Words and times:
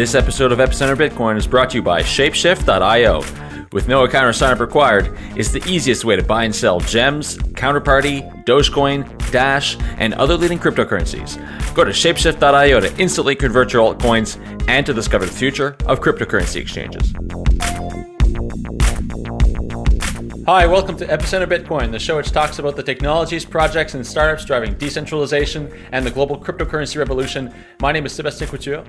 This 0.00 0.14
episode 0.14 0.50
of 0.50 0.60
Epicenter 0.60 0.96
Bitcoin 0.96 1.36
is 1.36 1.46
brought 1.46 1.68
to 1.68 1.76
you 1.76 1.82
by 1.82 2.00
Shapeshift.io. 2.00 3.22
With 3.70 3.86
no 3.86 4.04
account 4.04 4.24
or 4.24 4.32
sign 4.32 4.50
up 4.50 4.58
required, 4.58 5.14
it's 5.36 5.50
the 5.50 5.62
easiest 5.68 6.06
way 6.06 6.16
to 6.16 6.22
buy 6.22 6.44
and 6.44 6.56
sell 6.56 6.80
gems, 6.80 7.36
Counterparty, 7.36 8.22
Dogecoin, 8.46 9.30
Dash, 9.30 9.76
and 9.98 10.14
other 10.14 10.38
leading 10.38 10.58
cryptocurrencies. 10.58 11.36
Go 11.74 11.84
to 11.84 11.90
Shapeshift.io 11.90 12.80
to 12.80 12.98
instantly 12.98 13.34
convert 13.34 13.74
your 13.74 13.94
altcoins 13.94 14.42
and 14.70 14.86
to 14.86 14.94
discover 14.94 15.26
the 15.26 15.32
future 15.32 15.76
of 15.84 16.00
cryptocurrency 16.00 16.62
exchanges. 16.62 17.12
Hi, 20.46 20.66
welcome 20.66 20.96
to 20.96 21.06
Epicenter 21.06 21.46
Bitcoin, 21.46 21.92
the 21.92 21.98
show 21.98 22.16
which 22.16 22.30
talks 22.30 22.58
about 22.58 22.74
the 22.74 22.82
technologies, 22.82 23.44
projects, 23.44 23.92
and 23.92 24.06
startups 24.06 24.46
driving 24.46 24.72
decentralization 24.78 25.70
and 25.92 26.06
the 26.06 26.10
global 26.10 26.40
cryptocurrency 26.40 26.96
revolution. 26.96 27.52
My 27.82 27.92
name 27.92 28.06
is 28.06 28.14
Sebastian 28.14 28.48
Couture. 28.48 28.82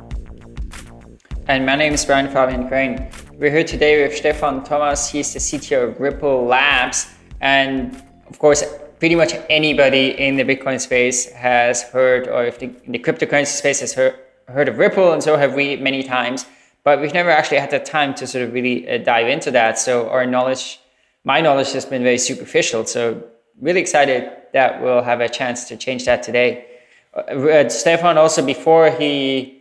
And 1.51 1.65
my 1.65 1.75
name 1.75 1.91
is 1.91 2.05
Brian 2.05 2.29
Fabian 2.29 2.69
Crain. 2.69 3.09
We're 3.33 3.51
here 3.51 3.65
today 3.65 4.01
with 4.01 4.15
Stefan 4.15 4.63
Thomas. 4.63 5.09
He's 5.09 5.33
the 5.33 5.39
CTO 5.39 5.89
of 5.89 5.99
Ripple 5.99 6.45
Labs. 6.45 7.13
And 7.41 7.93
of 8.29 8.39
course, 8.39 8.63
pretty 8.99 9.15
much 9.15 9.33
anybody 9.49 10.11
in 10.11 10.37
the 10.37 10.45
Bitcoin 10.45 10.79
space 10.79 11.29
has 11.33 11.83
heard, 11.83 12.29
or 12.29 12.45
if 12.45 12.57
the, 12.59 12.67
the 12.87 12.99
cryptocurrency 12.99 13.47
space 13.47 13.81
has 13.81 13.93
heard, 13.93 14.15
heard 14.47 14.69
of 14.69 14.77
Ripple, 14.77 15.11
and 15.11 15.21
so 15.21 15.35
have 15.35 15.53
we 15.53 15.75
many 15.75 16.03
times. 16.03 16.45
But 16.85 17.01
we've 17.01 17.13
never 17.13 17.29
actually 17.29 17.57
had 17.57 17.71
the 17.71 17.79
time 17.79 18.13
to 18.15 18.27
sort 18.27 18.45
of 18.45 18.53
really 18.53 18.89
uh, 18.89 18.99
dive 18.99 19.27
into 19.27 19.51
that. 19.51 19.77
So 19.77 20.09
our 20.09 20.25
knowledge 20.25 20.79
my 21.25 21.41
knowledge 21.41 21.73
has 21.73 21.83
been 21.83 22.01
very 22.01 22.17
superficial. 22.17 22.85
So 22.85 23.21
really 23.59 23.81
excited 23.81 24.31
that 24.53 24.81
we'll 24.81 25.03
have 25.03 25.19
a 25.19 25.27
chance 25.27 25.65
to 25.65 25.75
change 25.75 26.05
that 26.05 26.23
today. 26.23 26.65
Uh, 27.13 27.67
Stefan 27.67 28.17
also 28.17 28.41
before 28.41 28.89
he 28.89 29.60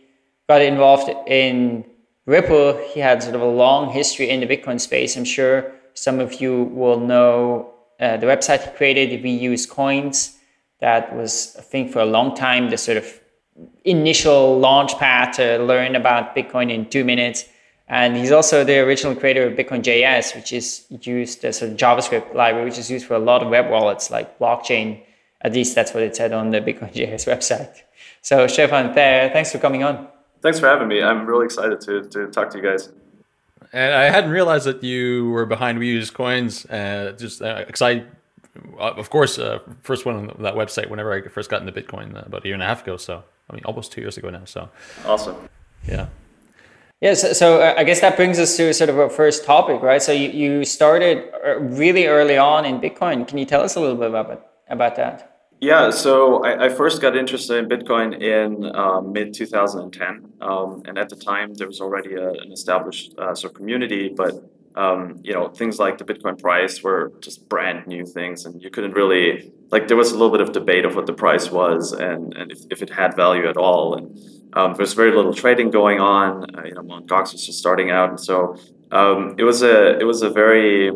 got 0.51 0.61
involved 0.61 1.09
in 1.27 1.85
Ripple, 2.25 2.77
he 2.93 2.99
had 2.99 3.23
sort 3.23 3.35
of 3.35 3.41
a 3.41 3.53
long 3.65 3.89
history 3.89 4.29
in 4.29 4.41
the 4.41 4.49
Bitcoin 4.53 4.79
space. 4.79 5.15
I'm 5.15 5.29
sure 5.39 5.71
some 5.93 6.19
of 6.19 6.41
you 6.41 6.63
will 6.81 6.99
know 6.99 7.73
uh, 8.01 8.17
the 8.17 8.27
website 8.33 8.61
he 8.65 8.71
created, 8.79 9.23
We 9.23 9.31
Use 9.31 9.65
Coins. 9.65 10.17
That 10.79 11.15
was, 11.15 11.55
I 11.57 11.61
think, 11.61 11.91
for 11.93 11.99
a 11.99 12.09
long 12.17 12.35
time 12.35 12.69
the 12.69 12.77
sort 12.77 12.97
of 12.97 13.07
initial 13.85 14.59
launch 14.59 14.91
pad 14.97 15.33
to 15.39 15.45
learn 15.71 15.95
about 15.95 16.35
Bitcoin 16.35 16.67
in 16.75 16.89
two 16.89 17.05
minutes. 17.05 17.45
And 17.87 18.17
he's 18.17 18.33
also 18.37 18.65
the 18.65 18.79
original 18.79 19.15
creator 19.15 19.43
of 19.47 19.53
Bitcoin 19.53 19.81
JS, 19.89 20.35
which 20.35 20.51
is 20.51 20.85
used 20.89 21.45
as 21.45 21.61
a 21.61 21.69
JavaScript 21.69 22.33
library, 22.33 22.65
which 22.69 22.79
is 22.83 22.89
used 22.91 23.05
for 23.05 23.15
a 23.15 23.23
lot 23.31 23.41
of 23.43 23.49
web 23.49 23.69
wallets 23.69 24.11
like 24.11 24.37
blockchain. 24.37 24.87
At 25.41 25.53
least 25.53 25.75
that's 25.75 25.93
what 25.93 26.03
it 26.03 26.13
said 26.15 26.33
on 26.33 26.51
the 26.51 26.59
Bitcoin 26.59 26.91
JS 26.93 27.23
website. 27.33 27.75
So, 28.21 28.47
Stefan, 28.47 28.93
thanks 28.93 29.51
for 29.53 29.59
coming 29.59 29.83
on. 29.83 30.10
Thanks 30.41 30.59
for 30.59 30.67
having 30.67 30.87
me. 30.87 31.01
I'm 31.01 31.25
really 31.25 31.45
excited 31.45 31.81
to, 31.81 32.03
to 32.09 32.27
talk 32.27 32.49
to 32.51 32.57
you 32.57 32.63
guys. 32.63 32.89
And 33.73 33.93
I 33.93 34.05
hadn't 34.05 34.31
realized 34.31 34.65
that 34.65 34.83
you 34.83 35.29
were 35.29 35.45
behind 35.45 35.79
We 35.79 35.87
Use 35.87 36.09
Coins. 36.09 36.65
Uh, 36.65 37.15
just 37.17 37.41
uh, 37.41 37.63
excited. 37.67 38.07
Uh, 38.77 38.91
of 38.97 39.09
course, 39.09 39.39
uh, 39.39 39.59
first 39.81 40.05
one 40.05 40.15
on 40.15 40.43
that 40.43 40.55
website 40.55 40.89
whenever 40.89 41.13
I 41.13 41.21
first 41.29 41.49
got 41.49 41.61
into 41.61 41.71
Bitcoin 41.71 42.15
uh, 42.15 42.23
about 42.25 42.43
a 42.43 42.47
year 42.47 42.55
and 42.55 42.63
a 42.63 42.65
half 42.65 42.83
ago. 42.83 42.97
So, 42.97 43.23
I 43.49 43.53
mean, 43.53 43.63
almost 43.63 43.91
two 43.91 44.01
years 44.01 44.17
ago 44.17 44.29
now. 44.29 44.43
So, 44.45 44.69
awesome. 45.05 45.37
Yeah. 45.87 46.07
Yes, 47.01 47.21
so, 47.21 47.33
so 47.33 47.61
uh, 47.61 47.73
I 47.77 47.83
guess 47.83 48.01
that 48.01 48.15
brings 48.15 48.37
us 48.37 48.55
to 48.57 48.73
sort 48.73 48.89
of 48.89 48.99
our 48.99 49.09
first 49.09 49.43
topic, 49.43 49.81
right? 49.81 50.01
So 50.01 50.11
you, 50.11 50.29
you 50.29 50.65
started 50.65 51.31
uh, 51.43 51.59
really 51.59 52.05
early 52.05 52.37
on 52.37 52.63
in 52.65 52.79
Bitcoin. 52.79 53.27
Can 53.27 53.39
you 53.39 53.45
tell 53.45 53.61
us 53.61 53.75
a 53.75 53.79
little 53.79 53.95
bit 53.95 54.09
about 54.09 54.47
about 54.69 54.95
that? 54.97 55.30
Yeah, 55.61 55.91
so 55.91 56.43
I, 56.43 56.65
I 56.65 56.69
first 56.69 57.03
got 57.03 57.15
interested 57.15 57.55
in 57.55 57.69
Bitcoin 57.69 58.19
in 58.19 58.65
uh, 58.75 58.99
mid 58.99 59.31
2010, 59.35 60.33
um, 60.41 60.81
and 60.85 60.97
at 60.97 61.07
the 61.09 61.15
time 61.15 61.53
there 61.53 61.67
was 61.67 61.79
already 61.79 62.15
a, 62.15 62.31
an 62.31 62.51
established 62.51 63.13
uh, 63.19 63.35
sort 63.35 63.51
of 63.51 63.57
community, 63.57 64.09
but 64.09 64.43
um, 64.73 65.19
you 65.21 65.33
know 65.33 65.49
things 65.49 65.77
like 65.77 65.99
the 65.99 66.03
Bitcoin 66.03 66.41
price 66.41 66.81
were 66.81 67.11
just 67.19 67.47
brand 67.47 67.85
new 67.85 68.07
things, 68.07 68.47
and 68.47 68.59
you 68.59 68.71
couldn't 68.71 68.93
really 68.93 69.51
like 69.69 69.87
there 69.87 69.95
was 69.95 70.09
a 70.11 70.13
little 70.13 70.31
bit 70.31 70.41
of 70.41 70.51
debate 70.51 70.83
of 70.83 70.95
what 70.95 71.05
the 71.05 71.13
price 71.13 71.51
was 71.51 71.91
and 71.91 72.33
and 72.33 72.51
if, 72.51 72.59
if 72.71 72.81
it 72.81 72.89
had 72.89 73.15
value 73.15 73.47
at 73.47 73.55
all, 73.55 73.93
and 73.93 74.17
um, 74.53 74.73
was 74.79 74.93
very 74.95 75.15
little 75.15 75.33
trading 75.33 75.69
going 75.69 75.99
on. 75.99 76.55
Uh, 76.55 76.63
you 76.63 76.73
know, 76.73 76.81
Mt. 76.81 77.05
Gox 77.05 77.33
was 77.33 77.45
just 77.45 77.59
starting 77.59 77.91
out, 77.91 78.09
and 78.09 78.19
so 78.19 78.57
um, 78.91 79.35
it 79.37 79.43
was 79.43 79.61
a 79.61 79.99
it 79.99 80.05
was 80.05 80.23
a 80.23 80.29
very 80.31 80.89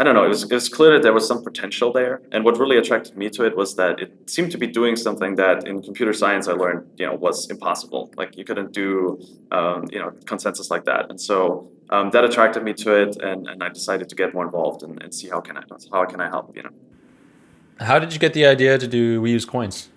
I 0.00 0.02
don't 0.02 0.14
know. 0.14 0.24
It 0.24 0.28
was 0.28 0.44
it 0.44 0.54
was 0.54 0.70
clear 0.70 0.94
that 0.94 1.02
there 1.02 1.12
was 1.12 1.28
some 1.28 1.44
potential 1.44 1.92
there, 1.92 2.22
and 2.32 2.42
what 2.42 2.58
really 2.58 2.78
attracted 2.78 3.18
me 3.18 3.28
to 3.36 3.44
it 3.44 3.54
was 3.54 3.76
that 3.76 4.00
it 4.00 4.30
seemed 4.30 4.50
to 4.52 4.56
be 4.56 4.66
doing 4.66 4.96
something 4.96 5.34
that 5.34 5.68
in 5.68 5.82
computer 5.82 6.14
science 6.14 6.48
I 6.48 6.52
learned 6.52 6.88
you 6.96 7.04
know 7.06 7.14
was 7.14 7.50
impossible. 7.50 8.10
Like 8.16 8.34
you 8.38 8.44
couldn't 8.48 8.72
do 8.72 9.20
um, 9.52 9.84
you 9.92 9.98
know 9.98 10.10
consensus 10.24 10.70
like 10.70 10.86
that, 10.86 11.10
and 11.10 11.20
so 11.20 11.70
um, 11.90 12.08
that 12.12 12.24
attracted 12.24 12.62
me 12.62 12.72
to 12.84 12.90
it, 13.02 13.16
and, 13.16 13.46
and 13.46 13.62
I 13.62 13.68
decided 13.68 14.08
to 14.08 14.16
get 14.16 14.32
more 14.32 14.46
involved 14.46 14.82
and, 14.82 15.02
and 15.02 15.14
see 15.14 15.28
how 15.28 15.42
can 15.42 15.58
I 15.58 15.64
how 15.92 16.06
can 16.06 16.22
I 16.22 16.28
help 16.28 16.56
you 16.56 16.62
know. 16.62 16.74
How 17.78 17.98
did 17.98 18.14
you 18.14 18.18
get 18.18 18.32
the 18.32 18.46
idea 18.46 18.78
to 18.78 18.88
do 18.88 19.20
we 19.20 19.30
use 19.32 19.44
coins? 19.44 19.90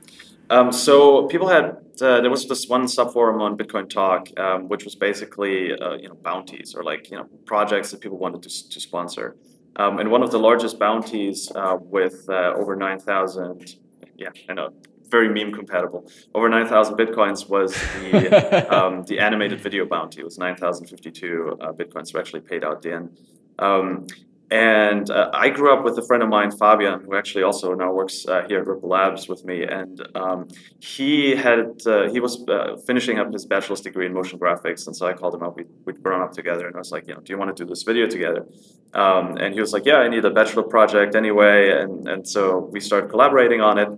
Um, 0.50 0.74
so 0.74 1.28
people 1.28 1.48
had 1.48 1.78
uh, 2.02 2.20
there 2.20 2.30
was 2.30 2.46
this 2.50 2.68
one 2.68 2.88
subforum 2.88 3.40
on 3.40 3.58
Bitcoin 3.58 3.90
Talk, 3.90 4.28
um, 4.38 4.68
which 4.68 4.84
was 4.84 4.96
basically 4.96 5.72
uh, 5.80 5.94
you 5.94 6.10
know 6.10 6.16
bounties 6.16 6.76
or 6.76 6.84
like 6.84 7.10
you 7.10 7.16
know 7.16 7.26
projects 7.46 7.92
that 7.92 8.02
people 8.02 8.18
wanted 8.18 8.44
to, 8.44 8.70
to 8.70 8.80
sponsor. 8.82 9.38
Um, 9.76 10.00
and 10.00 10.12
one 10.12 10.22
of 10.22 10.32
the 10.32 10.40
largest 10.40 10.78
bounties 10.80 11.52
uh, 11.56 11.78
with 11.80 12.26
uh, 12.30 12.54
over 12.56 12.76
nine 12.76 13.00
thousand, 13.00 13.76
yeah, 14.16 14.30
I 14.50 14.54
know, 14.54 14.70
very 15.10 15.30
meme 15.30 15.54
compatible. 15.54 16.10
Over 16.34 16.48
nine 16.50 16.68
thousand 16.68 16.98
bitcoins 16.98 17.50
was 17.50 17.74
the 17.74 18.68
um, 18.76 19.04
the 19.04 19.20
animated 19.20 19.62
video 19.62 19.86
bounty. 19.86 20.22
It 20.22 20.26
was 20.26 20.38
nine 20.38 20.56
thousand 20.56 20.88
fifty 20.88 21.12
two 21.12 21.58
uh, 21.60 21.72
bitcoins 21.72 22.14
were 22.14 22.20
actually 22.20 22.42
paid 22.42 22.64
out 22.64 22.82
then. 22.82 23.18
Um, 23.60 24.08
and 24.54 25.10
uh, 25.10 25.32
I 25.34 25.50
grew 25.50 25.74
up 25.74 25.84
with 25.84 25.98
a 25.98 26.04
friend 26.04 26.22
of 26.22 26.30
mine, 26.30 26.52
Fabian, 26.52 27.02
who 27.02 27.16
actually 27.16 27.42
also 27.42 27.74
now 27.74 27.92
works 27.92 28.24
uh, 28.28 28.46
here 28.48 28.60
at 28.60 28.68
Ripple 28.68 28.88
Labs 28.88 29.28
with 29.28 29.44
me. 29.44 29.64
And 29.64 30.00
um, 30.14 30.48
he 30.80 31.36
had 31.36 31.82
uh, 31.88 32.08
he 32.12 32.20
was 32.20 32.48
uh, 32.48 32.78
finishing 32.86 33.18
up 33.18 33.34
his 33.34 33.48
bachelor's 33.48 33.82
degree 33.82 34.06
in 34.06 34.14
motion 34.14 34.38
graphics, 34.38 34.86
and 34.86 34.96
so 34.96 35.08
I 35.08 35.14
called 35.14 35.34
him 35.34 35.42
up. 35.42 35.56
We 35.58 35.66
we'd 35.86 36.04
grown 36.04 36.22
up 36.22 36.34
together, 36.34 36.68
and 36.68 36.76
I 36.76 36.78
was 36.78 36.92
like, 36.92 37.08
you 37.08 37.16
know, 37.16 37.22
do 37.22 37.34
you 37.34 37.40
want 37.40 37.56
to 37.58 37.64
do 37.64 37.68
this 37.68 37.82
video 37.82 38.06
together? 38.06 38.46
Um, 38.94 39.38
and 39.38 39.56
he 39.56 39.60
was 39.60 39.74
like, 39.74 39.86
yeah, 39.86 39.98
I 39.98 40.08
need 40.08 40.24
a 40.24 40.30
bachelor 40.30 40.62
project 40.62 41.16
anyway, 41.16 41.72
and 41.72 42.08
and 42.08 42.28
so 42.28 42.70
we 42.72 42.80
started 42.80 43.10
collaborating 43.10 43.60
on 43.60 43.80
it. 43.80 43.90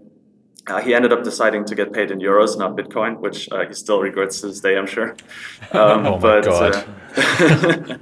Uh, 0.68 0.80
he 0.80 0.96
ended 0.96 1.12
up 1.12 1.26
deciding 1.26 1.66
to 1.66 1.76
get 1.76 1.92
paid 1.92 2.12
in 2.12 2.20
euros, 2.20 2.58
not 2.58 2.78
Bitcoin, 2.78 3.20
which 3.20 3.50
uh, 3.52 3.68
he 3.68 3.74
still 3.74 4.00
regrets 4.00 4.40
to 4.40 4.48
this 4.48 4.62
day, 4.62 4.78
I'm 4.78 4.88
sure. 4.88 5.18
Um, 5.74 6.08
oh 6.08 6.18
my 6.20 6.40
god. 6.40 6.74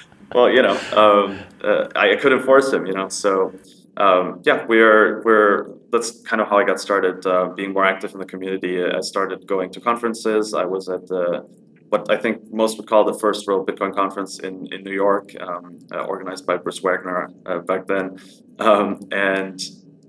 well, 0.34 0.50
you 0.50 0.62
know, 0.62 0.76
um, 0.92 1.38
uh, 1.62 1.88
I 1.94 2.16
couldn't 2.16 2.42
force 2.42 2.72
him, 2.72 2.86
you 2.86 2.94
know. 2.94 3.08
So 3.08 3.52
um, 3.96 4.42
yeah, 4.44 4.64
we're 4.66 5.22
we're 5.22 5.68
that's 5.90 6.20
kind 6.22 6.42
of 6.42 6.48
how 6.48 6.58
I 6.58 6.64
got 6.64 6.80
started 6.80 7.26
uh, 7.26 7.48
being 7.56 7.72
more 7.72 7.84
active 7.84 8.12
in 8.12 8.18
the 8.18 8.26
community. 8.26 8.82
I 8.84 9.00
started 9.00 9.46
going 9.46 9.72
to 9.72 9.80
conferences. 9.80 10.54
I 10.54 10.64
was 10.64 10.88
at 10.88 11.06
the 11.06 11.48
what 11.88 12.10
I 12.10 12.16
think 12.16 12.52
most 12.52 12.76
would 12.78 12.88
call 12.88 13.04
the 13.04 13.18
first 13.18 13.46
real 13.46 13.64
Bitcoin 13.64 13.94
conference 13.94 14.40
in 14.40 14.66
in 14.72 14.82
New 14.82 14.92
York, 14.92 15.32
um, 15.40 15.78
uh, 15.92 16.00
organized 16.00 16.46
by 16.46 16.56
Bruce 16.56 16.80
Wagner 16.82 17.30
uh, 17.46 17.58
back 17.58 17.86
then, 17.86 18.18
um, 18.58 19.00
and. 19.12 19.60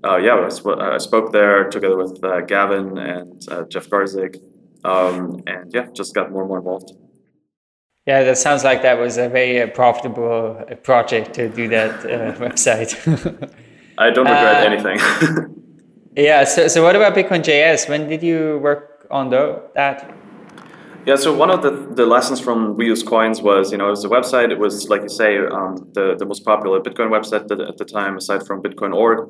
Uh, 0.04 0.16
yeah, 0.16 0.36
I, 0.36 0.48
sp- 0.54 0.78
I, 0.78 0.98
spoke 0.98 1.32
there 1.32 1.68
together 1.68 1.96
with 1.96 2.22
uh, 2.22 2.42
Gavin 2.42 2.96
and 2.98 3.42
Jeff 3.68 3.90
Garzik, 3.90 4.36
um, 4.84 5.42
and 5.48 5.74
yeah, 5.74 5.86
just 5.92 6.14
got 6.14 6.30
more 6.30 6.42
and 6.42 6.48
more 6.48 6.58
involved. 6.58 6.92
Yeah, 8.08 8.24
that 8.24 8.38
sounds 8.38 8.64
like 8.64 8.80
that 8.84 8.98
was 8.98 9.18
a 9.18 9.28
very 9.28 9.60
uh, 9.60 9.66
profitable 9.66 10.56
uh, 10.58 10.74
project 10.76 11.34
to 11.34 11.50
do 11.50 11.68
that 11.68 11.90
uh, 12.06 12.32
website. 12.44 12.90
I 13.98 14.08
don't 14.08 14.24
regret 14.24 14.62
uh, 14.62 14.70
anything. 14.70 14.98
yeah. 16.16 16.44
So, 16.44 16.68
so 16.68 16.82
what 16.82 16.96
about 16.96 17.14
Bitcoin 17.14 17.42
JS? 17.42 17.86
When 17.86 18.08
did 18.08 18.22
you 18.22 18.60
work 18.62 19.06
on 19.10 19.28
the, 19.28 19.62
that? 19.74 20.10
Yeah, 21.04 21.16
so 21.16 21.34
one 21.34 21.50
of 21.50 21.60
the, 21.60 21.70
the 21.70 22.06
lessons 22.06 22.40
from 22.40 22.78
We 22.78 22.86
Use 22.86 23.02
Coins 23.02 23.42
was, 23.42 23.72
you 23.72 23.76
know, 23.76 23.88
it 23.88 23.90
was 23.98 24.06
a 24.06 24.08
website. 24.08 24.50
It 24.52 24.58
was, 24.58 24.88
like 24.88 25.02
you 25.02 25.10
say, 25.10 25.36
um, 25.36 25.76
the, 25.92 26.16
the 26.18 26.24
most 26.24 26.46
popular 26.46 26.80
Bitcoin 26.80 27.10
website 27.10 27.50
at 27.50 27.76
the 27.76 27.84
time, 27.84 28.16
aside 28.16 28.46
from 28.46 28.62
Bitcoin 28.62 28.94
org. 28.94 29.28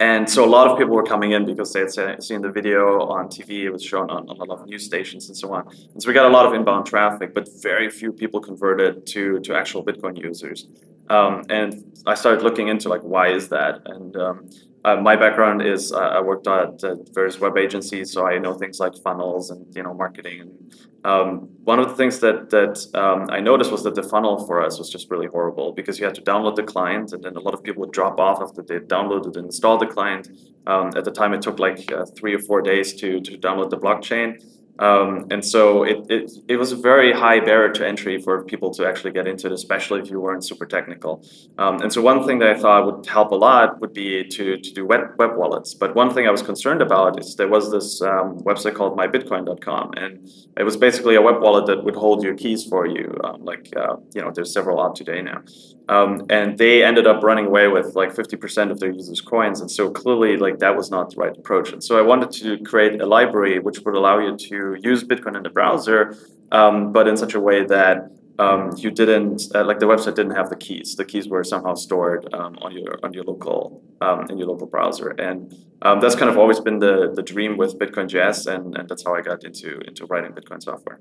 And 0.00 0.28
so 0.28 0.44
a 0.44 0.50
lot 0.56 0.68
of 0.68 0.76
people 0.78 0.94
were 0.94 1.04
coming 1.04 1.32
in 1.32 1.44
because 1.44 1.72
they 1.72 1.80
had 1.80 2.22
seen 2.22 2.40
the 2.40 2.50
video 2.50 3.00
on 3.02 3.28
TV. 3.28 3.64
It 3.64 3.70
was 3.70 3.82
shown 3.82 4.10
on, 4.10 4.28
a 4.28 4.32
lot 4.32 4.50
of 4.50 4.66
news 4.66 4.84
stations 4.84 5.28
and 5.28 5.36
so 5.36 5.52
on. 5.52 5.68
And 5.92 6.02
so 6.02 6.08
we 6.08 6.14
got 6.14 6.26
a 6.26 6.34
lot 6.36 6.46
of 6.46 6.52
inbound 6.52 6.86
traffic, 6.86 7.32
but 7.32 7.48
very 7.62 7.88
few 7.90 8.12
people 8.12 8.40
converted 8.40 9.06
to 9.08 9.40
to 9.40 9.54
actual 9.54 9.84
Bitcoin 9.84 10.20
users. 10.20 10.66
Um, 11.08 11.44
and 11.48 11.84
I 12.06 12.14
started 12.14 12.42
looking 12.42 12.68
into 12.68 12.88
like 12.88 13.02
why 13.02 13.28
is 13.28 13.48
that? 13.50 13.82
And 13.86 14.16
um, 14.16 14.50
uh, 14.84 14.96
my 14.96 15.16
background 15.16 15.62
is 15.62 15.92
uh, 15.92 15.98
I 15.98 16.20
worked 16.20 16.46
at 16.46 16.84
uh, 16.84 16.96
various 17.12 17.40
web 17.40 17.56
agencies, 17.56 18.12
so 18.12 18.26
I 18.26 18.38
know 18.38 18.52
things 18.52 18.78
like 18.80 18.94
funnels 19.02 19.50
and 19.50 19.64
you 19.74 19.82
know 19.82 19.94
marketing. 19.94 20.42
And 20.42 20.74
um, 21.04 21.48
one 21.64 21.78
of 21.78 21.88
the 21.88 21.94
things 21.94 22.20
that 22.20 22.50
that 22.50 22.86
um, 22.94 23.26
I 23.30 23.40
noticed 23.40 23.72
was 23.72 23.82
that 23.84 23.94
the 23.94 24.02
funnel 24.02 24.46
for 24.46 24.62
us 24.62 24.78
was 24.78 24.90
just 24.90 25.10
really 25.10 25.26
horrible 25.26 25.72
because 25.72 25.98
you 25.98 26.04
had 26.04 26.14
to 26.16 26.22
download 26.22 26.56
the 26.56 26.62
client, 26.62 27.12
and 27.14 27.24
then 27.24 27.34
a 27.36 27.40
lot 27.40 27.54
of 27.54 27.62
people 27.62 27.80
would 27.80 27.92
drop 27.92 28.20
off 28.20 28.42
after 28.42 28.62
they 28.62 28.78
downloaded 28.78 29.36
and 29.36 29.46
installed 29.46 29.80
the 29.80 29.86
client. 29.86 30.28
Um, 30.66 30.88
at 30.94 31.04
the 31.04 31.12
time, 31.12 31.32
it 31.32 31.40
took 31.40 31.58
like 31.58 31.90
uh, 31.90 32.04
three 32.16 32.34
or 32.34 32.40
four 32.40 32.60
days 32.60 32.92
to 33.00 33.20
to 33.20 33.38
download 33.38 33.70
the 33.70 33.78
blockchain. 33.78 34.42
Um, 34.78 35.26
and 35.30 35.44
so 35.44 35.84
it, 35.84 35.98
it, 36.10 36.30
it 36.48 36.56
was 36.56 36.72
a 36.72 36.76
very 36.76 37.12
high 37.12 37.40
barrier 37.40 37.72
to 37.72 37.86
entry 37.86 38.20
for 38.20 38.42
people 38.44 38.72
to 38.74 38.86
actually 38.86 39.12
get 39.12 39.26
into 39.26 39.46
it, 39.46 39.52
especially 39.52 40.00
if 40.00 40.10
you 40.10 40.20
weren't 40.20 40.44
super 40.44 40.66
technical. 40.66 41.24
Um, 41.58 41.80
and 41.80 41.92
so 41.92 42.02
one 42.02 42.26
thing 42.26 42.40
that 42.40 42.48
I 42.48 42.58
thought 42.58 42.84
would 42.86 43.06
help 43.06 43.30
a 43.30 43.36
lot 43.36 43.80
would 43.80 43.92
be 43.92 44.24
to, 44.24 44.56
to 44.56 44.72
do 44.72 44.84
web, 44.84 45.14
web 45.18 45.36
wallets. 45.36 45.74
But 45.74 45.94
one 45.94 46.12
thing 46.12 46.26
I 46.26 46.30
was 46.30 46.42
concerned 46.42 46.82
about 46.82 47.20
is 47.20 47.36
there 47.36 47.48
was 47.48 47.70
this 47.70 48.02
um, 48.02 48.40
website 48.40 48.74
called 48.74 48.98
mybitcoin.com, 48.98 49.92
and 49.96 50.28
it 50.56 50.64
was 50.64 50.76
basically 50.76 51.14
a 51.14 51.22
web 51.22 51.40
wallet 51.40 51.66
that 51.66 51.84
would 51.84 51.96
hold 51.96 52.24
your 52.24 52.34
keys 52.34 52.64
for 52.64 52.86
you. 52.86 53.16
Um, 53.22 53.44
like, 53.44 53.72
uh, 53.76 53.96
you 54.14 54.22
know, 54.22 54.32
there's 54.34 54.52
several 54.52 54.80
out 54.82 54.96
today 54.96 55.22
now. 55.22 55.42
Um, 55.88 56.24
and 56.30 56.56
they 56.56 56.82
ended 56.82 57.06
up 57.06 57.22
running 57.22 57.46
away 57.46 57.68
with 57.68 57.94
like 57.94 58.14
50% 58.14 58.70
of 58.70 58.80
their 58.80 58.90
users' 58.90 59.20
coins. 59.20 59.60
And 59.60 59.70
so 59.70 59.90
clearly, 59.90 60.36
like, 60.36 60.58
that 60.60 60.76
was 60.76 60.90
not 60.90 61.10
the 61.10 61.16
right 61.16 61.36
approach. 61.36 61.72
And 61.72 61.84
so 61.84 61.98
I 61.98 62.02
wanted 62.02 62.30
to 62.32 62.58
create 62.64 63.00
a 63.00 63.06
library 63.06 63.58
which 63.58 63.80
would 63.80 63.94
allow 63.94 64.18
you 64.18 64.36
to 64.36 64.76
use 64.82 65.04
Bitcoin 65.04 65.36
in 65.36 65.42
the 65.42 65.50
browser, 65.50 66.16
um, 66.52 66.92
but 66.92 67.06
in 67.06 67.16
such 67.16 67.34
a 67.34 67.40
way 67.40 67.64
that 67.64 68.10
um, 68.38 68.72
you 68.76 68.90
didn't 68.90 69.42
uh, 69.54 69.64
like 69.64 69.78
the 69.78 69.86
website 69.86 70.16
didn't 70.16 70.34
have 70.34 70.50
the 70.50 70.56
keys. 70.56 70.96
The 70.96 71.04
keys 71.04 71.28
were 71.28 71.44
somehow 71.44 71.74
stored 71.74 72.32
um, 72.34 72.56
on 72.62 72.72
your 72.72 72.98
on 73.04 73.12
your 73.12 73.24
local 73.24 73.82
um, 74.00 74.26
in 74.28 74.38
your 74.38 74.48
local 74.48 74.66
browser, 74.66 75.10
and 75.10 75.54
um, 75.82 76.00
that's 76.00 76.16
kind 76.16 76.30
of 76.30 76.36
always 76.36 76.58
been 76.58 76.80
the 76.80 77.12
the 77.14 77.22
dream 77.22 77.56
with 77.56 77.78
Bitcoin 77.78 78.08
JS, 78.08 78.52
and, 78.52 78.76
and 78.76 78.88
that's 78.88 79.04
how 79.04 79.14
I 79.14 79.20
got 79.20 79.44
into 79.44 79.78
into 79.86 80.06
writing 80.06 80.32
Bitcoin 80.32 80.60
software. 80.62 80.98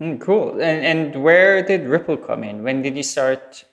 Mm, 0.00 0.20
cool. 0.20 0.52
And 0.60 0.84
and 0.84 1.22
where 1.22 1.62
did 1.62 1.88
Ripple 1.88 2.18
come 2.18 2.44
in? 2.44 2.62
When 2.62 2.82
did 2.82 2.96
you 2.96 3.02
start 3.02 3.64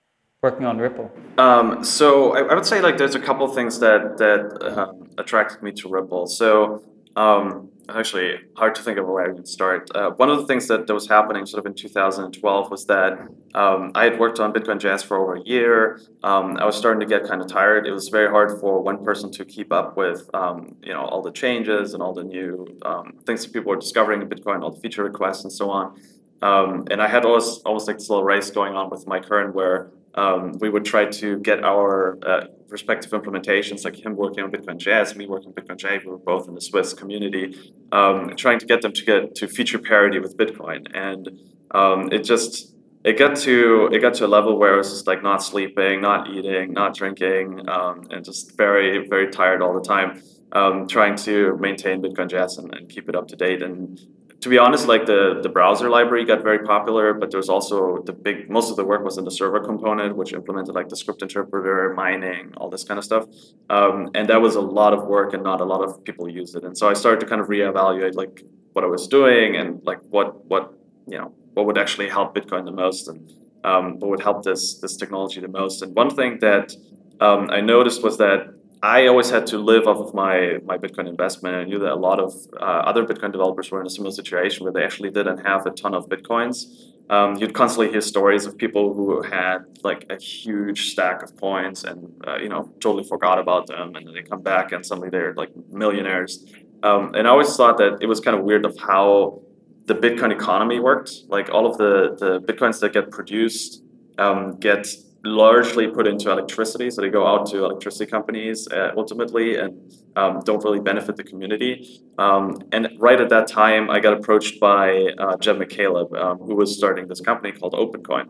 working 0.41 0.65
on 0.65 0.79
Ripple? 0.79 1.11
Um, 1.38 1.83
so 1.83 2.35
I, 2.35 2.41
I, 2.51 2.55
would 2.55 2.65
say 2.65 2.81
like 2.81 2.97
there's 2.97 3.13
a 3.13 3.19
couple 3.19 3.47
things 3.47 3.79
that 3.79 4.17
that 4.17 4.63
uh, 4.63 4.93
attracted 5.19 5.61
me 5.61 5.71
to 5.73 5.89
Ripple. 5.89 6.25
So 6.25 6.83
um, 7.15 7.69
actually 7.89 8.39
hard 8.55 8.73
to 8.73 8.81
think 8.81 8.97
of 8.97 9.05
where 9.05 9.23
I 9.23 9.31
would 9.31 9.47
start. 9.47 9.91
Uh, 9.93 10.11
one 10.11 10.31
of 10.31 10.39
the 10.39 10.47
things 10.47 10.67
that, 10.67 10.88
that 10.88 10.93
was 10.93 11.07
happening 11.07 11.45
sort 11.45 11.59
of 11.59 11.69
in 11.69 11.75
2012 11.75 12.71
was 12.71 12.85
that 12.85 13.19
um, 13.53 13.91
I 13.93 14.05
had 14.05 14.17
worked 14.19 14.39
on 14.39 14.51
Bitcoin 14.51 14.79
JS 14.79 15.05
for 15.05 15.17
over 15.17 15.35
a 15.35 15.43
year. 15.43 16.01
Um, 16.23 16.57
I 16.57 16.65
was 16.65 16.75
starting 16.75 17.01
to 17.01 17.05
get 17.05 17.27
kind 17.27 17.41
of 17.41 17.47
tired. 17.47 17.85
It 17.85 17.91
was 17.91 18.09
very 18.09 18.29
hard 18.29 18.59
for 18.59 18.81
one 18.81 19.03
person 19.03 19.31
to 19.33 19.45
keep 19.45 19.71
up 19.71 19.95
with 19.95 20.27
um, 20.33 20.75
you 20.81 20.93
know 20.93 21.01
all 21.01 21.21
the 21.21 21.31
changes 21.31 21.93
and 21.93 22.01
all 22.01 22.13
the 22.13 22.23
new 22.23 22.65
um, 22.81 23.19
things 23.27 23.43
that 23.43 23.53
people 23.53 23.69
were 23.69 23.79
discovering 23.79 24.23
in 24.23 24.27
Bitcoin, 24.27 24.63
all 24.63 24.71
the 24.71 24.81
feature 24.81 25.03
requests 25.03 25.43
and 25.43 25.53
so 25.53 25.69
on. 25.69 26.01
Um, 26.41 26.88
and 26.89 26.99
I 26.99 27.07
had 27.07 27.25
almost 27.25 27.61
almost 27.63 27.88
like 27.88 27.97
this 27.97 28.09
little 28.09 28.23
race 28.23 28.49
going 28.49 28.73
on 28.73 28.89
with 28.89 29.05
Mike 29.05 29.25
Hearn 29.25 29.53
where 29.53 29.91
um, 30.15 30.57
we 30.59 30.69
would 30.69 30.85
try 30.85 31.05
to 31.05 31.39
get 31.39 31.63
our 31.63 32.17
uh, 32.25 32.45
respective 32.67 33.11
implementations, 33.11 33.85
like 33.85 33.95
him 33.95 34.15
working 34.15 34.43
on 34.43 34.51
Bitcoin 34.51 34.77
JS, 34.77 35.15
me 35.15 35.27
working 35.27 35.49
on 35.49 35.53
Bitcoin 35.53 36.05
we 36.05 36.11
were 36.11 36.17
both 36.17 36.47
in 36.47 36.55
the 36.55 36.61
Swiss 36.61 36.93
community, 36.93 37.73
um, 37.91 38.35
trying 38.35 38.59
to 38.59 38.65
get 38.65 38.81
them 38.81 38.93
to 38.93 39.05
get 39.05 39.35
to 39.35 39.47
feature 39.47 39.79
parity 39.79 40.19
with 40.19 40.37
Bitcoin. 40.37 40.87
And 40.93 41.29
um, 41.71 42.11
it 42.11 42.23
just 42.23 42.73
it 43.03 43.17
got 43.17 43.35
to 43.37 43.89
it 43.91 43.99
got 43.99 44.13
to 44.15 44.25
a 44.25 44.27
level 44.27 44.57
where 44.57 44.73
I 44.73 44.77
was 44.77 44.89
just 44.89 45.07
like 45.07 45.23
not 45.23 45.43
sleeping, 45.43 46.01
not 46.01 46.29
eating, 46.29 46.73
not 46.73 46.95
drinking, 46.95 47.67
um, 47.69 48.07
and 48.09 48.23
just 48.23 48.57
very 48.57 49.07
very 49.07 49.31
tired 49.31 49.61
all 49.61 49.73
the 49.73 49.87
time. 49.87 50.21
Um, 50.53 50.85
trying 50.85 51.15
to 51.27 51.57
maintain 51.57 52.01
Bitcoin 52.01 52.27
JS 52.29 52.57
and, 52.57 52.75
and 52.75 52.89
keep 52.89 53.07
it 53.07 53.15
up 53.15 53.29
to 53.29 53.37
date. 53.37 53.61
And 53.61 53.97
to 54.41 54.49
be 54.49 54.57
honest, 54.57 54.88
like 54.88 55.05
the, 55.05 55.39
the 55.43 55.49
browser 55.49 55.88
library 55.88 56.25
got 56.25 56.41
very 56.41 56.65
popular, 56.65 57.13
but 57.13 57.29
there's 57.29 57.47
also 57.47 58.01
the 58.03 58.11
big, 58.11 58.49
most 58.49 58.71
of 58.71 58.75
the 58.75 58.83
work 58.83 59.03
was 59.03 59.19
in 59.19 59.23
the 59.23 59.29
server 59.31 59.59
component, 59.59 60.15
which 60.15 60.33
implemented 60.33 60.73
like 60.73 60.89
the 60.89 60.95
script 60.95 61.21
interpreter, 61.21 61.93
mining, 61.93 62.51
all 62.57 62.67
this 62.67 62.83
kind 62.83 62.97
of 62.97 63.03
stuff. 63.03 63.25
Um, 63.69 64.09
and 64.15 64.27
that 64.29 64.41
was 64.41 64.55
a 64.55 64.61
lot 64.61 64.93
of 64.93 65.05
work 65.05 65.35
and 65.35 65.43
not 65.43 65.61
a 65.61 65.63
lot 65.63 65.83
of 65.83 66.03
people 66.03 66.27
used 66.27 66.55
it. 66.55 66.63
And 66.63 66.75
so 66.75 66.89
I 66.89 66.93
started 66.93 67.19
to 67.19 67.27
kind 67.27 67.39
of 67.39 67.47
reevaluate 67.47 68.15
like 68.15 68.43
what 68.73 68.83
I 68.83 68.88
was 68.88 69.07
doing 69.07 69.57
and 69.57 69.79
like 69.83 69.99
what, 70.09 70.43
what, 70.45 70.73
you 71.07 71.19
know, 71.19 71.33
what 71.53 71.67
would 71.67 71.77
actually 71.77 72.09
help 72.09 72.33
Bitcoin 72.33 72.65
the 72.65 72.71
most 72.71 73.07
and 73.09 73.31
um, 73.63 73.99
what 73.99 74.09
would 74.09 74.21
help 74.21 74.43
this, 74.43 74.79
this 74.79 74.97
technology 74.97 75.39
the 75.39 75.49
most. 75.49 75.83
And 75.83 75.93
one 75.95 76.09
thing 76.09 76.39
that 76.39 76.73
um, 77.19 77.51
I 77.51 77.61
noticed 77.61 78.01
was 78.01 78.17
that 78.17 78.55
I 78.83 79.05
always 79.05 79.29
had 79.29 79.45
to 79.47 79.59
live 79.59 79.87
off 79.87 79.97
of 79.97 80.13
my, 80.15 80.57
my 80.65 80.77
Bitcoin 80.77 81.07
investment. 81.07 81.55
I 81.55 81.65
knew 81.65 81.77
that 81.79 81.91
a 81.91 81.95
lot 81.95 82.19
of 82.19 82.33
uh, 82.59 82.63
other 82.63 83.05
Bitcoin 83.05 83.31
developers 83.31 83.69
were 83.69 83.79
in 83.79 83.85
a 83.85 83.89
similar 83.89 84.11
situation 84.11 84.63
where 84.63 84.73
they 84.73 84.83
actually 84.83 85.11
didn't 85.11 85.45
have 85.45 85.67
a 85.67 85.71
ton 85.71 85.93
of 85.93 86.09
Bitcoins. 86.09 86.87
Um, 87.07 87.35
you'd 87.35 87.53
constantly 87.53 87.91
hear 87.91 88.01
stories 88.01 88.45
of 88.45 88.57
people 88.57 88.93
who 88.93 89.21
had 89.21 89.65
like 89.83 90.05
a 90.09 90.17
huge 90.17 90.91
stack 90.91 91.21
of 91.21 91.35
coins 91.39 91.83
and 91.83 92.11
uh, 92.25 92.37
you 92.37 92.47
know 92.47 92.73
totally 92.79 93.03
forgot 93.03 93.37
about 93.37 93.67
them, 93.67 93.95
and 93.95 94.07
then 94.07 94.13
they 94.13 94.21
come 94.21 94.41
back 94.41 94.71
and 94.71 94.85
suddenly 94.85 95.09
they're 95.09 95.33
like 95.33 95.51
millionaires. 95.69 96.45
Um, 96.83 97.13
and 97.13 97.27
I 97.27 97.31
always 97.31 97.53
thought 97.55 97.77
that 97.79 97.97
it 98.01 98.07
was 98.07 98.19
kind 98.21 98.37
of 98.37 98.43
weird 98.45 98.65
of 98.65 98.77
how 98.79 99.41
the 99.85 99.93
Bitcoin 99.93 100.31
economy 100.31 100.79
worked. 100.79 101.11
Like 101.27 101.49
all 101.51 101.65
of 101.67 101.77
the 101.77 102.15
the 102.17 102.39
bitcoins 102.39 102.79
that 102.79 102.93
get 102.93 103.11
produced 103.11 103.83
um, 104.17 104.57
get 104.59 104.87
largely 105.23 105.88
put 105.88 106.07
into 106.07 106.31
electricity. 106.31 106.89
So 106.89 107.01
they 107.01 107.09
go 107.09 107.27
out 107.27 107.45
to 107.47 107.65
electricity 107.65 108.09
companies 108.09 108.68
uh, 108.71 108.91
ultimately 108.97 109.57
and 109.57 109.94
um, 110.15 110.41
don't 110.44 110.63
really 110.63 110.79
benefit 110.79 111.15
the 111.15 111.23
community. 111.23 112.01
Um, 112.18 112.59
and 112.71 112.89
right 112.97 113.19
at 113.21 113.29
that 113.29 113.47
time, 113.47 113.89
I 113.89 114.00
got 114.00 114.13
approached 114.13 114.59
by 114.59 115.13
uh, 115.18 115.38
Jed 115.38 115.57
McCaleb, 115.57 116.18
um, 116.19 116.38
who 116.39 116.56
was 116.56 116.75
starting 116.75 117.07
this 117.07 117.21
company 117.21 117.51
called 117.51 117.73
OpenCoin. 117.73 118.29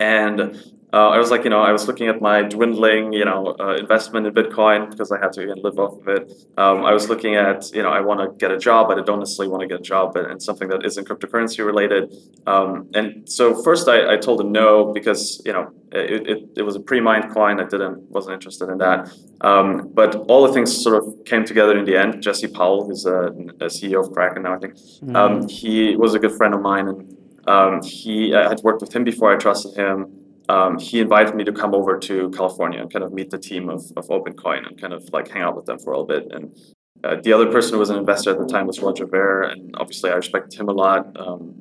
And 0.00 0.72
uh, 0.92 1.08
I 1.08 1.18
was 1.18 1.30
like, 1.30 1.44
you 1.44 1.50
know, 1.50 1.62
I 1.62 1.72
was 1.72 1.88
looking 1.88 2.08
at 2.08 2.20
my 2.20 2.42
dwindling, 2.42 3.14
you 3.14 3.24
know, 3.24 3.56
uh, 3.58 3.76
investment 3.76 4.26
in 4.26 4.34
Bitcoin 4.34 4.90
because 4.90 5.10
I 5.10 5.18
had 5.18 5.32
to 5.32 5.42
again, 5.42 5.62
live 5.62 5.78
off 5.78 5.98
of 5.98 6.08
it. 6.08 6.30
Um, 6.58 6.84
I 6.84 6.92
was 6.92 7.08
looking 7.08 7.34
at, 7.34 7.72
you 7.72 7.82
know, 7.82 7.88
I 7.88 8.00
want 8.00 8.20
to 8.20 8.36
get 8.36 8.50
a 8.50 8.58
job, 8.58 8.88
but 8.88 8.98
I 8.98 9.02
don't 9.02 9.18
necessarily 9.18 9.50
want 9.50 9.62
to 9.62 9.68
get 9.68 9.80
a 9.80 9.82
job 9.82 10.16
and 10.16 10.42
something 10.42 10.68
that 10.68 10.84
isn't 10.84 11.08
cryptocurrency 11.08 11.64
related. 11.64 12.14
Um, 12.46 12.90
and 12.92 13.26
so 13.26 13.62
first 13.62 13.88
I, 13.88 14.14
I, 14.14 14.16
told 14.18 14.40
him 14.42 14.52
no 14.52 14.92
because, 14.92 15.40
you 15.46 15.52
know, 15.54 15.70
it, 15.92 16.28
it, 16.28 16.48
it 16.58 16.62
was 16.62 16.76
a 16.76 16.80
pre-mined 16.80 17.32
coin. 17.32 17.58
I 17.58 17.64
didn't, 17.64 18.10
wasn't 18.10 18.34
interested 18.34 18.68
in 18.68 18.76
that. 18.78 19.10
Um, 19.40 19.90
but 19.94 20.14
all 20.28 20.46
the 20.46 20.52
things 20.52 20.82
sort 20.82 21.02
of 21.02 21.24
came 21.24 21.46
together 21.46 21.78
in 21.78 21.86
the 21.86 21.96
end. 21.96 22.22
Jesse 22.22 22.48
Powell, 22.48 22.86
who's 22.86 23.06
a, 23.06 23.28
a 23.60 23.68
CEO 23.68 24.06
of 24.06 24.12
Kraken 24.12 24.42
now, 24.42 24.56
I 24.56 24.58
think, 24.58 24.74
mm-hmm. 24.74 25.48
he 25.48 25.96
was 25.96 26.12
a 26.12 26.18
good 26.18 26.32
friend 26.32 26.52
of 26.52 26.60
mine 26.60 26.88
and 26.88 27.16
um, 27.46 27.82
he 27.82 28.34
I 28.34 28.48
had 28.50 28.60
worked 28.62 28.82
with 28.82 28.94
him 28.94 29.04
before. 29.04 29.32
I 29.32 29.36
trusted 29.36 29.74
him 29.74 30.21
um, 30.52 30.78
he 30.78 31.00
invited 31.00 31.34
me 31.34 31.44
to 31.44 31.52
come 31.52 31.74
over 31.74 31.98
to 31.98 32.30
California 32.30 32.78
and 32.82 32.92
kind 32.92 33.02
of 33.02 33.10
meet 33.12 33.30
the 33.30 33.38
team 33.38 33.70
of, 33.70 33.80
of 33.96 34.06
OpenCoin 34.08 34.66
and 34.66 34.78
kind 34.78 34.92
of 34.92 35.02
like 35.10 35.28
hang 35.28 35.40
out 35.40 35.56
with 35.56 35.64
them 35.64 35.78
for 35.78 35.92
a 35.92 35.98
little 35.98 36.12
bit. 36.14 36.30
And 36.30 36.54
uh, 37.02 37.16
the 37.22 37.32
other 37.32 37.50
person 37.50 37.72
who 37.72 37.78
was 37.78 37.88
an 37.88 37.96
investor 37.96 38.30
at 38.32 38.38
the 38.38 38.46
time 38.46 38.66
was 38.66 38.78
Roger 38.80 39.06
Ver, 39.06 39.44
and 39.44 39.74
obviously 39.78 40.10
I 40.10 40.14
respect 40.14 40.52
him 40.52 40.68
a 40.68 40.72
lot. 40.72 41.06
Um, 41.18 41.54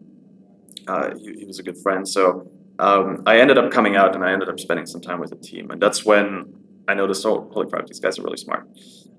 uh, 0.90 1.16
he, 1.18 1.40
he, 1.40 1.46
was 1.46 1.58
a 1.58 1.64
good 1.64 1.78
friend. 1.78 2.06
So 2.06 2.52
um, 2.80 3.24
I 3.26 3.40
ended 3.40 3.58
up 3.58 3.72
coming 3.72 3.96
out 3.96 4.14
and 4.14 4.26
I 4.26 4.34
ended 4.34 4.50
up 4.50 4.60
spending 4.60 4.86
some 4.86 5.00
time 5.00 5.22
with 5.22 5.30
the 5.30 5.38
team. 5.38 5.72
And 5.72 5.82
that's 5.82 6.04
when 6.04 6.54
I 6.90 6.94
noticed, 6.94 7.26
oh, 7.26 7.50
holy 7.54 7.70
crap, 7.70 7.88
these 7.88 8.02
guys 8.02 8.20
are 8.20 8.24
really 8.24 8.38
smart. 8.38 8.68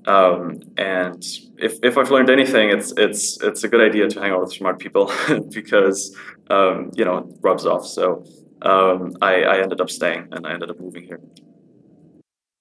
Um, 0.06 0.60
and 0.76 1.24
if, 1.56 1.78
if 1.82 1.96
I've 1.96 2.10
learned 2.10 2.28
anything, 2.28 2.70
it's 2.70 2.92
it's 2.96 3.40
it's 3.40 3.62
a 3.62 3.68
good 3.68 3.80
idea 3.80 4.08
to 4.08 4.20
hang 4.20 4.32
out 4.32 4.40
with 4.40 4.52
smart 4.52 4.80
people 4.80 5.12
because 5.50 6.14
um, 6.50 6.90
you 6.94 7.04
know 7.04 7.18
it 7.18 7.26
rubs 7.40 7.64
off. 7.64 7.86
So 7.86 8.24
um, 8.62 9.16
I, 9.21 9.42
I 9.42 9.62
ended 9.62 9.81
up 9.81 9.90
staying 9.90 10.28
and 10.33 10.47
I 10.47 10.52
ended 10.52 10.71
up 10.71 10.81
moving 10.81 11.04
here. 11.04 11.21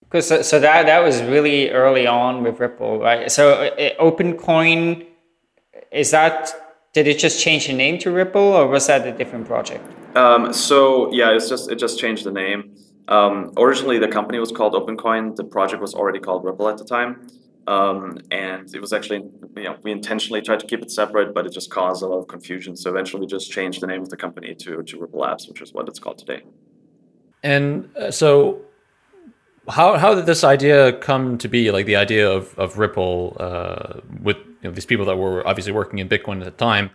Because 0.01 0.27
so, 0.27 0.41
so 0.41 0.59
that 0.59 0.87
that 0.87 1.03
was 1.03 1.21
really 1.21 1.69
early 1.69 2.05
on 2.05 2.43
with 2.43 2.59
Ripple, 2.59 2.99
right? 2.99 3.31
So 3.31 3.53
uh, 3.53 3.89
OpenCoin 4.01 5.07
is 5.91 6.11
that 6.11 6.53
did 6.93 7.07
it 7.07 7.17
just 7.17 7.39
change 7.39 7.67
the 7.67 7.73
name 7.73 7.97
to 7.99 8.11
Ripple 8.11 8.41
or 8.41 8.67
was 8.67 8.87
that 8.87 9.07
a 9.07 9.11
different 9.13 9.47
project? 9.47 9.83
Um, 10.17 10.51
so 10.51 11.11
yeah, 11.13 11.31
it's 11.31 11.47
just 11.47 11.71
it 11.71 11.79
just 11.79 11.97
changed 11.99 12.25
the 12.25 12.31
name. 12.31 12.75
Um, 13.07 13.53
originally, 13.57 13.99
the 13.99 14.07
company 14.07 14.39
was 14.39 14.51
called 14.51 14.73
OpenCoin. 14.73 15.35
The 15.35 15.43
project 15.43 15.81
was 15.81 15.93
already 15.93 16.19
called 16.19 16.43
Ripple 16.43 16.67
at 16.67 16.77
the 16.77 16.85
time. 16.85 17.27
Um, 17.71 18.17
and 18.31 18.73
it 18.75 18.81
was 18.81 18.91
actually, 18.91 19.21
you 19.55 19.63
know, 19.63 19.77
we 19.81 19.91
intentionally 19.91 20.41
tried 20.41 20.59
to 20.59 20.67
keep 20.67 20.81
it 20.81 20.91
separate, 20.91 21.33
but 21.33 21.45
it 21.45 21.53
just 21.53 21.69
caused 21.69 22.03
a 22.03 22.07
lot 22.07 22.17
of 22.17 22.27
confusion. 22.27 22.75
So 22.75 22.89
eventually 22.89 23.21
we 23.21 23.27
just 23.27 23.49
changed 23.49 23.79
the 23.81 23.87
name 23.87 24.01
of 24.01 24.09
the 24.09 24.17
company 24.17 24.53
to, 24.55 24.83
to 24.83 24.99
Ripple 24.99 25.19
Labs, 25.19 25.47
which 25.47 25.61
is 25.61 25.73
what 25.75 25.87
it's 25.87 25.99
called 26.03 26.17
today. 26.17 26.41
And 27.43 27.89
uh, 27.95 28.11
so 28.11 28.61
how, 29.69 29.97
how 29.97 30.13
did 30.15 30.25
this 30.25 30.43
idea 30.43 30.91
come 31.09 31.37
to 31.37 31.47
be, 31.47 31.71
like 31.71 31.85
the 31.85 31.95
idea 31.95 32.29
of, 32.29 32.43
of 32.59 32.77
Ripple 32.77 33.37
uh, 33.39 34.01
with 34.21 34.37
you 34.37 34.65
know, 34.65 34.71
these 34.71 34.85
people 34.85 35.05
that 35.05 35.15
were 35.15 35.47
obviously 35.47 35.71
working 35.71 35.99
in 35.99 36.09
Bitcoin 36.09 36.39
at 36.39 36.45
the 36.45 36.51
time? 36.51 36.89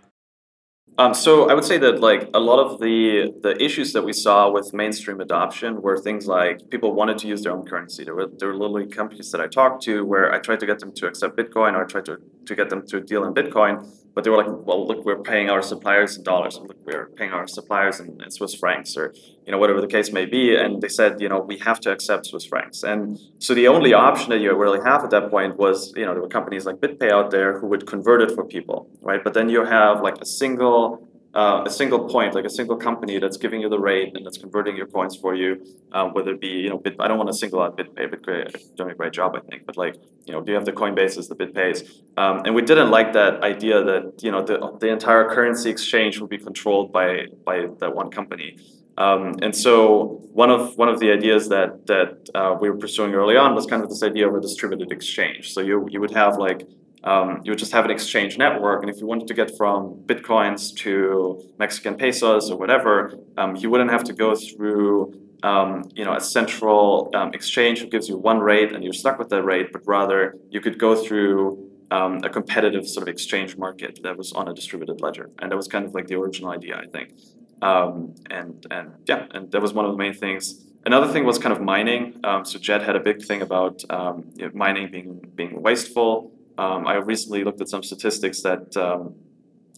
Um, 0.99 1.13
so 1.13 1.47
I 1.49 1.53
would 1.53 1.63
say 1.63 1.77
that 1.77 1.99
like 1.99 2.27
a 2.33 2.39
lot 2.39 2.59
of 2.59 2.79
the 2.79 3.31
the 3.43 3.61
issues 3.63 3.93
that 3.93 4.03
we 4.03 4.13
saw 4.13 4.49
with 4.49 4.73
mainstream 4.73 5.21
adoption 5.21 5.81
were 5.81 5.97
things 5.97 6.25
like 6.25 6.71
people 6.71 6.93
wanted 6.93 7.19
to 7.19 7.27
use 7.27 7.43
their 7.43 7.51
own 7.51 7.65
currency. 7.65 8.03
There 8.03 8.15
were 8.15 8.27
there 8.39 8.47
were 8.47 8.57
literally 8.57 8.87
companies 8.87 9.31
that 9.31 9.39
I 9.39 9.47
talked 9.47 9.83
to 9.83 10.03
where 10.03 10.33
I 10.33 10.39
tried 10.39 10.59
to 10.61 10.65
get 10.65 10.79
them 10.79 10.91
to 10.93 11.05
accept 11.05 11.37
Bitcoin 11.37 11.73
or 11.73 11.83
I 11.83 11.87
tried 11.87 12.05
to, 12.05 12.17
to 12.47 12.55
get 12.55 12.69
them 12.69 12.85
to 12.87 12.99
deal 12.99 13.23
in 13.23 13.33
Bitcoin, 13.33 13.87
but 14.17 14.23
they 14.23 14.31
were 14.31 14.37
like, 14.37 14.47
well, 14.49 14.87
look, 14.87 15.05
we're 15.05 15.21
paying 15.21 15.47
our 15.49 15.61
suppliers 15.61 16.17
in 16.17 16.23
dollars, 16.23 16.57
look, 16.57 16.75
we're 16.85 17.09
paying 17.09 17.31
our 17.31 17.45
suppliers 17.47 17.99
in, 17.99 18.19
in, 18.23 18.31
Swiss 18.31 18.55
francs, 18.55 18.97
or 18.97 19.13
you 19.45 19.51
know 19.51 19.59
whatever 19.59 19.79
the 19.79 19.87
case 19.87 20.11
may 20.11 20.25
be. 20.25 20.55
And 20.55 20.81
they 20.81 20.87
said, 20.87 21.21
you 21.21 21.29
know, 21.29 21.39
we 21.39 21.59
have 21.59 21.79
to 21.81 21.91
accept 21.91 22.25
Swiss 22.25 22.45
francs. 22.45 22.81
And 22.81 23.19
so 23.37 23.53
the 23.53 23.67
only 23.67 23.93
option 23.93 24.31
that 24.31 24.39
you 24.39 24.51
really 24.55 24.79
have 24.83 25.03
at 25.03 25.11
that 25.11 25.29
point 25.29 25.57
was, 25.57 25.93
you 25.95 26.05
know, 26.05 26.13
there 26.13 26.21
were 26.23 26.27
companies 26.39 26.65
like 26.65 26.77
BitPay 26.77 27.11
out 27.11 27.29
there 27.29 27.59
who 27.59 27.67
would 27.67 27.85
convert 27.85 28.23
it 28.23 28.31
for 28.31 28.43
people, 28.43 28.89
right? 29.01 29.23
But 29.23 29.35
then 29.35 29.49
you 29.49 29.63
have 29.63 30.01
like 30.01 30.17
a 30.19 30.25
single 30.25 31.06
uh, 31.37 31.63
a 31.65 31.69
single 31.69 32.09
point, 32.09 32.33
like 32.33 32.45
a 32.45 32.49
single 32.59 32.75
company 32.75 33.19
that's 33.19 33.37
giving 33.37 33.61
you 33.61 33.69
the 33.69 33.79
rate 33.79 34.11
and 34.15 34.25
that's 34.25 34.39
converting 34.39 34.75
your 34.75 34.87
coins 34.87 35.15
for 35.15 35.35
you, 35.35 35.49
um, 35.91 36.07
whether 36.15 36.31
it 36.31 36.41
be, 36.41 36.53
you 36.63 36.69
know, 36.71 36.79
Bit, 36.79 36.95
I 36.99 37.07
don't 37.07 37.19
want 37.21 37.29
to 37.29 37.37
single 37.43 37.61
out 37.61 37.77
BitPay, 37.77 38.05
BitPay 38.11 38.75
doing 38.75 38.89
a 38.89 38.95
great 38.95 39.13
job, 39.13 39.35
I 39.35 39.41
think, 39.47 39.67
but 39.67 39.77
like, 39.77 39.95
you 40.25 40.33
know, 40.33 40.41
do 40.41 40.51
you 40.51 40.55
have 40.55 40.65
the 40.65 40.77
Coinbases, 40.81 41.29
the 41.29 41.35
BitPays? 41.35 41.77
Um, 42.17 42.41
and 42.45 42.55
we 42.55 42.63
didn't 42.63 42.89
like 42.89 43.13
that 43.13 43.43
idea 43.43 43.83
that, 43.83 44.23
you 44.23 44.31
know, 44.31 44.41
the, 44.43 44.77
the 44.79 44.89
entire 44.89 45.29
currency 45.29 45.69
exchange 45.69 46.19
will 46.19 46.27
be 46.27 46.39
controlled 46.39 46.91
by, 46.91 47.27
by 47.45 47.67
that 47.81 47.93
one 47.93 48.09
company. 48.09 48.57
Um, 48.97 49.35
and 49.43 49.55
so 49.55 50.21
one 50.33 50.49
of 50.49 50.75
one 50.75 50.89
of 50.89 50.99
the 50.99 51.11
ideas 51.11 51.49
that 51.49 51.85
that 51.85 52.29
uh, 52.33 52.57
we 52.59 52.67
were 52.71 52.77
pursuing 52.77 53.13
early 53.13 53.37
on 53.37 53.53
was 53.53 53.67
kind 53.67 53.83
of 53.83 53.89
this 53.89 54.01
idea 54.01 54.27
of 54.27 54.33
a 54.33 54.41
distributed 54.41 54.91
exchange. 54.91 55.53
So 55.53 55.61
you 55.61 55.87
you 55.87 55.99
would 56.01 56.15
have 56.15 56.39
like 56.39 56.67
um, 57.03 57.41
you 57.43 57.51
would 57.51 57.59
just 57.59 57.71
have 57.71 57.85
an 57.85 57.91
exchange 57.91 58.37
network. 58.37 58.81
And 58.81 58.89
if 58.89 58.99
you 58.99 59.07
wanted 59.07 59.27
to 59.27 59.33
get 59.33 59.55
from 59.55 60.01
bitcoins 60.05 60.75
to 60.77 61.41
Mexican 61.59 61.95
pesos 61.95 62.49
or 62.49 62.57
whatever, 62.57 63.13
um, 63.37 63.55
you 63.55 63.69
wouldn't 63.69 63.91
have 63.91 64.03
to 64.05 64.13
go 64.13 64.35
through 64.35 65.13
um, 65.43 65.83
you 65.93 66.03
know 66.03 66.15
a 66.15 66.21
central 66.21 67.11
um, 67.13 67.31
exchange 67.33 67.79
who 67.79 67.87
gives 67.87 68.09
you 68.09 68.17
one 68.17 68.39
rate 68.39 68.73
and 68.73 68.83
you're 68.83 68.93
stuck 68.93 69.19
with 69.19 69.29
that 69.29 69.43
rate, 69.43 69.71
but 69.71 69.81
rather 69.85 70.35
you 70.49 70.59
could 70.59 70.79
go 70.79 70.95
through 70.95 71.71
um, 71.91 72.21
a 72.23 72.29
competitive 72.29 72.87
sort 72.87 73.07
of 73.07 73.07
exchange 73.07 73.55
market 73.57 73.99
that 74.03 74.17
was 74.17 74.33
on 74.33 74.47
a 74.47 74.53
distributed 74.53 74.99
ledger. 74.99 75.29
And 75.39 75.51
that 75.51 75.55
was 75.55 75.67
kind 75.67 75.85
of 75.85 75.93
like 75.93 76.07
the 76.07 76.15
original 76.15 76.49
idea, 76.49 76.75
I 76.77 76.87
think. 76.87 77.13
Um, 77.61 78.15
and 78.29 78.65
and 78.71 78.93
yeah, 79.05 79.27
and 79.31 79.51
that 79.51 79.61
was 79.61 79.73
one 79.73 79.85
of 79.85 79.91
the 79.91 79.97
main 79.97 80.13
things. 80.13 80.63
Another 80.85 81.11
thing 81.11 81.25
was 81.25 81.37
kind 81.37 81.53
of 81.53 81.61
mining. 81.61 82.19
so 82.43 82.57
Jed 82.59 82.81
had 82.81 82.95
a 82.95 82.99
big 82.99 83.23
thing 83.23 83.41
about 83.41 83.83
you 83.83 84.45
know, 84.45 84.51
mining 84.53 84.89
being 84.89 85.21
being 85.35 85.61
wasteful. 85.61 86.31
Um, 86.57 86.87
I 86.87 86.95
recently 86.95 87.43
looked 87.43 87.61
at 87.61 87.69
some 87.69 87.83
statistics 87.83 88.41
that 88.41 88.75
um, 88.77 89.15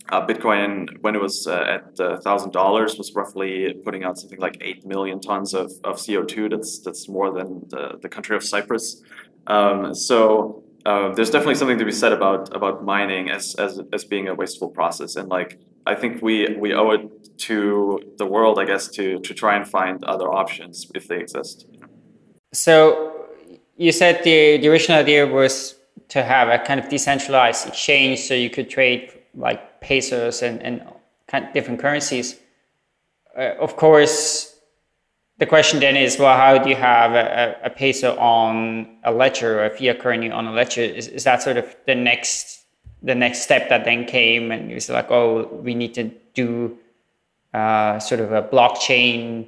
uh, 0.10 0.26
Bitcoin, 0.26 1.00
when 1.02 1.16
it 1.16 1.22
was 1.22 1.46
uh, 1.46 1.76
at 1.76 1.98
thousand 2.24 2.50
uh, 2.50 2.60
dollars, 2.62 2.98
was 2.98 3.14
roughly 3.14 3.74
putting 3.86 4.04
out 4.04 4.18
something 4.18 4.40
like 4.40 4.58
eight 4.62 4.86
million 4.86 5.20
tons 5.20 5.54
of, 5.54 5.72
of 5.84 6.04
CO 6.04 6.24
two. 6.24 6.50
That's 6.50 6.80
that's 6.80 7.08
more 7.08 7.32
than 7.32 7.66
the, 7.70 8.00
the 8.02 8.10
country 8.10 8.36
of 8.36 8.44
Cyprus. 8.44 9.04
Um, 9.48 9.94
so 9.94 10.64
uh, 10.86 11.14
there's 11.14 11.30
definitely 11.30 11.56
something 11.56 11.78
to 11.78 11.86
be 11.86 11.92
said 11.92 12.12
about 12.12 12.56
about 12.56 12.84
mining 12.84 13.30
as, 13.30 13.56
as 13.56 13.82
as 13.94 14.04
being 14.04 14.28
a 14.28 14.34
wasteful 14.34 14.70
process, 14.70 15.16
and 15.16 15.30
like 15.30 15.60
I 15.86 15.96
think 15.96 16.22
we 16.22 16.56
we 16.58 16.74
owe 16.74 16.92
it 16.92 17.38
to 17.40 18.00
the 18.18 18.26
world, 18.26 18.58
I 18.58 18.66
guess, 18.66 18.88
to 18.90 19.20
to 19.20 19.34
try 19.34 19.56
and 19.56 19.68
find 19.68 20.04
other 20.06 20.32
options 20.32 20.90
if 20.96 21.08
they 21.08 21.20
exist. 21.20 21.68
So 22.54 23.28
you 23.78 23.92
said 23.92 24.24
the 24.24 24.58
the 24.58 24.70
original 24.70 25.00
idea 25.00 25.28
was 25.28 25.76
to 26.10 26.24
have 26.24 26.48
a 26.50 26.60
kind 26.60 26.80
of 26.80 26.90
decentralized 26.90 27.68
exchange 27.68 28.20
so 28.20 28.34
you 28.34 28.50
could 28.50 28.70
trade 28.70 29.12
like 29.36 29.82
pesos 29.82 30.42
and, 30.42 30.62
and 30.64 30.84
kind 31.28 31.46
of 31.46 31.54
different 31.54 31.80
currencies. 31.80 32.36
Uh, 33.38 33.54
of 33.60 33.76
course, 33.76 34.56
the 35.38 35.46
question 35.46 35.80
then 35.80 35.96
is, 35.96 36.18
well, 36.18 36.36
how 36.36 36.58
do 36.58 36.70
you 36.70 36.76
have 36.76 37.12
a, 37.14 37.58
a, 37.64 37.70
peso 37.70 38.18
on 38.18 38.98
a 39.04 39.12
ledger 39.12 39.60
or 39.60 39.66
a 39.66 39.70
fiat 39.70 40.00
currency 40.00 40.32
on 40.32 40.48
a 40.48 40.52
ledger? 40.52 40.82
Is, 40.82 41.08
is 41.08 41.24
that 41.24 41.42
sort 41.42 41.58
of 41.58 41.76
the 41.86 41.96
next 41.96 42.66
the 43.02 43.16
next 43.16 43.44
step 43.44 43.70
that 43.70 43.86
then 43.86 44.04
came 44.06 44.52
and 44.52 44.70
it 44.70 44.74
was 44.74 44.90
like, 44.90 45.10
oh, 45.10 45.48
we 45.64 45.74
need 45.74 45.94
to 45.94 46.12
do 46.34 46.78
uh, 47.54 47.98
sort 48.00 48.20
of 48.20 48.34
a 48.34 48.42
blockchain 48.42 49.48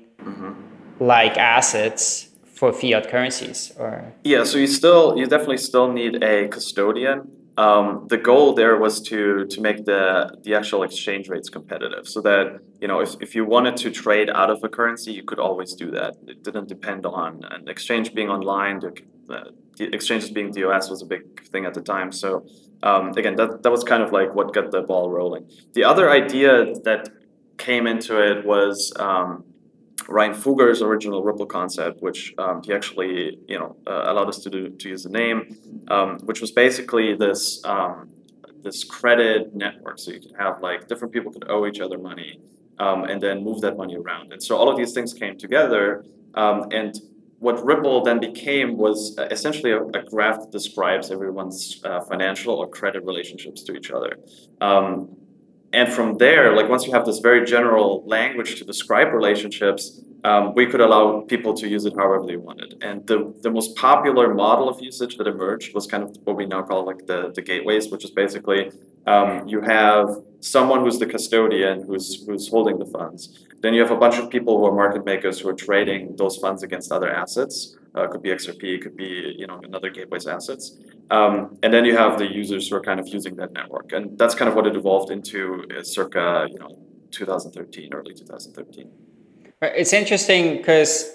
like 1.00 1.34
mm-hmm. 1.34 1.40
assets 1.40 2.31
for 2.62 2.72
fiat 2.72 3.10
currencies 3.10 3.60
or? 3.80 3.92
Yeah 4.24 4.44
so 4.50 4.56
you 4.64 4.68
still 4.68 5.18
you 5.20 5.26
definitely 5.36 5.64
still 5.70 5.90
need 6.00 6.14
a 6.34 6.48
custodian. 6.56 7.20
Um, 7.66 7.86
the 8.14 8.20
goal 8.30 8.48
there 8.62 8.76
was 8.86 8.96
to 9.10 9.20
to 9.54 9.58
make 9.68 9.80
the 9.92 10.04
the 10.46 10.54
actual 10.60 10.82
exchange 10.90 11.26
rates 11.34 11.50
competitive 11.58 12.04
so 12.14 12.20
that 12.30 12.46
you 12.82 12.88
know 12.90 13.00
if, 13.06 13.12
if 13.26 13.30
you 13.36 13.44
wanted 13.56 13.76
to 13.84 13.88
trade 14.04 14.30
out 14.42 14.52
of 14.54 14.58
a 14.68 14.70
currency 14.78 15.12
you 15.20 15.24
could 15.30 15.42
always 15.48 15.72
do 15.84 15.88
that. 15.98 16.12
It 16.34 16.40
didn't 16.48 16.68
depend 16.76 17.02
on 17.24 17.32
an 17.56 17.64
exchange 17.76 18.08
being 18.18 18.30
online. 18.38 18.76
The, 18.86 18.92
the 19.78 19.86
exchanges 19.98 20.30
being 20.38 20.52
dos 20.52 20.86
was 20.94 21.02
a 21.08 21.10
big 21.14 21.24
thing 21.52 21.64
at 21.70 21.74
the 21.74 21.86
time. 21.96 22.10
So 22.12 22.30
um, 22.90 23.04
again 23.22 23.36
that, 23.40 23.50
that 23.64 23.72
was 23.78 23.84
kind 23.92 24.04
of 24.06 24.10
like 24.20 24.30
what 24.38 24.48
got 24.58 24.70
the 24.76 24.84
ball 24.92 25.08
rolling. 25.18 25.44
The 25.78 25.84
other 25.92 26.06
idea 26.22 26.52
that 26.88 27.02
came 27.58 27.86
into 27.94 28.14
it 28.30 28.46
was 28.46 28.94
um, 29.08 29.32
Ryan 30.12 30.34
Fugger's 30.34 30.82
original 30.82 31.24
Ripple 31.24 31.46
concept, 31.46 32.02
which 32.02 32.34
um, 32.38 32.62
he 32.64 32.74
actually 32.74 33.40
you 33.48 33.58
know 33.60 33.76
uh, 33.88 34.04
allowed 34.12 34.30
us 34.30 34.40
to 34.40 34.50
do 34.50 34.70
to 34.70 34.90
use 34.90 35.04
the 35.04 35.10
name, 35.10 35.58
um, 35.90 36.20
which 36.26 36.42
was 36.42 36.52
basically 36.52 37.16
this 37.16 37.64
um, 37.66 38.10
this 38.64 38.84
credit 38.84 39.56
network. 39.56 40.00
So 40.00 40.12
you 40.12 40.20
could 40.20 40.36
have 40.38 40.62
like 40.62 40.88
different 40.88 41.14
people 41.14 41.32
could 41.32 41.50
owe 41.50 41.66
each 41.66 41.80
other 41.80 41.98
money, 41.98 42.40
um, 42.80 43.06
and 43.06 43.22
then 43.22 43.44
move 43.44 43.62
that 43.62 43.78
money 43.78 43.96
around. 43.96 44.34
And 44.34 44.42
so 44.42 44.56
all 44.58 44.70
of 44.70 44.78
these 44.78 44.94
things 44.94 45.14
came 45.14 45.38
together, 45.38 46.06
um, 46.36 46.68
and 46.72 47.00
what 47.40 47.66
Ripple 47.66 48.04
then 48.04 48.20
became 48.20 48.78
was 48.78 49.18
uh, 49.18 49.24
essentially 49.32 49.72
a, 49.72 49.82
a 49.84 50.04
graph 50.04 50.42
that 50.42 50.52
describes 50.52 51.10
everyone's 51.10 51.82
uh, 51.84 52.00
financial 52.02 52.54
or 52.54 52.68
credit 52.68 53.04
relationships 53.04 53.64
to 53.64 53.74
each 53.74 53.90
other. 53.90 54.20
Um, 54.62 55.18
and 55.74 55.92
from 55.92 56.18
there, 56.18 56.56
like 56.56 56.68
once 56.70 56.86
you 56.86 56.94
have 56.94 57.06
this 57.06 57.20
very 57.20 57.46
general 57.46 58.04
language 58.06 58.56
to 58.60 58.66
describe 58.66 59.14
relationships, 59.14 60.02
um, 60.24 60.54
we 60.54 60.66
could 60.68 60.82
allow 60.82 61.22
people 61.22 61.54
to 61.56 61.68
use 61.68 61.86
it 61.86 61.94
however 61.96 62.26
they 62.28 62.36
wanted. 62.36 62.78
And 62.82 63.08
the, 63.08 63.34
the 63.42 63.50
most 63.50 63.76
popular 63.76 64.34
model 64.34 64.70
of 64.70 64.82
usage 64.82 65.18
that 65.18 65.28
emerged 65.28 65.74
was 65.74 65.88
kind 65.88 66.04
of 66.04 66.16
what 66.26 66.36
we 66.36 66.46
now 66.46 66.62
call 66.62 66.86
like 66.86 67.08
the, 67.08 67.32
the 67.34 67.42
gateways, 67.42 67.90
which 67.90 68.04
is 68.04 68.12
basically 68.12 68.72
um, 69.08 69.48
you 69.48 69.62
have 69.62 70.10
someone 70.42 70.82
who's 70.82 71.00
the 71.00 71.08
custodian 71.08 71.84
who's 71.84 72.24
who's 72.26 72.50
holding 72.50 72.78
the 72.78 72.86
funds. 72.86 73.48
Then 73.62 73.74
you 73.74 73.82
have 73.82 73.92
a 73.92 73.98
bunch 73.98 74.18
of 74.18 74.30
people 74.30 74.58
who 74.58 74.66
are 74.66 74.72
market 74.72 75.06
makers 75.06 75.40
who 75.40 75.50
are 75.50 75.54
trading 75.54 76.16
those 76.18 76.38
funds 76.38 76.64
against 76.64 76.92
other 76.92 77.10
assets. 77.10 77.78
Uh, 77.96 78.08
could 78.08 78.22
be 78.22 78.30
XRP, 78.30 78.64
it 78.76 78.82
could 78.84 78.96
be 78.96 79.36
you 79.38 79.48
know 79.48 79.60
another 79.64 79.90
gateway's 79.90 80.28
assets. 80.28 80.78
Um, 81.12 81.58
and 81.62 81.74
then 81.74 81.84
you 81.84 81.96
have 81.98 82.18
the 82.18 82.26
users 82.26 82.70
who 82.70 82.78
are 82.78 82.82
kind 82.82 83.00
of 83.00 83.08
using 83.10 83.36
that 83.36 83.52
network, 83.52 83.92
and 83.92 84.18
that's 84.18 84.34
kind 84.34 84.48
of 84.48 84.56
what 84.56 84.66
it 84.66 84.76
evolved 84.78 85.12
into, 85.12 85.66
uh, 85.78 85.84
circa 85.84 86.48
you 86.50 86.58
know 86.58 86.70
2013, 87.12 87.94
early 87.94 88.14
2013. 88.14 88.90
It's 89.62 89.94
interesting 89.94 90.58
because 90.58 91.12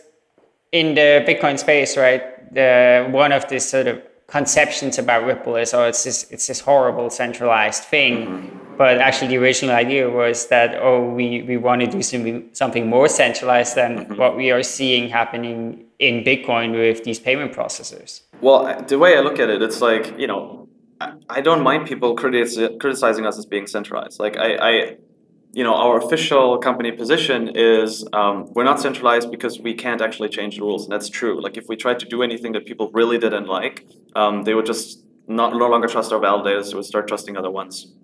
in 0.70 0.94
the 0.94 1.24
Bitcoin 1.26 1.58
space, 1.58 1.96
right, 1.96 2.22
the 2.54 3.08
one 3.10 3.32
of 3.32 3.48
these 3.48 3.64
sort 3.64 3.86
of 3.86 4.02
conceptions 4.26 4.98
about 4.98 5.24
Ripple 5.24 5.56
is, 5.56 5.72
oh, 5.72 5.84
it's 5.84 6.04
this, 6.04 6.30
it's 6.30 6.46
this 6.46 6.60
horrible 6.60 7.10
centralized 7.10 7.84
thing. 7.84 8.26
Mm-hmm. 8.26 8.65
But 8.76 8.98
actually, 8.98 9.28
the 9.28 9.38
original 9.38 9.74
idea 9.74 10.10
was 10.10 10.48
that, 10.48 10.76
oh, 10.80 11.10
we, 11.10 11.42
we 11.42 11.56
want 11.56 11.80
to 11.82 11.86
do 11.86 12.02
something, 12.02 12.48
something 12.52 12.88
more 12.88 13.08
centralized 13.08 13.74
than 13.74 13.98
mm-hmm. 13.98 14.16
what 14.16 14.36
we 14.36 14.50
are 14.50 14.62
seeing 14.62 15.08
happening 15.08 15.86
in 15.98 16.22
Bitcoin 16.24 16.72
with 16.72 17.04
these 17.04 17.18
payment 17.18 17.52
processors. 17.52 18.22
Well, 18.40 18.82
the 18.82 18.98
way 18.98 19.16
I 19.16 19.20
look 19.20 19.38
at 19.38 19.48
it, 19.48 19.62
it's 19.62 19.80
like, 19.80 20.18
you 20.18 20.26
know, 20.26 20.68
I, 21.28 21.40
don't 21.40 21.62
mind 21.62 21.86
people 21.86 22.14
criticizing 22.14 23.26
us 23.26 23.38
as 23.38 23.46
being 23.46 23.66
centralized. 23.66 24.18
Like, 24.18 24.36
I, 24.36 24.56
I 24.56 24.96
you 25.56 25.64
know, 25.64 25.74
our 25.74 25.96
official 25.96 26.58
company 26.58 26.92
position 26.92 27.50
is 27.54 28.06
um, 28.12 28.52
we're 28.52 28.64
not 28.64 28.78
centralized 28.78 29.30
because 29.30 29.58
we 29.58 29.72
can't 29.72 30.02
actually 30.02 30.28
change 30.28 30.56
the 30.56 30.62
rules, 30.62 30.84
and 30.84 30.92
that's 30.92 31.08
true. 31.08 31.40
Like 31.40 31.56
if 31.56 31.66
we 31.66 31.76
tried 31.76 31.98
to 32.00 32.06
do 32.06 32.22
anything 32.22 32.52
that 32.52 32.66
people 32.66 32.90
really 32.92 33.16
didn't 33.16 33.46
like, 33.46 33.86
um, 34.14 34.42
they 34.42 34.52
would 34.52 34.66
just 34.66 35.02
not 35.26 35.54
no 35.54 35.66
longer 35.66 35.88
trust 35.88 36.12
our 36.12 36.20
validators; 36.20 36.70
they 36.70 36.76
would 36.76 36.84
start 36.84 37.08
trusting 37.08 37.38
other 37.38 37.50
ones. 37.50 37.94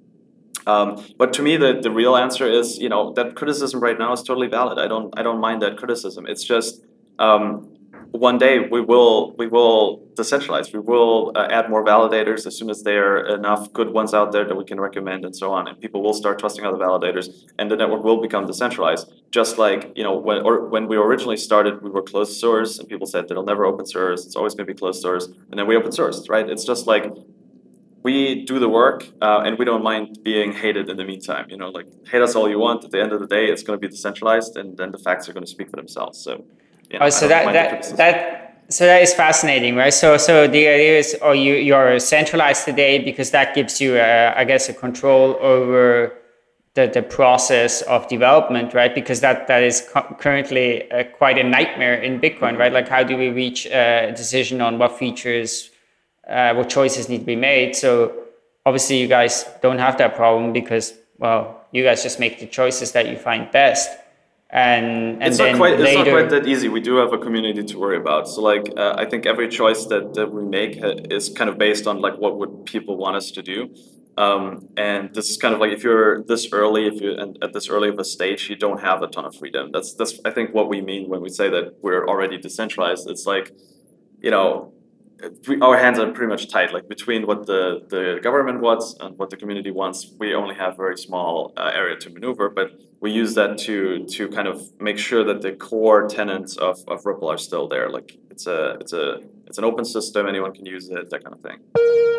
Um, 0.66 1.04
but 1.18 1.32
to 1.34 1.42
me, 1.42 1.56
the, 1.56 1.80
the 1.80 1.90
real 1.90 2.16
answer 2.16 2.48
is, 2.48 2.78
you 2.78 2.88
know, 2.88 3.12
that 3.14 3.34
criticism 3.34 3.80
right 3.80 3.98
now 3.98 4.12
is 4.12 4.22
totally 4.22 4.48
valid. 4.48 4.78
I 4.78 4.88
don't 4.88 5.18
I 5.18 5.22
don't 5.22 5.40
mind 5.40 5.62
that 5.62 5.76
criticism. 5.76 6.26
It's 6.26 6.44
just 6.44 6.82
um, 7.18 7.72
one 8.12 8.36
day 8.36 8.58
we 8.70 8.80
will 8.80 9.34
we 9.36 9.48
will 9.48 10.06
decentralize. 10.14 10.72
We 10.72 10.80
will 10.80 11.32
uh, 11.34 11.48
add 11.50 11.70
more 11.70 11.84
validators 11.84 12.46
as 12.46 12.56
soon 12.56 12.68
as 12.68 12.82
there 12.82 13.16
are 13.16 13.34
enough 13.34 13.72
good 13.72 13.90
ones 13.90 14.12
out 14.12 14.32
there 14.32 14.44
that 14.44 14.54
we 14.54 14.64
can 14.64 14.78
recommend 14.78 15.24
and 15.24 15.34
so 15.34 15.52
on. 15.52 15.66
And 15.66 15.80
people 15.80 16.02
will 16.02 16.12
start 16.12 16.38
trusting 16.38 16.64
other 16.64 16.76
validators, 16.76 17.44
and 17.58 17.70
the 17.70 17.76
network 17.76 18.04
will 18.04 18.20
become 18.20 18.46
decentralized. 18.46 19.10
Just 19.30 19.56
like 19.56 19.92
you 19.96 20.04
know 20.04 20.14
when 20.16 20.42
or 20.42 20.68
when 20.68 20.88
we 20.88 20.96
originally 20.96 21.38
started, 21.38 21.82
we 21.82 21.90
were 21.90 22.02
closed 22.02 22.38
source, 22.38 22.78
and 22.78 22.88
people 22.88 23.06
said 23.06 23.24
that 23.24 23.32
it'll 23.32 23.44
never 23.44 23.64
open 23.64 23.86
source. 23.86 24.26
It's 24.26 24.36
always 24.36 24.54
going 24.54 24.66
to 24.66 24.72
be 24.72 24.78
closed 24.78 25.00
source, 25.00 25.26
and 25.26 25.58
then 25.58 25.66
we 25.66 25.74
open 25.74 25.90
sourced, 25.90 26.28
right? 26.28 26.48
It's 26.48 26.64
just 26.64 26.86
like 26.86 27.06
we 28.02 28.44
do 28.44 28.58
the 28.58 28.68
work 28.68 29.06
uh, 29.20 29.42
and 29.44 29.58
we 29.58 29.64
don't 29.64 29.84
mind 29.84 30.18
being 30.22 30.52
hated 30.52 30.88
in 30.88 30.96
the 30.96 31.04
meantime 31.04 31.46
you 31.48 31.56
know 31.56 31.70
like 31.70 31.86
hate 32.06 32.22
us 32.22 32.34
all 32.34 32.48
you 32.48 32.58
want 32.58 32.84
at 32.84 32.90
the 32.90 33.00
end 33.00 33.12
of 33.12 33.20
the 33.20 33.26
day 33.26 33.46
it's 33.46 33.62
going 33.62 33.78
to 33.78 33.80
be 33.80 33.88
decentralized 33.88 34.56
and 34.56 34.76
then 34.76 34.90
the 34.90 34.98
facts 34.98 35.28
are 35.28 35.32
going 35.32 35.44
to 35.44 35.50
speak 35.50 35.70
for 35.70 35.76
themselves 35.76 36.18
so 36.18 36.44
you 36.90 36.98
know, 36.98 37.06
oh, 37.06 37.10
so 37.10 37.26
that 37.28 37.52
that 37.52 37.96
that 37.96 38.42
so 38.72 38.86
that 38.86 39.02
is 39.02 39.12
fascinating, 39.12 39.76
right? 39.76 39.92
So, 39.92 40.16
so 40.16 40.46
the 40.46 40.66
idea 40.66 40.98
is, 40.98 41.16
oh, 41.20 41.32
you 41.32 41.54
you're 41.54 41.98
centralized 41.98 42.64
today 42.64 42.98
because 42.98 43.30
that 43.32 43.54
gives 43.54 43.80
you, 43.80 43.96
uh, 43.96 44.34
I 44.36 44.44
guess, 44.44 44.68
a 44.68 44.74
control 44.74 45.36
over 45.40 46.14
the, 46.74 46.86
the 46.86 47.02
process 47.02 47.82
of 47.82 48.08
development, 48.08 48.72
right? 48.72 48.94
Because 48.94 49.20
that 49.20 49.46
that 49.48 49.62
is 49.62 49.86
cu- 49.92 50.14
currently 50.14 50.90
uh, 50.90 51.04
quite 51.04 51.38
a 51.38 51.44
nightmare 51.44 51.94
in 51.94 52.20
Bitcoin, 52.20 52.58
right? 52.58 52.72
Like, 52.72 52.88
how 52.88 53.02
do 53.02 53.16
we 53.16 53.28
reach 53.28 53.66
uh, 53.66 54.08
a 54.08 54.12
decision 54.12 54.60
on 54.60 54.78
what 54.78 54.98
features, 54.98 55.70
uh, 56.32 56.54
what 56.54 56.68
choices 56.68 57.08
need 57.08 57.18
to 57.18 57.24
be 57.24 57.36
made? 57.36 57.76
So, 57.76 57.92
obviously, 58.66 58.98
you 58.98 59.08
guys 59.08 59.44
don't 59.60 59.78
have 59.78 59.98
that 59.98 60.16
problem 60.16 60.52
because, 60.52 60.94
well, 61.18 61.66
you 61.72 61.82
guys 61.82 62.02
just 62.02 62.18
make 62.18 62.40
the 62.40 62.46
choices 62.46 62.92
that 62.92 63.08
you 63.08 63.16
find 63.16 63.50
best 63.50 63.90
and, 64.52 65.22
and 65.22 65.22
it's 65.22 65.38
not 65.38 65.56
quite 65.56 65.80
later, 65.80 66.00
it's 66.00 66.08
not 66.08 66.08
quite 66.08 66.28
that 66.28 66.46
easy. 66.46 66.68
We 66.68 66.80
do 66.80 66.96
have 66.96 67.10
a 67.14 67.18
community 67.18 67.64
to 67.64 67.78
worry 67.78 67.96
about. 67.96 68.28
So 68.28 68.42
like 68.42 68.68
uh, 68.76 68.94
I 68.98 69.06
think 69.06 69.24
every 69.24 69.48
choice 69.48 69.86
that, 69.86 70.12
that 70.12 70.30
we 70.30 70.44
make 70.44 70.78
is 71.10 71.30
kind 71.30 71.48
of 71.48 71.56
based 71.56 71.86
on 71.86 72.02
like 72.02 72.18
what 72.18 72.38
would 72.38 72.66
people 72.66 72.98
want 72.98 73.16
us 73.16 73.30
to 73.30 73.42
do. 73.42 73.74
Um, 74.18 74.68
and 74.76 75.14
this 75.14 75.30
is 75.30 75.38
kind 75.38 75.54
of 75.54 75.60
like 75.60 75.72
if 75.72 75.82
you're 75.82 76.22
this 76.24 76.52
early, 76.52 76.86
if 76.86 77.00
you're 77.00 77.18
at 77.42 77.54
this 77.54 77.70
early 77.70 77.88
of 77.88 77.98
a 77.98 78.04
stage, 78.04 78.50
you 78.50 78.56
don't 78.56 78.82
have 78.82 79.00
a 79.00 79.06
ton 79.06 79.24
of 79.24 79.34
freedom. 79.34 79.70
That's 79.72 79.94
that's 79.94 80.20
I 80.26 80.30
think 80.30 80.52
what 80.52 80.68
we 80.68 80.82
mean 80.82 81.08
when 81.08 81.22
we 81.22 81.30
say 81.30 81.48
that 81.48 81.78
we're 81.80 82.06
already 82.06 82.36
decentralized. 82.36 83.08
It's 83.08 83.24
like, 83.24 83.52
you 84.20 84.30
know, 84.30 84.74
our 85.60 85.78
hands 85.78 85.98
are 85.98 86.10
pretty 86.12 86.30
much 86.30 86.48
tight. 86.48 86.72
Like 86.72 86.88
between 86.88 87.26
what 87.26 87.46
the, 87.46 87.86
the 87.88 88.20
government 88.22 88.60
wants 88.60 88.94
and 89.00 89.16
what 89.18 89.30
the 89.30 89.36
community 89.36 89.70
wants, 89.70 90.12
we 90.18 90.34
only 90.34 90.54
have 90.54 90.76
very 90.76 90.98
small 90.98 91.52
uh, 91.56 91.70
area 91.74 91.96
to 91.96 92.10
maneuver. 92.10 92.48
But 92.48 92.72
we 93.00 93.10
use 93.10 93.34
that 93.34 93.58
to 93.58 94.04
to 94.06 94.28
kind 94.28 94.48
of 94.48 94.62
make 94.80 94.98
sure 94.98 95.24
that 95.24 95.42
the 95.42 95.52
core 95.52 96.08
tenants 96.08 96.56
of, 96.56 96.78
of 96.88 97.04
Ripple 97.06 97.28
are 97.28 97.38
still 97.38 97.68
there. 97.68 97.88
Like 97.90 98.18
it's 98.30 98.46
a 98.46 98.76
it's 98.80 98.92
a 98.92 99.20
it's 99.46 99.58
an 99.58 99.64
open 99.64 99.84
system. 99.84 100.26
Anyone 100.26 100.52
can 100.52 100.66
use 100.66 100.88
it. 100.88 101.10
That 101.10 101.24
kind 101.24 101.34
of 101.36 101.42
thing. 101.42 102.11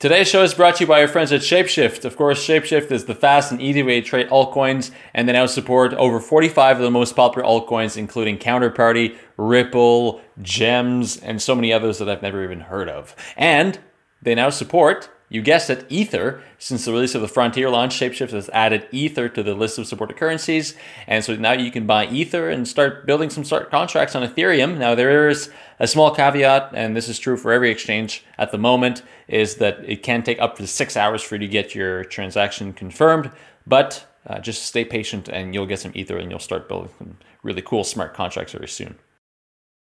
Today's 0.00 0.28
show 0.28 0.44
is 0.44 0.54
brought 0.54 0.76
to 0.76 0.84
you 0.84 0.86
by 0.86 1.00
our 1.00 1.08
friends 1.08 1.32
at 1.32 1.40
Shapeshift. 1.40 2.04
Of 2.04 2.16
course, 2.16 2.46
Shapeshift 2.46 2.92
is 2.92 3.06
the 3.06 3.16
fast 3.16 3.50
and 3.50 3.60
easy 3.60 3.82
way 3.82 4.00
to 4.00 4.06
trade 4.06 4.28
altcoins, 4.28 4.92
and 5.12 5.28
they 5.28 5.32
now 5.32 5.46
support 5.46 5.92
over 5.94 6.20
45 6.20 6.76
of 6.76 6.82
the 6.84 6.90
most 6.92 7.16
popular 7.16 7.44
altcoins, 7.44 7.96
including 7.96 8.38
Counterparty, 8.38 9.16
Ripple, 9.36 10.20
Gems, 10.40 11.16
and 11.16 11.42
so 11.42 11.56
many 11.56 11.72
others 11.72 11.98
that 11.98 12.08
I've 12.08 12.22
never 12.22 12.44
even 12.44 12.60
heard 12.60 12.88
of. 12.88 13.16
And 13.36 13.80
they 14.22 14.36
now 14.36 14.50
support 14.50 15.10
you 15.28 15.42
guessed 15.42 15.68
it, 15.68 15.84
Ether. 15.88 16.42
Since 16.58 16.84
the 16.84 16.92
release 16.92 17.14
of 17.14 17.20
the 17.20 17.28
Frontier 17.28 17.68
launch, 17.68 17.94
Shapeshift 17.94 18.30
has 18.30 18.48
added 18.50 18.88
Ether 18.90 19.28
to 19.28 19.42
the 19.42 19.54
list 19.54 19.78
of 19.78 19.86
supported 19.86 20.16
currencies. 20.16 20.74
And 21.06 21.22
so 21.22 21.36
now 21.36 21.52
you 21.52 21.70
can 21.70 21.86
buy 21.86 22.06
Ether 22.06 22.48
and 22.48 22.66
start 22.66 23.06
building 23.06 23.28
some 23.28 23.44
smart 23.44 23.70
contracts 23.70 24.14
on 24.14 24.26
Ethereum. 24.26 24.78
Now, 24.78 24.94
there 24.94 25.28
is 25.28 25.50
a 25.78 25.86
small 25.86 26.14
caveat, 26.14 26.70
and 26.72 26.96
this 26.96 27.08
is 27.08 27.18
true 27.18 27.36
for 27.36 27.52
every 27.52 27.70
exchange 27.70 28.24
at 28.38 28.52
the 28.52 28.58
moment, 28.58 29.02
is 29.28 29.56
that 29.56 29.78
it 29.84 30.02
can 30.02 30.22
take 30.22 30.40
up 30.40 30.56
to 30.56 30.66
six 30.66 30.96
hours 30.96 31.22
for 31.22 31.34
you 31.34 31.40
to 31.40 31.48
get 31.48 31.74
your 31.74 32.04
transaction 32.04 32.72
confirmed. 32.72 33.30
But 33.66 34.06
uh, 34.26 34.38
just 34.38 34.64
stay 34.64 34.84
patient 34.84 35.28
and 35.28 35.54
you'll 35.54 35.66
get 35.66 35.80
some 35.80 35.92
Ether 35.94 36.16
and 36.16 36.30
you'll 36.30 36.40
start 36.40 36.68
building 36.68 36.90
some 36.98 37.18
really 37.42 37.62
cool 37.62 37.84
smart 37.84 38.14
contracts 38.14 38.52
very 38.52 38.68
soon. 38.68 38.98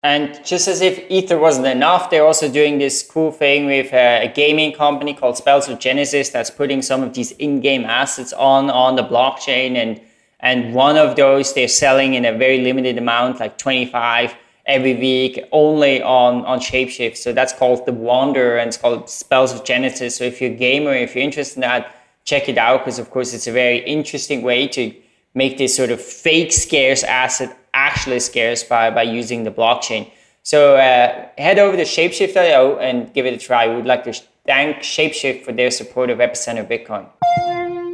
And 0.03 0.43
just 0.45 0.67
as 0.67 0.81
if 0.81 0.99
Ether 1.11 1.39
wasn't 1.39 1.67
enough, 1.67 2.09
they're 2.09 2.25
also 2.25 2.51
doing 2.51 2.79
this 2.79 3.03
cool 3.03 3.31
thing 3.31 3.67
with 3.67 3.93
a, 3.93 4.25
a 4.25 4.33
gaming 4.33 4.73
company 4.73 5.13
called 5.13 5.37
Spells 5.37 5.69
of 5.69 5.79
Genesis 5.79 6.31
that's 6.31 6.51
putting 6.51 6.81
some 6.81 7.03
of 7.03 7.13
these 7.13 7.33
in-game 7.33 7.85
assets 7.85 8.33
on 8.33 8.71
on 8.71 8.97
the 8.97 9.05
blockchain. 9.05 9.77
And 9.77 10.01
and 10.41 10.75
one 10.75 10.97
of 10.97 11.17
those 11.17 11.53
they're 11.53 11.69
selling 11.69 12.15
in 12.15 12.25
a 12.25 12.33
very 12.33 12.63
limited 12.63 12.97
amount, 12.97 13.41
like 13.41 13.59
25 13.59 14.35
every 14.65 14.95
week, 14.95 15.39
only 15.53 16.03
on 16.03 16.47
on 16.47 16.61
Shapeshift. 16.61 17.19
So 17.19 17.35
that's 17.35 17.53
called 17.53 17.85
the 17.85 17.93
Wonder, 17.93 18.57
and 18.57 18.69
it's 18.69 18.79
called 18.79 19.11
Spells 19.11 19.53
of 19.53 19.65
Genesis. 19.65 20.17
So 20.17 20.25
if 20.25 20.41
you're 20.41 20.53
a 20.53 20.55
gamer, 20.55 20.95
if 20.95 21.15
you're 21.15 21.25
interested 21.25 21.57
in 21.57 21.61
that, 21.61 21.95
check 22.25 22.49
it 22.49 22.57
out 22.57 22.81
because 22.81 22.99
of 22.99 23.11
course 23.11 23.35
it's 23.35 23.47
a 23.47 23.53
very 23.53 23.79
interesting 23.81 24.41
way 24.41 24.67
to 24.69 24.95
make 25.35 25.59
this 25.59 25.77
sort 25.77 25.91
of 25.91 26.01
fake 26.01 26.53
scarce 26.53 27.03
asset 27.05 27.57
actually 27.75 28.21
scarce 28.21 28.63
by, 28.63 28.91
by 28.91 29.03
using 29.03 29.45
the 29.45 29.51
blockchain. 29.51 30.11
So 30.43 30.77
uh, 30.77 31.29
head 31.39 31.59
over 31.59 31.77
to 31.77 31.83
Shapeshift.io 31.83 32.79
and 32.79 33.13
give 33.13 33.27
it 33.27 33.35
a 33.35 33.39
try. 33.39 33.69
We 33.69 33.77
would 33.77 33.87
like 33.87 34.05
to 34.05 34.15
thank 34.47 34.79
Shapeshift 34.79 35.45
for 35.45 35.53
their 35.53 35.71
support 35.71 36.11
of 36.11 36.19
Epicenter 36.19 36.67
Bitcoin. 36.67 37.07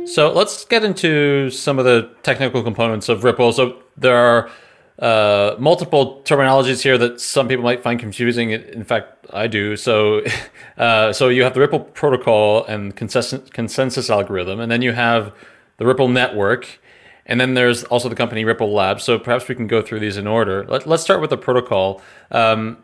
So 0.09 0.33
let's 0.33 0.65
get 0.65 0.85
into 0.85 1.51
some 1.51 1.79
of 1.79 1.85
the 1.85 2.11
technical 2.23 2.63
components 2.63 3.09
of 3.09 3.25
Ripple. 3.25 3.53
So 3.53 3.83
there 3.97 4.17
are 4.17 4.51
uh, 4.99 5.57
multiple 5.59 6.23
terminologies 6.25 6.83
here 6.83 6.97
that 6.97 7.21
some 7.21 7.49
people 7.49 7.65
might 7.65 7.83
find 7.83 7.99
confusing. 7.99 8.51
In 8.51 8.85
fact, 8.85 9.27
I 9.33 9.47
do. 9.47 9.77
So, 9.77 10.23
uh, 10.79 11.13
so 11.13 11.29
you 11.29 11.43
have 11.43 11.55
the 11.55 11.61
Ripple 11.61 11.81
protocol 11.81 12.65
and 12.67 12.95
consensus, 12.95 13.51
consensus 13.51 14.09
algorithm, 14.09 14.61
and 14.61 14.71
then 14.71 14.83
you 14.83 14.93
have 14.93 15.35
the 15.79 15.87
Ripple 15.87 16.09
network, 16.09 16.81
and 17.27 17.41
then 17.41 17.55
there's 17.55 17.85
also 17.85 18.09
the 18.09 18.15
company 18.15 18.45
Ripple 18.45 18.73
Labs. 18.73 19.05
So 19.05 19.19
perhaps 19.19 19.49
we 19.49 19.55
can 19.55 19.67
go 19.67 19.83
through 19.83 20.01
these 20.01 20.17
in 20.17 20.27
order. 20.27 20.65
Let, 20.69 20.87
us 20.87 21.03
start 21.03 21.21
with 21.21 21.31
the 21.31 21.37
protocol. 21.37 22.01
Um, 22.31 22.79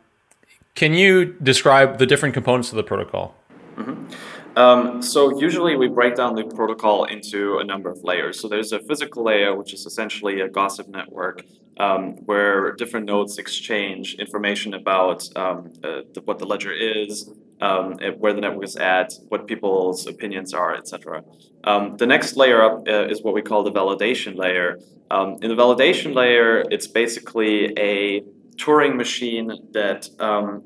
can 0.74 0.94
you 0.94 1.36
describe 1.42 1.98
the 1.98 2.06
different 2.06 2.34
components 2.34 2.70
of 2.70 2.76
the 2.76 2.82
protocol? 2.82 3.34
Mm-hmm. 3.76 4.58
Um, 4.58 5.00
so 5.00 5.40
usually 5.40 5.76
we 5.76 5.88
break 5.88 6.14
down 6.14 6.34
the 6.34 6.44
protocol 6.44 7.04
into 7.04 7.58
a 7.58 7.64
number 7.64 7.90
of 7.90 8.04
layers. 8.04 8.38
So 8.38 8.48
there's 8.48 8.72
a 8.72 8.80
physical 8.80 9.24
layer, 9.24 9.56
which 9.56 9.72
is 9.72 9.86
essentially 9.86 10.40
a 10.40 10.48
gossip 10.48 10.88
network 10.88 11.42
um, 11.78 12.16
where 12.26 12.72
different 12.72 13.06
nodes 13.06 13.38
exchange 13.38 14.14
information 14.16 14.74
about 14.74 15.26
um, 15.36 15.72
uh, 15.82 16.02
the, 16.12 16.20
what 16.24 16.38
the 16.38 16.44
ledger 16.44 16.72
is, 16.72 17.30
um, 17.62 17.96
where 18.18 18.34
the 18.34 18.40
network 18.40 18.64
is 18.64 18.76
at, 18.76 19.14
what 19.28 19.46
people's 19.46 20.06
opinions 20.06 20.52
are, 20.52 20.74
etc. 20.74 21.22
Um, 21.64 21.96
the 21.96 22.06
next 22.06 22.36
layer 22.36 22.60
up 22.60 22.88
uh, 22.88 23.06
is 23.06 23.22
what 23.22 23.34
we 23.34 23.42
call 23.42 23.62
the 23.62 23.70
validation 23.70 24.36
layer. 24.36 24.80
Um, 25.10 25.38
in 25.42 25.48
the 25.48 25.54
validation 25.54 26.12
layer, 26.14 26.64
it's 26.70 26.88
basically 26.88 27.72
a 27.78 28.22
Turing 28.56 28.96
machine 28.96 29.50
that 29.72 30.08
um, 30.18 30.62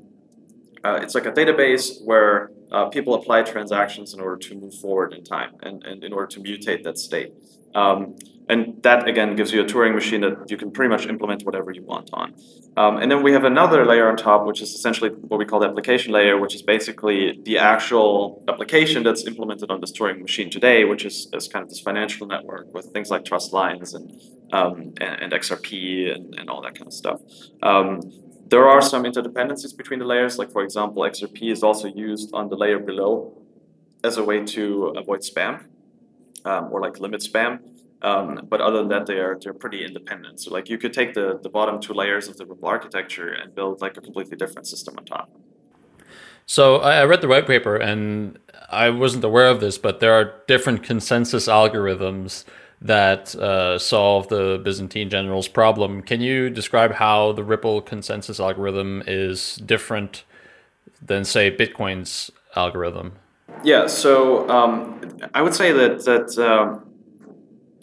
uh, 0.85 0.99
it's 1.03 1.15
like 1.15 1.27
a 1.27 1.33
database 1.33 2.03
where 2.05 2.51
uh, 2.73 2.87
people 2.89 3.15
apply 3.15 3.43
transactions 3.43 4.15
in 4.15 4.21
order 4.21 4.37
to 4.49 4.55
move 4.57 4.75
forward 4.75 5.13
in 5.13 5.23
time 5.23 5.53
and, 5.63 5.85
and 5.85 6.03
in 6.03 6.13
order 6.13 6.27
to 6.27 6.41
mutate 6.41 6.83
that 6.83 6.99
state. 6.99 7.33
And 8.49 8.81
that 8.85 9.09
again 9.09 9.35
gives 9.35 9.53
you 9.53 9.61
a 9.61 9.65
Turing 9.65 9.95
machine 9.95 10.21
that 10.21 10.51
you 10.51 10.57
can 10.57 10.71
pretty 10.71 10.89
much 10.89 11.07
implement 11.07 11.43
whatever 11.43 11.73
you 11.73 11.83
want 11.83 12.11
on. 12.13 12.35
Um, 12.77 12.99
and 12.99 13.11
then 13.11 13.23
we 13.25 13.33
have 13.33 13.43
another 13.43 13.85
layer 13.85 14.09
on 14.09 14.17
top, 14.17 14.47
which 14.47 14.61
is 14.63 14.71
essentially 14.73 15.11
what 15.11 15.39
we 15.39 15.45
call 15.45 15.59
the 15.59 15.67
application 15.67 16.13
layer, 16.13 16.39
which 16.39 16.55
is 16.55 16.63
basically 16.63 17.41
the 17.45 17.59
actual 17.59 18.45
application 18.49 19.03
that's 19.03 19.27
implemented 19.27 19.71
on 19.71 19.81
this 19.81 19.91
Turing 19.91 20.21
machine 20.21 20.49
today, 20.49 20.85
which 20.85 21.05
is, 21.05 21.29
is 21.33 21.49
kind 21.49 21.65
of 21.65 21.69
this 21.69 21.81
financial 21.81 22.27
network 22.27 22.73
with 22.73 22.87
things 22.93 23.11
like 23.11 23.25
trust 23.25 23.53
lines 23.53 23.95
and 23.95 24.13
um, 24.53 24.95
and, 25.01 25.23
and, 25.23 25.33
XRP 25.33 26.15
and, 26.15 26.35
and 26.37 26.49
all 26.49 26.63
that 26.63 26.77
kind 26.77 26.87
of 26.87 26.93
stuff. 26.93 27.21
Um, 27.65 28.01
there 28.49 28.69
are 28.69 28.81
some 28.81 29.03
interdependencies 29.03 29.77
between 29.77 29.99
the 29.99 30.05
layers. 30.05 30.39
Like 30.39 30.53
for 30.53 30.63
example, 30.63 31.03
XRP 31.03 31.51
is 31.51 31.65
also 31.65 31.89
used 31.89 32.31
on 32.33 32.49
the 32.49 32.57
layer 32.57 32.79
below 32.79 33.43
as 34.05 34.19
a 34.19 34.25
way 34.25 34.45
to 34.45 34.95
avoid 34.97 35.21
spam 35.21 35.65
um, 36.45 36.69
or 36.71 36.81
like 36.81 37.01
limit 37.01 37.23
spam. 37.23 37.59
Um, 38.07 38.47
but 38.49 38.61
other 38.61 38.79
than 38.79 38.89
that, 38.89 39.07
they 39.07 39.19
are 39.19 39.37
they're 39.43 39.61
pretty 39.65 39.85
independent. 39.85 40.41
So 40.41 40.53
like 40.57 40.69
you 40.69 40.79
could 40.79 40.93
take 40.93 41.13
the 41.15 41.41
the 41.43 41.49
bottom 41.49 41.81
two 41.81 41.93
layers 41.93 42.29
of 42.29 42.37
the 42.37 42.47
Ripple 42.47 42.69
architecture 42.69 43.31
and 43.33 43.55
build 43.55 43.81
like 43.81 43.97
a 43.97 44.01
completely 44.01 44.37
different 44.37 44.67
system 44.69 44.95
on 44.99 45.05
top. 45.05 45.29
So 46.47 46.77
I 46.77 47.05
read 47.05 47.21
the 47.21 47.29
white 47.29 47.49
paper 47.49 47.75
and 47.77 48.39
I 48.71 48.91
wasn't 48.91 49.25
aware 49.25 49.49
of 49.49 49.59
this, 49.59 49.77
but 49.79 49.99
there 49.99 50.13
are 50.13 50.35
different 50.47 50.85
consensus 50.85 51.49
algorithms 51.49 52.45
that 52.81 53.35
uh, 53.35 53.79
solve 53.79 54.29
the 54.29 54.61
Byzantine 54.63 55.11
generals 55.11 55.49
problem. 55.49 56.03
Can 56.03 56.21
you 56.21 56.49
describe 56.49 56.93
how 56.93 57.33
the 57.33 57.43
Ripple 57.43 57.81
consensus 57.81 58.39
algorithm 58.39 59.03
is 59.07 59.57
different 59.57 60.23
than, 61.03 61.25
say, 61.25 61.51
Bitcoin's 61.51 62.31
algorithm? 62.55 63.15
Yeah, 63.65 63.87
so 63.87 64.49
um, 64.49 65.01
I 65.35 65.43
would 65.43 65.55
say 65.55 65.73
that 65.73 66.05
that 66.05 66.39
um, 66.39 66.86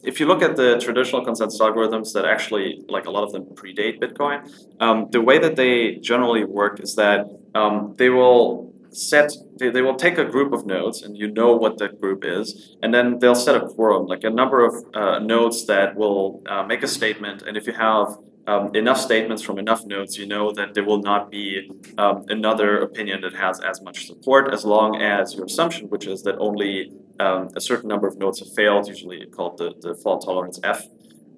if 0.03 0.19
you 0.19 0.25
look 0.25 0.41
at 0.41 0.55
the 0.55 0.79
traditional 0.79 1.23
consensus 1.23 1.59
algorithms 1.59 2.13
that 2.13 2.25
actually, 2.25 2.81
like 2.89 3.05
a 3.05 3.11
lot 3.11 3.23
of 3.23 3.31
them 3.31 3.45
predate 3.55 3.99
Bitcoin, 4.01 4.51
um, 4.79 5.07
the 5.11 5.21
way 5.21 5.39
that 5.39 5.55
they 5.55 5.95
generally 5.95 6.43
work 6.43 6.79
is 6.81 6.95
that 6.95 7.25
um, 7.55 7.95
they 7.97 8.09
will 8.09 8.73
set 8.91 9.31
they, 9.57 9.69
they 9.69 9.81
will 9.81 9.95
take 9.95 10.17
a 10.17 10.25
group 10.25 10.53
of 10.53 10.65
nodes 10.65 11.01
and 11.01 11.17
you 11.17 11.27
know 11.31 11.55
what 11.55 11.79
that 11.79 11.99
group 11.99 12.23
is 12.23 12.75
and 12.83 12.93
then 12.93 13.17
they'll 13.17 13.33
set 13.33 13.55
a 13.55 13.65
quorum 13.67 14.05
like 14.05 14.23
a 14.23 14.29
number 14.29 14.63
of 14.63 14.73
uh, 14.93 15.17
nodes 15.17 15.65
that 15.65 15.95
will 15.95 16.43
uh, 16.47 16.63
make 16.63 16.83
a 16.83 16.87
statement 16.87 17.41
and 17.41 17.57
if 17.57 17.65
you 17.65 17.73
have 17.73 18.15
um, 18.47 18.75
enough 18.75 18.99
statements 18.99 19.41
from 19.41 19.57
enough 19.57 19.85
nodes 19.85 20.17
you 20.17 20.25
know 20.25 20.51
that 20.51 20.73
there 20.73 20.83
will 20.83 21.01
not 21.01 21.31
be 21.31 21.71
um, 21.97 22.25
another 22.29 22.81
opinion 22.81 23.21
that 23.21 23.33
has 23.33 23.59
as 23.61 23.81
much 23.81 24.07
support 24.07 24.53
as 24.53 24.65
long 24.65 25.01
as 25.01 25.35
your 25.35 25.45
assumption 25.45 25.89
which 25.89 26.07
is 26.07 26.23
that 26.23 26.37
only 26.39 26.91
um, 27.19 27.49
a 27.55 27.61
certain 27.61 27.87
number 27.87 28.07
of 28.07 28.17
nodes 28.17 28.39
have 28.39 28.53
failed 28.53 28.87
usually 28.87 29.25
called 29.27 29.57
the, 29.57 29.73
the 29.81 29.95
fault 29.95 30.25
tolerance 30.25 30.59
f 30.63 30.87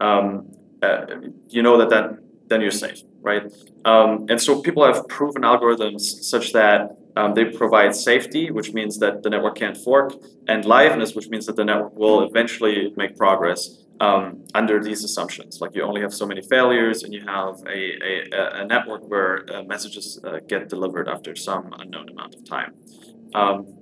um, 0.01 0.51
uh, 0.81 1.05
you 1.49 1.61
know 1.61 1.77
that, 1.77 1.89
that 1.89 2.19
then 2.47 2.61
you're 2.61 2.71
safe 2.71 3.01
right? 3.25 3.51
Um, 3.85 4.27
and 4.29 4.39
so 4.39 4.61
people 4.61 4.85
have 4.85 5.07
proven 5.07 5.41
algorithms 5.41 6.01
such 6.33 6.53
that 6.53 6.95
um, 7.17 7.33
they 7.33 7.45
provide 7.45 7.95
safety, 7.95 8.51
which 8.51 8.71
means 8.71 8.99
that 8.99 9.23
the 9.23 9.29
network 9.31 9.55
can't 9.55 9.75
fork, 9.75 10.13
and 10.47 10.63
liveness, 10.63 11.15
which 11.15 11.27
means 11.29 11.47
that 11.47 11.55
the 11.55 11.65
network 11.65 11.95
will 11.95 12.21
eventually 12.21 12.93
make 12.95 13.17
progress 13.17 13.84
um, 13.99 14.43
under 14.53 14.83
these 14.83 15.03
assumptions. 15.03 15.61
Like 15.61 15.75
you 15.75 15.83
only 15.83 16.01
have 16.01 16.13
so 16.13 16.25
many 16.25 16.41
failures, 16.41 17.03
and 17.03 17.13
you 17.13 17.21
have 17.21 17.55
a, 17.67 17.79
a, 18.33 18.61
a 18.61 18.65
network 18.65 19.07
where 19.09 19.45
uh, 19.53 19.63
messages 19.63 20.19
uh, 20.23 20.39
get 20.47 20.69
delivered 20.69 21.07
after 21.07 21.35
some 21.35 21.73
unknown 21.79 22.09
amount 22.09 22.35
of 22.35 22.45
time. 22.45 22.73
Um, 23.33 23.75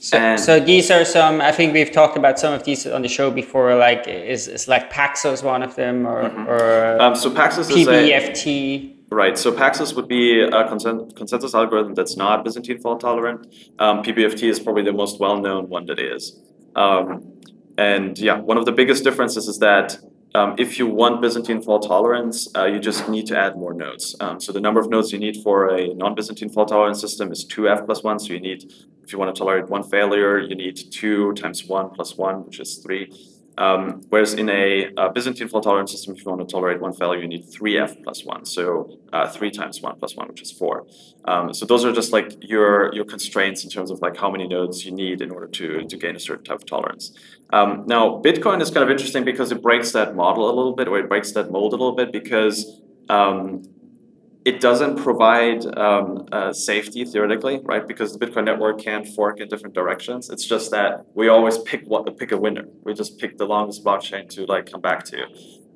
so, 0.00 0.36
so, 0.36 0.60
these 0.60 0.90
are 0.90 1.04
some. 1.04 1.40
I 1.40 1.50
think 1.50 1.72
we've 1.72 1.90
talked 1.90 2.16
about 2.16 2.38
some 2.38 2.52
of 2.52 2.62
these 2.62 2.86
on 2.86 3.02
the 3.02 3.08
show 3.08 3.30
before. 3.30 3.74
Like 3.74 4.06
is, 4.06 4.46
is 4.46 4.68
like 4.68 4.92
Paxos 4.92 5.42
one 5.42 5.62
of 5.62 5.74
them, 5.74 6.06
or, 6.06 6.24
mm-hmm. 6.24 6.48
or 6.48 7.00
um, 7.00 7.16
so 7.16 7.30
Paxos 7.30 7.68
PBFT. 7.68 8.94
Right. 9.10 9.38
So 9.38 9.50
Paxos 9.50 9.96
would 9.96 10.06
be 10.06 10.42
a 10.42 10.68
consensus 10.68 11.54
algorithm 11.54 11.94
that's 11.94 12.16
not 12.16 12.44
Byzantine 12.44 12.78
fault 12.78 13.00
tolerant. 13.00 13.46
Um, 13.78 14.02
PBFT 14.02 14.42
is 14.50 14.60
probably 14.60 14.82
the 14.82 14.92
most 14.92 15.18
well-known 15.18 15.70
one 15.70 15.86
that 15.86 15.98
is. 15.98 16.38
Um, 16.76 17.38
and 17.78 18.18
yeah, 18.18 18.38
one 18.38 18.58
of 18.58 18.64
the 18.64 18.72
biggest 18.72 19.04
differences 19.04 19.46
is 19.46 19.60
that 19.60 19.98
um, 20.34 20.56
if 20.58 20.78
you 20.78 20.86
want 20.86 21.22
Byzantine 21.22 21.62
fault 21.62 21.86
tolerance, 21.86 22.48
uh, 22.56 22.64
you 22.64 22.80
just 22.80 23.08
need 23.08 23.26
to 23.28 23.38
add 23.38 23.56
more 23.56 23.72
nodes. 23.72 24.16
Um, 24.20 24.40
so 24.40 24.52
the 24.52 24.60
number 24.60 24.80
of 24.80 24.90
nodes 24.90 25.12
you 25.12 25.18
need 25.18 25.36
for 25.42 25.68
a 25.68 25.94
non-Byzantine 25.94 26.50
fault 26.50 26.68
tolerance 26.68 27.00
system 27.00 27.30
is 27.30 27.46
2f 27.46 27.86
plus 27.86 28.02
1. 28.02 28.18
So 28.18 28.32
you 28.32 28.40
need, 28.40 28.70
if 29.04 29.12
you 29.12 29.18
want 29.18 29.34
to 29.34 29.38
tolerate 29.38 29.68
one 29.68 29.84
failure, 29.84 30.38
you 30.40 30.56
need 30.56 30.76
2 30.90 31.32
times 31.34 31.64
1 31.64 31.90
plus 31.90 32.16
1, 32.16 32.44
which 32.44 32.60
is 32.60 32.78
3. 32.78 33.37
Um, 33.58 34.02
whereas 34.08 34.34
in 34.34 34.48
a, 34.48 34.88
a, 34.96 35.10
Byzantine 35.10 35.48
fault 35.48 35.64
tolerance 35.64 35.90
system, 35.90 36.14
if 36.14 36.24
you 36.24 36.30
want 36.30 36.48
to 36.48 36.50
tolerate 36.50 36.80
one 36.80 36.92
failure, 36.92 37.20
you 37.20 37.26
need 37.26 37.44
3f 37.44 38.04
plus 38.04 38.24
1. 38.24 38.44
So 38.44 38.98
uh, 39.12 39.28
3 39.28 39.50
times 39.50 39.82
1 39.82 39.98
plus 39.98 40.14
1, 40.14 40.28
which 40.28 40.42
is 40.42 40.52
4. 40.52 40.86
Um, 41.24 41.52
so 41.52 41.66
those 41.66 41.84
are 41.84 41.92
just 41.92 42.12
like 42.12 42.36
your, 42.40 42.94
your 42.94 43.04
constraints 43.04 43.64
in 43.64 43.70
terms 43.70 43.90
of 43.90 44.00
like 44.00 44.16
how 44.16 44.30
many 44.30 44.46
nodes 44.46 44.86
you 44.86 44.92
need 44.92 45.20
in 45.20 45.32
order 45.32 45.48
to, 45.48 45.82
to 45.82 45.96
gain 45.96 46.14
a 46.14 46.20
certain 46.20 46.44
type 46.44 46.60
of 46.60 46.66
tolerance. 46.66 47.12
Um, 47.52 47.82
now, 47.88 48.22
Bitcoin 48.22 48.62
is 48.62 48.70
kind 48.70 48.84
of 48.84 48.90
interesting 48.90 49.24
because 49.24 49.50
it 49.50 49.60
breaks 49.60 49.90
that 49.90 50.14
model 50.14 50.48
a 50.48 50.54
little 50.54 50.76
bit, 50.76 50.86
or 50.86 50.96
it 51.00 51.08
breaks 51.08 51.32
that 51.32 51.50
mold 51.50 51.72
a 51.72 51.76
little 51.76 51.96
bit 51.96 52.12
because 52.12 52.80
um, 53.08 53.64
it 54.44 54.60
doesn't 54.60 54.96
provide 54.96 55.66
um, 55.76 56.26
uh, 56.32 56.52
safety 56.52 57.04
theoretically, 57.04 57.60
right? 57.64 57.86
Because 57.86 58.16
the 58.16 58.24
Bitcoin 58.24 58.44
network 58.44 58.80
can 58.80 59.04
fork 59.04 59.40
in 59.40 59.48
different 59.48 59.74
directions. 59.74 60.30
It's 60.30 60.46
just 60.46 60.70
that 60.70 61.04
we 61.14 61.28
always 61.28 61.58
pick 61.58 61.82
what 61.86 62.16
pick 62.16 62.32
a 62.32 62.36
winner. 62.36 62.64
We 62.84 62.94
just 62.94 63.18
pick 63.18 63.36
the 63.36 63.46
longest 63.46 63.84
blockchain 63.84 64.28
to 64.30 64.46
like 64.46 64.70
come 64.70 64.80
back 64.80 65.04
to. 65.06 65.24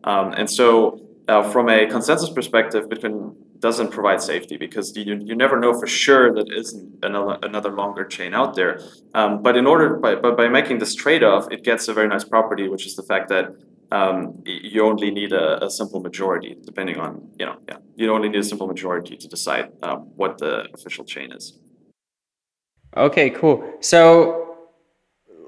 Um, 0.04 0.32
and 0.32 0.48
so, 0.50 1.00
uh, 1.28 1.42
from 1.50 1.68
a 1.68 1.86
consensus 1.86 2.30
perspective, 2.30 2.86
Bitcoin 2.88 3.34
doesn't 3.62 3.92
provide 3.92 4.20
safety 4.20 4.56
because 4.56 4.94
you, 4.96 5.20
you 5.22 5.36
never 5.36 5.58
know 5.58 5.72
for 5.78 5.86
sure 5.86 6.34
that 6.34 6.52
isn't 6.52 7.04
another, 7.04 7.38
another 7.42 7.70
longer 7.70 8.04
chain 8.04 8.34
out 8.34 8.56
there. 8.56 8.80
Um, 9.14 9.40
but 9.40 9.56
in 9.56 9.66
order, 9.66 9.96
by, 9.96 10.16
by, 10.16 10.32
by 10.32 10.48
making 10.48 10.80
this 10.80 10.96
trade 10.96 11.22
off, 11.22 11.46
it 11.52 11.62
gets 11.62 11.86
a 11.86 11.94
very 11.94 12.08
nice 12.08 12.24
property, 12.24 12.68
which 12.68 12.86
is 12.86 12.96
the 12.96 13.04
fact 13.04 13.28
that 13.28 13.54
um, 13.92 14.42
you 14.46 14.82
only 14.84 15.10
need 15.10 15.32
a, 15.32 15.64
a, 15.66 15.70
simple 15.70 16.00
majority, 16.00 16.56
depending 16.64 16.98
on, 16.98 17.28
you 17.38 17.44
know, 17.44 17.56
yeah, 17.68 17.76
you 17.94 18.10
only 18.10 18.30
need 18.30 18.38
a 18.38 18.44
simple 18.44 18.66
majority 18.66 19.16
to 19.18 19.28
decide 19.28 19.70
um, 19.82 19.98
what 20.16 20.38
the 20.38 20.66
official 20.72 21.04
chain 21.04 21.30
is. 21.30 21.58
Okay, 22.96 23.28
cool. 23.30 23.58
So 23.80 24.56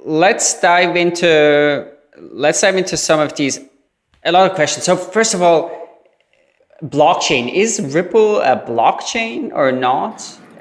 let's 0.04 0.60
dive 0.60 0.94
into 0.96 1.90
let's 2.18 2.60
dive 2.60 2.76
into 2.76 2.96
some 2.96 3.20
of 3.20 3.34
these. 3.34 3.60
A 4.26 4.32
lot 4.32 4.50
of 4.50 4.54
questions. 4.54 4.84
So 4.84 4.96
first 4.96 5.34
of 5.34 5.42
all, 5.42 5.70
blockchain 6.82 7.52
is 7.52 7.80
Ripple 7.94 8.40
a 8.40 8.56
blockchain 8.56 9.52
or 9.54 9.72
not? 9.72 10.16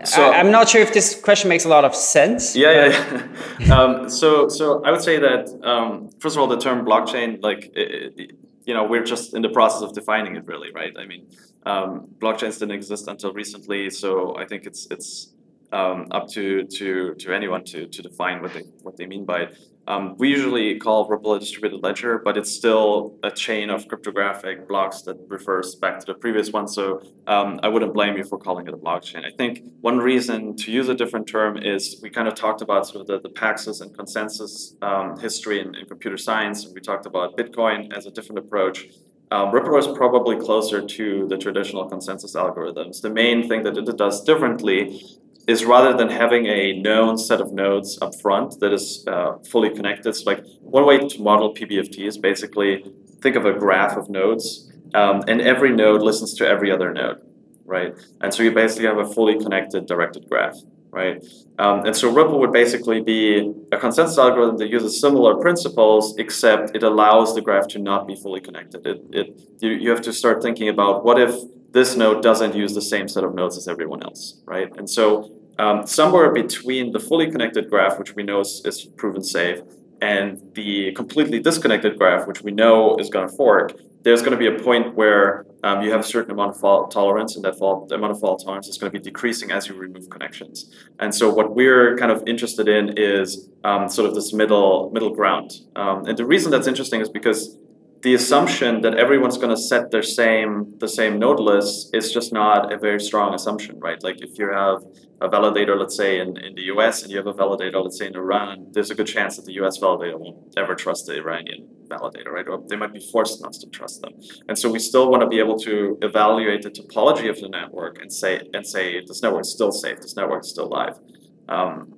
So, 0.05 0.31
I, 0.31 0.37
am 0.37 0.51
not 0.51 0.69
sure 0.69 0.81
if 0.81 0.93
this 0.93 1.19
question 1.19 1.49
makes 1.49 1.65
a 1.65 1.69
lot 1.69 1.85
of 1.85 1.95
sense. 1.95 2.55
Yeah, 2.55 2.71
yeah. 2.71 3.27
yeah. 3.59 3.75
um, 3.79 4.09
so, 4.09 4.47
so 4.49 4.83
I 4.83 4.91
would 4.91 5.01
say 5.01 5.19
that 5.19 5.49
um, 5.63 6.09
first 6.19 6.35
of 6.35 6.41
all, 6.41 6.47
the 6.47 6.59
term 6.59 6.85
blockchain, 6.85 7.41
like, 7.41 7.71
it, 7.75 8.13
it, 8.17 8.31
you 8.65 8.73
know, 8.73 8.83
we're 8.85 9.03
just 9.03 9.33
in 9.33 9.41
the 9.41 9.49
process 9.49 9.81
of 9.81 9.93
defining 9.93 10.35
it, 10.35 10.45
really, 10.45 10.71
right? 10.71 10.93
I 10.97 11.05
mean, 11.05 11.27
um, 11.65 12.07
blockchains 12.19 12.59
didn't 12.59 12.71
exist 12.71 13.07
until 13.07 13.33
recently, 13.33 13.89
so 13.89 14.35
I 14.37 14.45
think 14.45 14.65
it's 14.65 14.87
it's 14.89 15.32
um, 15.73 16.07
up 16.11 16.27
to 16.29 16.63
to 16.65 17.15
to 17.15 17.33
anyone 17.33 17.63
to 17.65 17.87
to 17.87 18.01
define 18.01 18.41
what 18.41 18.53
they 18.53 18.63
what 18.83 18.95
they 18.95 19.05
mean 19.05 19.25
by 19.25 19.41
it. 19.41 19.57
Um, 19.85 20.15
we 20.17 20.29
usually 20.29 20.79
call 20.79 21.09
Ripple 21.09 21.33
a 21.33 21.39
distributed 21.41 21.83
ledger, 21.83 22.17
but 22.17 22.37
it's 22.37 22.49
still 22.49 23.17
a 23.21 23.29
chain 23.29 23.69
of 23.69 23.85
cryptographic 23.89 24.65
blocks 24.65 25.01
that 25.01 25.17
refers 25.27 25.75
back 25.75 25.99
to 25.99 26.05
the 26.05 26.13
previous 26.13 26.51
one. 26.51 26.69
So 26.69 27.01
um, 27.27 27.59
I 27.63 27.67
wouldn't 27.67 27.93
blame 27.93 28.15
you 28.15 28.23
for 28.23 28.37
calling 28.37 28.65
it 28.65 28.73
a 28.73 28.77
blockchain. 28.77 29.25
I 29.25 29.31
think 29.35 29.61
one 29.81 29.97
reason 29.97 30.55
to 30.57 30.71
use 30.71 30.87
a 30.87 30.95
different 30.95 31.27
term 31.27 31.57
is 31.57 31.99
we 32.01 32.09
kind 32.09 32.29
of 32.29 32.35
talked 32.35 32.61
about 32.61 32.87
sort 32.87 33.01
of 33.01 33.07
the, 33.07 33.19
the 33.27 33.33
Paxos 33.33 33.81
and 33.81 33.93
consensus 33.93 34.77
um, 34.81 35.19
history 35.19 35.59
in, 35.59 35.75
in, 35.75 35.85
computer 35.85 36.17
science, 36.17 36.63
and 36.63 36.73
we 36.73 36.79
talked 36.79 37.05
about 37.05 37.35
Bitcoin 37.35 37.91
as 37.93 38.05
a 38.05 38.11
different 38.11 38.39
approach. 38.39 38.87
Um, 39.31 39.51
Ripple 39.51 39.77
is 39.77 39.87
probably 39.97 40.37
closer 40.37 40.79
to 40.81 41.27
the 41.27 41.37
traditional 41.37 41.89
consensus 41.89 42.35
algorithms. 42.35 43.01
The 43.01 43.09
main 43.09 43.49
thing 43.49 43.63
that 43.63 43.75
it 43.75 43.97
does 43.97 44.23
differently 44.23 45.01
is 45.47 45.65
rather 45.65 45.95
than 45.95 46.09
having 46.09 46.45
a 46.45 46.73
known 46.79 47.17
set 47.17 47.41
of 47.41 47.51
nodes 47.51 47.97
up 48.01 48.19
front 48.21 48.59
that 48.59 48.71
is 48.71 49.05
uh, 49.07 49.37
fully 49.51 49.69
connected. 49.69 50.15
So 50.15 50.23
like 50.25 50.43
one 50.61 50.85
way 50.85 50.97
to 50.99 51.21
model 51.21 51.53
PBFT 51.53 52.07
is 52.07 52.17
basically 52.17 52.85
think 53.21 53.35
of 53.35 53.45
a 53.45 53.53
graph 53.53 53.97
of 53.97 54.09
nodes, 54.09 54.71
um, 54.93 55.21
and 55.27 55.41
every 55.41 55.71
node 55.71 56.01
listens 56.01 56.33
to 56.35 56.47
every 56.47 56.71
other 56.71 56.93
node, 56.93 57.19
right? 57.65 57.93
And 58.21 58.33
so 58.33 58.43
you 58.43 58.51
basically 58.51 58.85
have 58.85 58.97
a 58.97 59.05
fully 59.05 59.37
connected 59.37 59.85
directed 59.85 60.27
graph, 60.29 60.57
right? 60.91 61.23
Um, 61.59 61.85
and 61.85 61.95
so 61.95 62.11
Ripple 62.11 62.39
would 62.39 62.51
basically 62.51 63.01
be 63.01 63.53
a 63.71 63.77
consensus 63.77 64.17
algorithm 64.17 64.57
that 64.57 64.69
uses 64.69 64.99
similar 64.99 65.35
principles, 65.35 66.15
except 66.17 66.75
it 66.75 66.83
allows 66.83 67.35
the 67.35 67.41
graph 67.41 67.67
to 67.69 67.79
not 67.79 68.07
be 68.07 68.15
fully 68.15 68.41
connected. 68.41 68.85
It, 68.85 69.01
it 69.11 69.41
you, 69.59 69.71
you 69.71 69.89
have 69.89 70.01
to 70.01 70.13
start 70.13 70.41
thinking 70.41 70.69
about 70.69 71.03
what 71.03 71.19
if 71.19 71.35
this 71.73 71.97
node 71.97 72.21
doesn't 72.21 72.55
use 72.55 72.73
the 72.73 72.81
same 72.81 73.07
set 73.07 73.23
of 73.23 73.33
nodes 73.33 73.57
as 73.57 73.67
everyone 73.67 74.03
else, 74.03 74.41
right? 74.45 74.71
And 74.77 74.89
so 74.89 75.31
um, 75.59 75.85
somewhere 75.85 76.31
between 76.31 76.91
the 76.91 76.99
fully 76.99 77.29
connected 77.29 77.69
graph, 77.69 77.99
which 77.99 78.15
we 78.15 78.23
know 78.23 78.41
is, 78.41 78.61
is 78.63 78.85
proven 78.95 79.23
safe, 79.23 79.59
and 80.01 80.41
the 80.53 80.91
completely 80.93 81.39
disconnected 81.39 81.97
graph, 81.97 82.27
which 82.27 82.41
we 82.41 82.51
know 82.51 82.95
is 82.97 83.09
going 83.09 83.27
to 83.27 83.35
fork, 83.35 83.73
there's 84.03 84.21
going 84.21 84.33
to 84.33 84.37
be 84.37 84.47
a 84.47 84.59
point 84.61 84.95
where 84.95 85.45
um, 85.63 85.81
you 85.81 85.89
have 85.89 86.01
a 86.01 86.03
certain 86.03 86.31
amount 86.31 86.51
of 86.51 86.59
fault 86.59 86.91
tolerance, 86.91 87.35
and 87.35 87.45
that 87.45 87.57
fault, 87.57 87.91
amount 87.91 88.11
of 88.11 88.19
fault 88.19 88.43
tolerance 88.43 88.67
is 88.67 88.77
going 88.77 88.91
to 88.91 88.99
be 88.99 89.01
decreasing 89.01 89.49
as 89.51 89.67
you 89.67 89.75
remove 89.75 90.09
connections. 90.09 90.75
And 90.99 91.15
so, 91.15 91.33
what 91.33 91.55
we're 91.55 91.95
kind 91.97 92.11
of 92.11 92.21
interested 92.27 92.67
in 92.67 92.97
is 92.97 93.49
um, 93.63 93.87
sort 93.87 94.09
of 94.09 94.13
this 94.13 94.33
middle 94.33 94.91
middle 94.91 95.15
ground. 95.15 95.53
Um, 95.77 96.05
and 96.05 96.17
the 96.17 96.25
reason 96.25 96.51
that's 96.51 96.67
interesting 96.67 96.99
is 96.99 97.09
because 97.09 97.57
the 98.03 98.13
assumption 98.13 98.81
that 98.81 98.95
everyone's 98.95 99.37
going 99.37 99.49
to 99.49 99.61
set 99.61 99.89
their 99.89 100.03
same 100.03 100.77
the 100.79 100.89
same 100.89 101.17
node 101.17 101.39
list 101.39 101.95
is 101.95 102.11
just 102.11 102.33
not 102.33 102.71
a 102.71 102.77
very 102.77 102.99
strong 102.99 103.33
assumption, 103.33 103.79
right? 103.79 104.03
Like 104.03 104.21
if 104.21 104.37
you 104.37 104.49
have 104.49 104.83
a 105.21 105.29
validator, 105.29 105.79
let's 105.79 105.95
say 105.95 106.19
in, 106.19 106.35
in 106.37 106.53
the 106.53 106.63
US, 106.73 107.01
and 107.01 107.09
you 107.11 107.17
have 107.17 107.27
a 107.27 107.33
validator, 107.33 107.81
let's 107.81 107.97
say 107.97 108.07
in 108.07 108.15
Iran, 108.15 108.67
there's 108.73 108.91
a 108.91 108.95
good 108.95 109.07
chance 109.07 109.37
that 109.37 109.45
the 109.45 109.53
US 109.61 109.79
validator 109.79 110.19
won't 110.19 110.53
ever 110.57 110.75
trust 110.75 111.05
the 111.05 111.15
Iranian 111.15 111.65
validator, 111.87 112.27
right? 112.27 112.47
Or 112.47 112.61
they 112.67 112.75
might 112.75 112.91
be 112.91 112.99
forced 112.99 113.41
not 113.41 113.53
to 113.53 113.69
trust 113.69 114.01
them. 114.01 114.13
And 114.49 114.59
so 114.59 114.69
we 114.69 114.79
still 114.79 115.09
want 115.09 115.21
to 115.21 115.27
be 115.27 115.39
able 115.39 115.57
to 115.59 115.97
evaluate 116.01 116.61
the 116.61 116.71
topology 116.71 117.29
of 117.29 117.39
the 117.39 117.47
network 117.47 118.01
and 118.01 118.11
say 118.11 118.41
and 118.53 118.67
say 118.67 118.99
this 119.07 119.21
network 119.23 119.43
is 119.43 119.53
still 119.53 119.71
safe, 119.71 120.01
this 120.01 120.17
network 120.17 120.43
is 120.43 120.49
still 120.49 120.67
live, 120.67 120.99
um, 121.47 121.93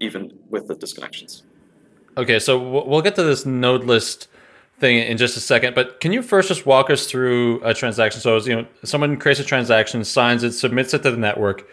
even 0.00 0.38
with 0.48 0.68
the 0.68 0.74
disconnections. 0.74 1.42
Okay, 2.16 2.38
so 2.38 2.58
we'll 2.58 3.02
get 3.02 3.14
to 3.16 3.22
this 3.22 3.44
node 3.44 3.84
list 3.84 4.28
thing 4.78 4.98
in 4.98 5.16
just 5.16 5.36
a 5.36 5.40
second, 5.40 5.74
but 5.74 6.00
can 6.00 6.12
you 6.12 6.22
first 6.22 6.48
just 6.48 6.66
walk 6.66 6.90
us 6.90 7.06
through 7.06 7.60
a 7.64 7.74
transaction? 7.74 8.20
So, 8.20 8.36
as 8.36 8.46
you 8.46 8.56
know, 8.56 8.66
someone 8.84 9.16
creates 9.16 9.40
a 9.40 9.44
transaction, 9.44 10.04
signs 10.04 10.42
it, 10.42 10.52
submits 10.52 10.94
it 10.94 11.02
to 11.02 11.10
the 11.10 11.16
network, 11.16 11.68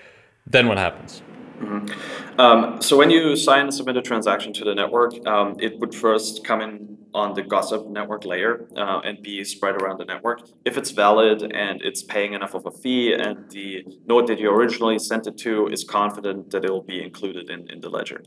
then 0.47 0.67
what 0.67 0.77
happens? 0.77 1.21
Mm-hmm. 1.59 2.39
Um, 2.39 2.81
so 2.81 2.97
when 2.97 3.09
you 3.09 3.35
sign 3.35 3.61
and 3.61 3.73
submit 3.73 3.95
a 3.95 4.01
transaction 4.01 4.51
to 4.53 4.65
the 4.65 4.75
network, 4.75 5.25
um, 5.25 5.55
it 5.59 5.79
would 5.79 5.95
first 5.95 6.43
come 6.43 6.61
in 6.61 6.97
on 7.13 7.33
the 7.33 7.41
gossip 7.41 7.87
network 7.87 8.25
layer 8.25 8.67
uh, 8.75 8.99
and 9.05 9.21
be 9.21 9.41
spread 9.45 9.81
around 9.81 9.97
the 9.97 10.03
network. 10.03 10.41
If 10.65 10.77
it's 10.77 10.91
valid 10.91 11.43
and 11.43 11.81
it's 11.81 12.03
paying 12.03 12.33
enough 12.33 12.53
of 12.53 12.65
a 12.65 12.71
fee 12.71 13.13
and 13.13 13.49
the 13.51 13.85
node 14.05 14.27
that 14.27 14.37
you 14.37 14.51
originally 14.51 14.99
sent 14.99 15.25
it 15.25 15.37
to 15.39 15.67
is 15.67 15.85
confident 15.85 16.51
that 16.51 16.65
it 16.65 16.71
will 16.71 16.83
be 16.83 17.01
included 17.01 17.49
in, 17.49 17.69
in 17.71 17.79
the 17.79 17.89
ledger. 17.89 18.21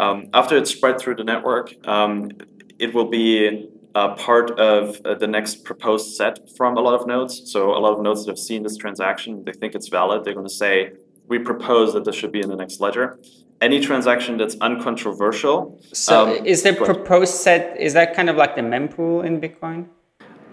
Um, 0.00 0.28
after 0.34 0.56
it's 0.56 0.72
spread 0.72 0.98
through 0.98 1.16
the 1.16 1.24
network, 1.24 1.72
um, 1.86 2.32
it 2.80 2.92
will 2.92 3.08
be 3.08 3.68
uh, 3.94 4.14
part 4.14 4.58
of 4.58 5.00
uh, 5.04 5.14
the 5.14 5.26
next 5.26 5.64
proposed 5.64 6.16
set 6.16 6.38
from 6.56 6.76
a 6.76 6.80
lot 6.80 6.94
of 6.98 7.06
nodes. 7.06 7.50
So 7.52 7.70
a 7.70 7.80
lot 7.80 7.92
of 7.92 8.00
nodes 8.00 8.24
that 8.24 8.32
have 8.32 8.38
seen 8.38 8.62
this 8.62 8.76
transaction, 8.76 9.44
they 9.44 9.52
think 9.52 9.74
it's 9.74 9.88
valid. 9.88 10.24
They're 10.24 10.34
going 10.34 10.46
to 10.46 10.52
say, 10.52 10.92
we 11.28 11.38
propose 11.38 11.92
that 11.94 12.04
this 12.04 12.14
should 12.14 12.32
be 12.32 12.40
in 12.40 12.48
the 12.48 12.56
next 12.56 12.80
ledger. 12.80 13.18
Any 13.60 13.80
transaction 13.80 14.36
that's 14.38 14.56
uncontroversial. 14.60 15.80
So 15.92 16.44
is 16.44 16.62
the 16.62 16.72
proposed 16.72 17.34
set, 17.34 17.78
is 17.80 17.92
that 17.92 18.14
kind 18.14 18.28
of 18.28 18.36
like 18.36 18.56
the 18.56 18.62
mempool 18.62 19.24
in 19.24 19.40
Bitcoin? 19.40 19.86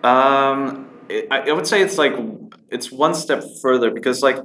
Um, 0.04 0.90
it, 1.10 1.28
I 1.32 1.52
would 1.52 1.66
say 1.66 1.82
it's 1.82 1.98
like 1.98 2.14
it's 2.70 2.92
one 2.92 3.16
step 3.16 3.44
further 3.62 3.90
because 3.90 4.22
like 4.22 4.38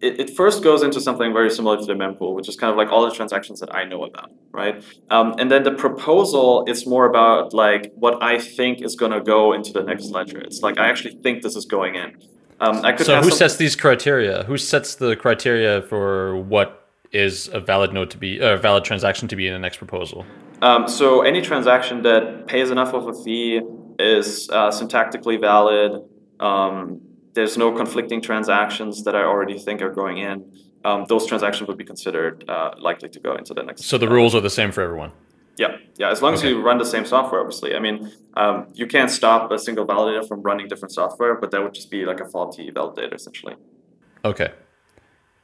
it, 0.00 0.20
it 0.20 0.30
first 0.36 0.62
goes 0.62 0.82
into 0.82 1.00
something 1.00 1.32
very 1.32 1.50
similar 1.50 1.76
to 1.76 1.84
the 1.84 1.94
mempool, 1.94 2.34
which 2.34 2.48
is 2.48 2.56
kind 2.56 2.70
of 2.70 2.76
like 2.76 2.88
all 2.90 3.08
the 3.08 3.14
transactions 3.14 3.60
that 3.60 3.74
I 3.74 3.84
know 3.84 4.04
about, 4.04 4.30
right? 4.52 4.82
Um, 5.10 5.34
and 5.38 5.50
then 5.50 5.62
the 5.62 5.72
proposal 5.72 6.64
is 6.66 6.86
more 6.86 7.06
about 7.06 7.54
like 7.54 7.92
what 7.94 8.22
I 8.22 8.38
think 8.38 8.82
is 8.82 8.96
going 8.96 9.12
to 9.12 9.20
go 9.20 9.52
into 9.52 9.72
the 9.72 9.82
next 9.82 10.10
ledger. 10.10 10.38
It's 10.38 10.60
like 10.60 10.78
I 10.78 10.88
actually 10.88 11.16
think 11.22 11.42
this 11.42 11.56
is 11.56 11.64
going 11.64 11.94
in. 11.94 12.16
Um, 12.60 12.82
so 12.98 13.20
who 13.20 13.30
some... 13.30 13.38
sets 13.38 13.56
these 13.56 13.76
criteria? 13.76 14.44
Who 14.44 14.56
sets 14.56 14.94
the 14.94 15.16
criteria 15.16 15.82
for 15.82 16.36
what 16.36 16.88
is 17.12 17.48
a 17.52 17.60
valid 17.60 17.92
node 17.92 18.10
to 18.10 18.18
be 18.18 18.38
a 18.40 18.56
valid 18.56 18.84
transaction 18.84 19.28
to 19.28 19.36
be 19.36 19.46
in 19.46 19.52
the 19.52 19.58
next 19.58 19.78
proposal? 19.78 20.24
Um, 20.62 20.88
so 20.88 21.22
any 21.22 21.42
transaction 21.42 22.02
that 22.02 22.46
pays 22.46 22.70
enough 22.70 22.94
of 22.94 23.08
a 23.08 23.14
fee 23.24 23.60
is 23.98 24.48
uh, 24.50 24.70
syntactically 24.70 25.40
valid. 25.40 26.02
Um, 26.40 27.00
there's 27.34 27.56
no 27.58 27.72
conflicting 27.72 28.20
transactions 28.20 29.04
that 29.04 29.14
I 29.14 29.22
already 29.22 29.58
think 29.58 29.82
are 29.82 29.92
going 29.92 30.18
in. 30.18 30.50
Um, 30.84 31.06
those 31.08 31.26
transactions 31.26 31.68
would 31.68 31.78
be 31.78 31.84
considered 31.84 32.44
uh, 32.48 32.74
likely 32.78 33.08
to 33.08 33.20
go 33.20 33.34
into 33.36 33.54
the 33.54 33.62
next. 33.62 33.84
So 33.84 33.98
the 33.98 34.08
rules 34.08 34.34
are 34.34 34.40
the 34.40 34.50
same 34.50 34.70
for 34.70 34.82
everyone. 34.82 35.12
Yeah, 35.56 35.76
yeah. 35.96 36.10
As 36.10 36.20
long 36.20 36.34
okay. 36.34 36.48
as 36.48 36.50
you 36.50 36.60
run 36.60 36.78
the 36.78 36.84
same 36.84 37.06
software, 37.06 37.40
obviously. 37.40 37.76
I 37.76 37.78
mean, 37.78 38.12
um, 38.34 38.66
you 38.74 38.86
can't 38.86 39.10
stop 39.10 39.50
a 39.52 39.58
single 39.58 39.86
validator 39.86 40.26
from 40.26 40.42
running 40.42 40.68
different 40.68 40.92
software, 40.92 41.36
but 41.36 41.50
that 41.52 41.62
would 41.62 41.74
just 41.74 41.90
be 41.90 42.04
like 42.04 42.20
a 42.20 42.28
faulty 42.28 42.70
validator, 42.70 43.14
essentially. 43.14 43.54
Okay, 44.24 44.52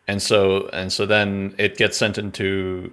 and 0.08 0.20
so 0.20 0.68
and 0.72 0.92
so 0.92 1.06
then 1.06 1.54
it 1.58 1.76
gets 1.76 1.96
sent 1.96 2.18
into 2.18 2.92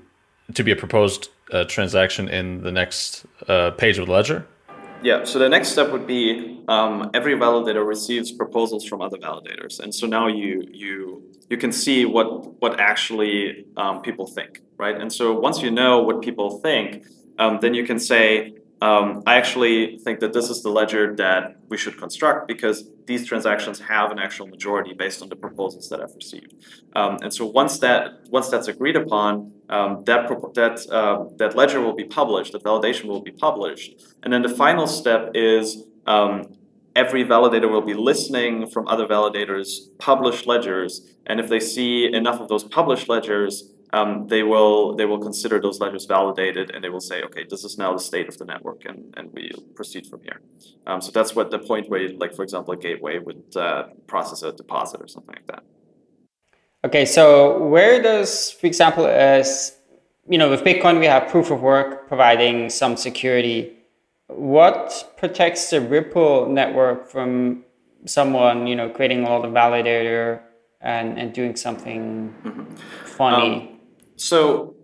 to 0.53 0.63
be 0.63 0.71
a 0.71 0.75
proposed 0.75 1.29
uh, 1.51 1.63
transaction 1.65 2.29
in 2.29 2.61
the 2.61 2.71
next 2.71 3.25
uh, 3.47 3.71
page 3.71 3.97
of 3.97 4.05
the 4.05 4.11
ledger. 4.11 4.45
Yeah, 5.03 5.25
so 5.25 5.37
the 5.37 5.47
next 5.47 5.69
step 5.69 5.91
would 5.91 6.07
be 6.07 6.63
um, 6.67 7.11
every 7.13 7.35
validator 7.35 7.85
receives 7.85 8.31
proposals 8.31 8.83
from 8.85 9.01
other 9.01 9.17
validators, 9.17 9.79
and 9.79 9.93
so 9.93 10.07
now 10.07 10.27
you 10.27 10.63
you 10.71 11.23
you 11.49 11.57
can 11.57 11.71
see 11.71 12.05
what 12.05 12.59
what 12.61 12.79
actually 12.79 13.65
um, 13.77 14.01
people 14.01 14.25
think, 14.25 14.61
right? 14.77 14.99
And 14.99 15.13
so 15.13 15.39
once 15.39 15.61
you 15.61 15.69
know 15.69 16.01
what 16.01 16.21
people 16.21 16.59
think, 16.59 17.05
um, 17.37 17.59
then 17.61 17.73
you 17.75 17.85
can 17.85 17.99
say, 17.99 18.55
um, 18.81 19.23
I 19.25 19.37
actually 19.37 19.97
think 19.99 20.19
that 20.19 20.33
this 20.33 20.49
is 20.49 20.61
the 20.61 20.69
ledger 20.69 21.15
that 21.15 21.57
we 21.67 21.77
should 21.77 21.97
construct 21.97 22.47
because 22.47 22.89
these 23.07 23.25
transactions 23.25 23.79
have 23.79 24.11
an 24.11 24.19
actual 24.19 24.47
majority 24.47 24.93
based 24.93 25.21
on 25.23 25.29
the 25.29 25.35
proposals 25.35 25.89
that 25.89 25.99
I've 25.99 26.13
received. 26.13 26.53
Um, 26.95 27.17
and 27.23 27.33
so 27.33 27.45
once 27.45 27.79
that 27.79 28.27
once 28.29 28.49
that's 28.49 28.67
agreed 28.67 28.95
upon, 28.95 29.51
um, 29.69 30.03
that 30.05 30.27
that 30.53 30.85
uh, 30.91 31.25
that 31.37 31.55
ledger 31.55 31.81
will 31.81 31.95
be 31.95 32.03
published. 32.03 32.51
That 32.51 32.63
validation 32.63 33.05
will 33.05 33.21
be 33.21 33.31
published. 33.31 33.95
And 34.21 34.31
then 34.31 34.43
the 34.43 34.49
final 34.49 34.85
step 34.85 35.31
is 35.33 35.85
um, 36.05 36.55
every 36.95 37.23
validator 37.23 37.69
will 37.69 37.81
be 37.81 37.95
listening 37.95 38.69
from 38.69 38.87
other 38.87 39.07
validators' 39.07 39.97
published 39.97 40.45
ledgers, 40.45 41.15
and 41.25 41.39
if 41.39 41.49
they 41.49 41.59
see 41.59 42.05
enough 42.13 42.39
of 42.39 42.47
those 42.47 42.63
published 42.63 43.09
ledgers, 43.09 43.73
um, 43.93 44.27
they 44.27 44.43
will 44.43 44.95
they 44.95 45.05
will 45.05 45.19
consider 45.19 45.61
those 45.61 45.79
ledgers 45.79 46.05
validated 46.05 46.71
and 46.71 46.83
they 46.83 46.89
will 46.89 47.01
say, 47.01 47.23
okay, 47.23 47.45
this 47.49 47.63
is 47.63 47.77
now 47.77 47.93
the 47.93 47.99
state 47.99 48.27
of 48.27 48.37
the 48.37 48.45
network, 48.45 48.83
and, 48.85 49.13
and 49.15 49.31
we 49.33 49.51
proceed 49.75 50.05
from 50.07 50.21
here. 50.21 50.41
Um, 50.85 51.01
so 51.01 51.11
that's 51.11 51.35
what 51.35 51.51
the 51.51 51.59
point 51.59 51.89
where, 51.89 52.09
like 52.09 52.35
for 52.35 52.43
example, 52.43 52.73
a 52.73 52.77
gateway 52.77 53.19
would 53.19 53.55
uh, 53.55 53.87
process 54.05 54.43
a 54.43 54.51
deposit 54.51 55.01
or 55.01 55.07
something 55.07 55.35
like 55.35 55.47
that. 55.47 55.63
Okay, 56.83 57.05
so 57.05 57.65
where 57.65 58.01
does, 58.01 58.51
for 58.51 58.67
example, 58.67 59.05
as 59.07 59.77
you 60.29 60.37
know, 60.37 60.49
with 60.49 60.63
Bitcoin 60.63 60.99
we 60.99 61.05
have 61.05 61.29
proof 61.29 61.51
of 61.51 61.61
work 61.61 62.07
providing 62.07 62.69
some 62.69 62.97
security. 62.97 63.73
What 64.27 65.13
protects 65.17 65.69
the 65.69 65.79
Ripple 65.79 66.49
network 66.49 67.09
from 67.09 67.63
someone 68.05 68.67
you 68.67 68.75
know 68.75 68.89
creating 68.89 69.25
a 69.25 69.29
lot 69.29 69.45
of 69.45 69.53
validator 69.53 70.41
and, 70.81 71.17
and 71.17 71.33
doing 71.33 71.55
something 71.55 72.35
mm-hmm. 72.43 72.75
funny? 73.05 73.69
Um, 73.71 73.76
so, 74.17 74.75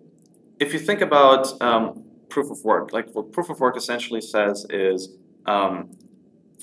if 0.59 0.71
you 0.73 0.79
think 0.79 1.01
about 1.01 1.61
um, 1.61 2.05
proof 2.29 2.49
of 2.49 2.63
work, 2.63 2.93
like 2.93 3.09
what 3.13 3.31
proof 3.31 3.49
of 3.49 3.59
work 3.59 3.75
essentially 3.75 4.21
says 4.21 4.65
is, 4.69 5.09
um, 5.45 5.91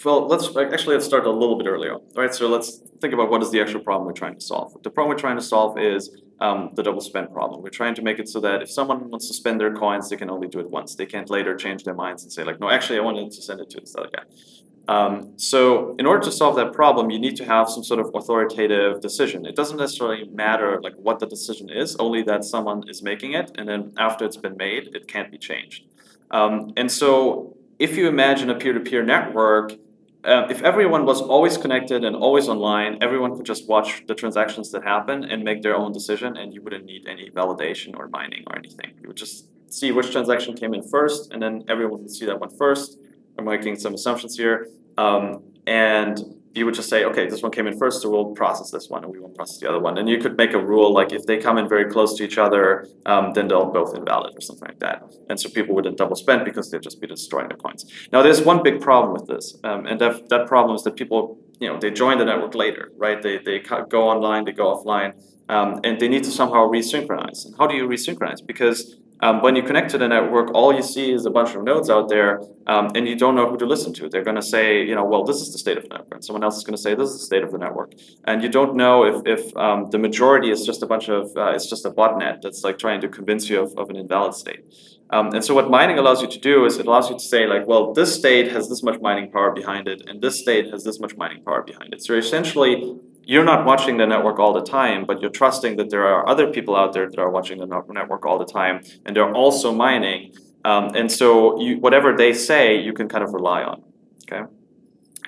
well, 0.05 0.27
let's 0.27 0.57
actually 0.57 0.95
let's 0.95 1.05
start 1.05 1.27
a 1.27 1.31
little 1.31 1.59
bit 1.59 1.67
earlier, 1.67 1.97
right? 2.15 2.35
So 2.35 2.49
let's 2.49 2.79
think 3.01 3.13
about 3.13 3.31
what 3.31 3.43
is 3.43 3.51
the 3.51 3.61
actual 3.61 3.81
problem 3.81 4.07
we're 4.07 4.13
trying 4.13 4.35
to 4.37 4.41
solve. 4.41 4.75
The 4.83 4.91
problem 4.91 5.15
we're 5.15 5.21
trying 5.21 5.37
to 5.37 5.43
solve 5.43 5.79
is 5.79 6.23
um, 6.41 6.71
the 6.75 6.83
double 6.83 7.01
spend 7.01 7.33
problem. 7.33 7.63
We're 7.63 7.71
trying 7.71 7.95
to 7.97 8.03
make 8.03 8.19
it 8.19 8.29
so 8.29 8.41
that 8.41 8.63
if 8.63 8.71
someone 8.71 9.11
wants 9.11 9.29
to 9.29 9.35
spend 9.35 9.61
their 9.61 9.75
coins, 9.75 10.09
they 10.09 10.17
can 10.17 10.31
only 10.31 10.49
do 10.49 10.61
it 10.61 10.71
once. 10.71 10.95
They 10.95 11.07
can't 11.07 11.29
later 11.29 11.55
change 11.55 11.85
their 11.85 11.95
minds 11.95 12.23
and 12.23 12.33
say 12.33 12.45
like, 12.45 12.61
no, 12.61 12.71
actually, 12.71 12.99
I 12.99 13.03
wanted 13.03 13.31
to 13.31 13.43
send 13.43 13.61
it 13.61 13.69
to 13.71 13.81
this 13.81 13.95
other 13.99 14.09
guy. 14.15 14.23
Um, 14.95 15.13
so 15.51 15.95
in 16.01 16.05
order 16.11 16.23
to 16.29 16.33
solve 16.41 16.57
that 16.57 16.73
problem, 16.73 17.05
you 17.15 17.21
need 17.27 17.37
to 17.43 17.45
have 17.45 17.67
some 17.75 17.85
sort 17.91 18.01
of 18.05 18.07
authoritative 18.19 19.01
decision. 19.09 19.39
It 19.51 19.55
doesn't 19.61 19.81
necessarily 19.85 20.23
matter 20.45 20.81
like 20.87 20.97
what 21.07 21.17
the 21.21 21.29
decision 21.37 21.67
is, 21.83 21.89
only 22.07 22.23
that 22.31 22.41
someone 22.55 22.81
is 22.93 22.99
making 23.11 23.33
it, 23.41 23.47
and 23.57 23.65
then 23.71 23.81
after 24.07 24.25
it's 24.27 24.41
been 24.47 24.57
made, 24.57 24.85
it 24.97 25.07
can't 25.07 25.31
be 25.31 25.39
changed. 25.51 25.81
Um, 26.39 26.53
and 26.81 26.89
so 27.01 27.11
if 27.79 27.91
you 27.97 28.05
imagine 28.09 28.51
a 28.51 28.57
peer-to-peer 28.63 29.05
network, 29.05 29.67
uh, 30.25 30.47
if 30.55 30.61
everyone 30.71 31.07
was 31.13 31.21
always 31.35 31.57
connected 31.65 32.01
and 32.07 32.17
always 32.17 32.49
online, 32.49 32.93
everyone 33.01 33.37
could 33.37 33.47
just 33.47 33.69
watch 33.69 33.91
the 34.09 34.17
transactions 34.23 34.73
that 34.73 34.83
happen 34.83 35.19
and 35.31 35.45
make 35.45 35.63
their 35.63 35.77
own 35.77 35.93
decision, 35.93 36.37
and 36.37 36.53
you 36.53 36.61
wouldn't 36.65 36.85
need 36.85 37.03
any 37.07 37.31
validation 37.31 37.91
or 37.97 38.09
mining 38.09 38.43
or 38.49 38.59
anything. 38.59 38.91
You 39.01 39.07
would 39.09 39.21
just 39.25 39.37
see 39.73 39.93
which 39.93 40.11
transaction 40.11 40.53
came 40.63 40.75
in 40.75 40.83
first, 40.97 41.31
and 41.33 41.41
then 41.41 41.55
everyone 41.69 42.01
would 42.03 42.15
see 42.19 42.27
that 42.27 42.41
one 42.41 42.53
first. 42.65 42.99
I'm 43.39 43.45
making 43.45 43.77
some 43.85 43.95
assumptions 43.95 44.37
here. 44.37 44.67
Um, 45.01 45.43
and 45.67 46.15
you 46.53 46.65
would 46.67 46.75
just 46.75 46.91
say, 46.91 47.05
okay, 47.05 47.29
this 47.29 47.43
one 47.43 47.53
came 47.53 47.67
in 47.69 47.79
first, 47.79 48.03
so 48.03 48.11
we'll 48.11 48.33
process 48.43 48.71
this 48.77 48.89
one, 48.95 49.05
and 49.05 49.13
we 49.13 49.21
won't 49.21 49.37
process 49.37 49.59
the 49.63 49.69
other 49.69 49.79
one. 49.79 49.99
And 49.99 50.09
you 50.09 50.19
could 50.19 50.37
make 50.37 50.53
a 50.53 50.63
rule 50.73 50.93
like 50.93 51.13
if 51.13 51.25
they 51.29 51.39
come 51.39 51.57
in 51.59 51.69
very 51.69 51.87
close 51.95 52.11
to 52.17 52.25
each 52.25 52.39
other, 52.39 52.89
um, 53.07 53.33
then 53.35 53.47
they'll 53.49 53.71
both 53.81 53.95
invalid 53.97 54.33
or 54.37 54.41
something 54.41 54.67
like 54.71 54.81
that. 54.81 54.97
And 55.29 55.39
so 55.41 55.49
people 55.49 55.75
wouldn't 55.77 55.97
double 55.97 56.17
spend 56.17 56.45
because 56.45 56.71
they'd 56.71 56.83
just 56.83 57.01
be 57.01 57.07
destroying 57.07 57.49
the 57.49 57.55
coins. 57.55 57.83
Now, 58.13 58.21
there's 58.23 58.43
one 58.43 58.63
big 58.65 58.81
problem 58.81 59.13
with 59.13 59.27
this, 59.33 59.57
um, 59.63 59.87
and 59.87 60.01
that, 60.01 60.29
that 60.29 60.49
problem 60.49 60.75
is 60.75 60.83
that 60.83 60.97
people, 60.97 61.39
you 61.61 61.69
know, 61.69 61.79
they 61.79 61.91
join 61.91 62.19
the 62.19 62.25
network 62.25 62.55
later, 62.55 62.91
right? 62.97 63.23
They, 63.23 63.39
they 63.39 63.61
go 63.97 64.09
online, 64.09 64.45
they 64.45 64.53
go 64.53 64.67
offline, 64.75 65.11
um, 65.49 65.81
and 65.85 66.01
they 66.01 66.09
need 66.09 66.25
to 66.25 66.33
somehow 66.41 66.63
resynchronize. 66.67 67.47
And 67.47 67.55
how 67.59 67.67
do 67.69 67.75
you 67.77 67.87
resynchronize? 67.87 68.45
Because 68.45 68.97
um, 69.23 69.43
when 69.43 69.55
you 69.57 69.63
connect 69.63 69.91
to 69.91 69.99
the 69.99 70.09
network, 70.09 70.53
all 70.55 70.75
you 70.75 70.83
see 70.83 71.13
is 71.13 71.27
a 71.27 71.31
bunch 71.31 71.55
of 71.55 71.63
nodes 71.63 71.91
out 71.91 72.09
there, 72.09 72.41
um, 72.67 72.91
and 72.95 73.07
you 73.07 73.17
don't 73.17 73.35
know 73.35 73.49
who 73.49 73.57
to 73.59 73.67
listen 73.67 73.93
to. 73.95 74.09
They're 74.09 74.25
going 74.25 74.37
to 74.37 74.43
say, 74.43 74.83
you 74.83 74.95
know, 74.95 75.05
well, 75.05 75.25
this 75.25 75.37
is 75.37 75.53
the 75.53 75.59
state 75.59 75.77
of 75.77 75.85
the 75.85 75.91
network. 75.91 76.15
And 76.15 76.25
someone 76.25 76.45
else 76.45 76.57
is 76.57 76.65
going 76.65 76.77
to 76.77 76.83
say, 76.83 76.95
this 76.95 77.11
is 77.11 77.19
the 77.21 77.27
state 77.27 77.43
of 77.43 77.53
the 77.53 77.59
network. 77.59 77.93
And 78.25 78.43
you 78.43 78.49
don't 78.49 78.77
know 78.77 79.05
if, 79.05 79.23
if 79.27 79.57
um, 79.57 79.89
the 79.91 79.99
majority 79.99 80.51
is 80.51 80.65
just 80.65 80.83
a 80.83 80.87
bunch 80.87 81.09
of, 81.09 81.37
uh, 81.37 81.53
it's 81.55 81.69
just 81.69 81.85
a 81.85 81.91
botnet 81.91 82.43
that's 82.43 82.65
like 82.65 82.79
trying 82.79 83.01
to 83.03 83.09
convince 83.09 83.49
you 83.51 83.61
of, 83.61 83.77
of 83.77 83.91
an 83.91 83.97
invalid 83.97 84.35
state. 84.35 84.65
Um, 85.11 85.35
and 85.35 85.45
so 85.45 85.55
what 85.55 85.69
mining 85.69 85.99
allows 85.99 86.23
you 86.23 86.29
to 86.29 86.39
do 86.39 86.65
is 86.65 86.79
it 86.79 86.87
allows 86.87 87.11
you 87.11 87.17
to 87.17 87.25
say 87.25 87.47
like, 87.47 87.67
well, 87.67 87.93
this 87.93 88.15
state 88.15 88.53
has 88.53 88.69
this 88.69 88.83
much 88.83 89.01
mining 89.01 89.31
power 89.31 89.51
behind 89.51 89.89
it, 89.89 90.03
and 90.07 90.23
this 90.23 90.41
state 90.41 90.71
has 90.71 90.85
this 90.85 91.01
much 91.01 91.17
mining 91.17 91.43
power 91.43 91.63
behind 91.63 91.93
it. 91.93 92.03
So 92.03 92.15
essentially 92.15 92.97
you're 93.31 93.45
not 93.45 93.65
watching 93.65 93.97
the 93.97 94.09
network 94.09 94.41
all 94.41 94.53
the 94.53 94.67
time, 94.79 95.05
but 95.07 95.21
you're 95.21 95.37
trusting 95.43 95.77
that 95.77 95.89
there 95.89 96.05
are 96.05 96.29
other 96.29 96.49
people 96.51 96.75
out 96.75 96.93
there 96.93 97.09
that 97.09 97.17
are 97.17 97.31
watching 97.31 97.59
the 97.59 97.85
network 97.99 98.27
all 98.27 98.41
the 98.41 98.51
time, 98.61 98.83
and 99.07 99.15
they're 99.15 99.33
also 99.33 99.73
mining. 99.73 100.35
Um, 100.65 100.97
and 100.97 101.09
so, 101.13 101.61
you, 101.61 101.79
whatever 101.79 102.17
they 102.17 102.33
say, 102.33 102.77
you 102.81 102.93
can 102.93 103.09
kind 103.09 103.23
of 103.23 103.33
rely 103.33 103.63
on. 103.63 103.85
Okay. 104.25 104.43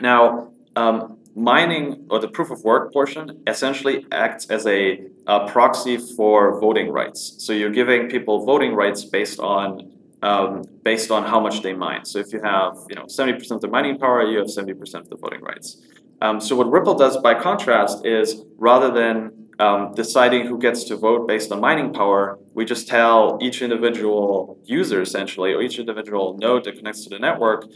Now, 0.01 0.51
um, 0.75 1.19
mining 1.37 2.09
or 2.11 2.19
the 2.19 2.27
proof 2.27 2.51
of 2.51 2.65
work 2.65 2.93
portion 2.93 3.41
essentially 3.47 4.05
acts 4.11 4.51
as 4.51 4.67
a, 4.67 5.07
a, 5.29 5.47
proxy 5.47 5.97
for 5.97 6.61
voting 6.61 6.91
rights. 6.91 7.37
So 7.39 7.53
you're 7.53 7.71
giving 7.71 8.09
people 8.09 8.45
voting 8.45 8.75
rights 8.75 9.05
based 9.05 9.39
on 9.39 9.93
um, 10.23 10.65
based 10.83 11.11
on 11.13 11.23
how 11.25 11.39
much 11.39 11.63
they 11.63 11.73
mine. 11.73 12.05
So 12.05 12.19
if 12.19 12.33
you 12.33 12.41
have 12.43 12.79
you 12.89 12.97
know 12.97 13.05
70% 13.05 13.49
of 13.53 13.61
the 13.61 13.69
mining 13.69 13.99
power, 13.99 14.23
you 14.25 14.39
have 14.39 14.49
70% 14.49 14.95
of 14.95 15.09
the 15.09 15.17
voting 15.17 15.41
rights. 15.41 15.81
Um, 16.23 16.41
so 16.41 16.55
what 16.55 16.71
Ripple 16.71 16.95
does 16.95 17.17
by 17.17 17.35
contrast 17.35 18.07
is 18.07 18.45
rather 18.57 18.91
than 18.93 19.49
um, 19.59 19.93
deciding 19.95 20.47
who 20.47 20.57
gets 20.57 20.85
to 20.85 20.97
vote 20.97 21.27
based 21.27 21.51
on 21.51 21.61
mining 21.61 21.93
power, 21.93 22.39
we 22.55 22.65
just 22.65 22.87
tell 22.87 23.39
each 23.43 23.61
individual 23.61 24.57
user 24.65 25.03
essentially, 25.03 25.53
or 25.53 25.61
each 25.61 25.81
individual 25.81 26.39
node 26.39 26.63
that 26.65 26.77
connects 26.77 27.03
to 27.05 27.11
the 27.11 27.19
network, 27.19 27.67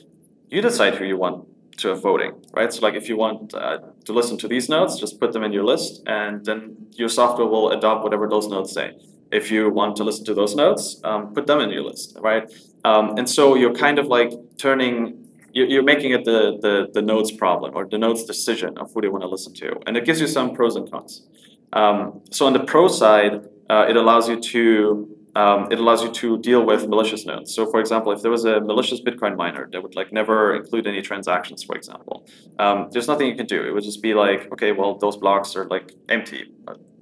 you 0.49 0.63
decide 0.63 0.95
who 0.95 1.05
you 1.05 1.19
want 1.19 1.45
to 1.79 1.89
have 1.89 2.01
voting, 2.01 2.33
right? 2.53 2.73
So 2.73 2.83
like 2.83 2.95
if 2.95 3.09
you 3.09 3.17
want 3.17 3.53
uh, 3.53 3.79
to 4.05 4.13
listen 4.13 4.39
to 4.39 4.49
these 4.49 4.69
nodes, 4.69 5.01
just 5.01 5.19
put 5.19 5.33
them 5.33 5.43
in 5.43 5.53
your 5.53 5.65
list, 5.65 6.03
and 6.07 6.45
then 6.45 6.77
your 6.93 7.09
software 7.09 7.49
will 7.49 7.71
adopt 7.71 8.05
whatever 8.05 8.29
those 8.29 8.47
nodes 8.47 8.73
say. 8.73 8.93
If 9.33 9.51
you 9.51 9.71
want 9.71 9.97
to 9.97 10.05
listen 10.05 10.25
to 10.27 10.35
those 10.35 10.55
nodes, 10.55 11.01
um, 11.03 11.35
put 11.35 11.49
them 11.49 11.59
in 11.59 11.71
your 11.71 11.83
list, 11.83 12.17
right? 12.21 12.45
Um, 12.85 13.19
and 13.19 13.29
so 13.29 13.57
you're 13.57 13.75
kind 13.75 13.99
of 13.99 14.07
like 14.07 14.33
turning 14.57 15.26
you're 15.65 15.83
making 15.83 16.11
it 16.13 16.25
the, 16.25 16.59
the, 16.61 16.91
the 16.93 17.01
node's 17.01 17.33
problem 17.33 17.75
or 17.75 17.87
the 17.87 17.97
node's 17.97 18.25
decision 18.25 18.77
of 18.77 18.93
who 18.93 19.01
they 19.01 19.09
want 19.09 19.23
to 19.23 19.29
listen 19.29 19.55
to. 19.55 19.81
And 19.87 19.97
it 19.97 20.05
gives 20.05 20.21
you 20.21 20.27
some 20.27 20.55
pros 20.55 20.77
and 20.77 20.91
cons. 20.91 21.27
Um, 21.73 22.21
so 22.31 22.47
on 22.47 22.53
the 22.53 22.65
pro 22.65 22.89
side, 22.89 23.47
uh, 23.71 23.87
it 23.89 23.97
allows 23.97 24.29
you 24.29 24.39
to 24.41 25.17
um, 25.35 25.69
it 25.71 25.79
allows 25.79 26.03
you 26.03 26.11
to 26.13 26.39
deal 26.39 26.65
with 26.65 26.89
malicious 26.89 27.27
nodes. 27.27 27.55
So, 27.55 27.71
for 27.71 27.79
example, 27.79 28.11
if 28.11 28.23
there 28.23 28.31
was 28.31 28.47
a 28.47 28.59
malicious 28.59 29.03
Bitcoin 29.03 29.37
miner 29.37 29.69
that 29.71 29.83
would 29.83 29.95
like 29.95 30.11
never 30.11 30.57
include 30.57 30.87
any 30.87 31.03
transactions, 31.03 31.63
for 31.63 31.77
example, 31.77 32.27
um, 32.59 32.89
there's 32.91 33.07
nothing 33.07 33.27
you 33.29 33.37
can 33.37 33.45
do. 33.45 33.63
It 33.63 33.73
would 33.73 33.85
just 33.85 34.01
be 34.01 34.15
like, 34.15 34.51
okay, 34.53 34.73
well, 34.73 34.97
those 34.97 35.19
blocks 35.19 35.55
are 35.55 35.67
like 35.67 35.93
empty. 36.09 36.55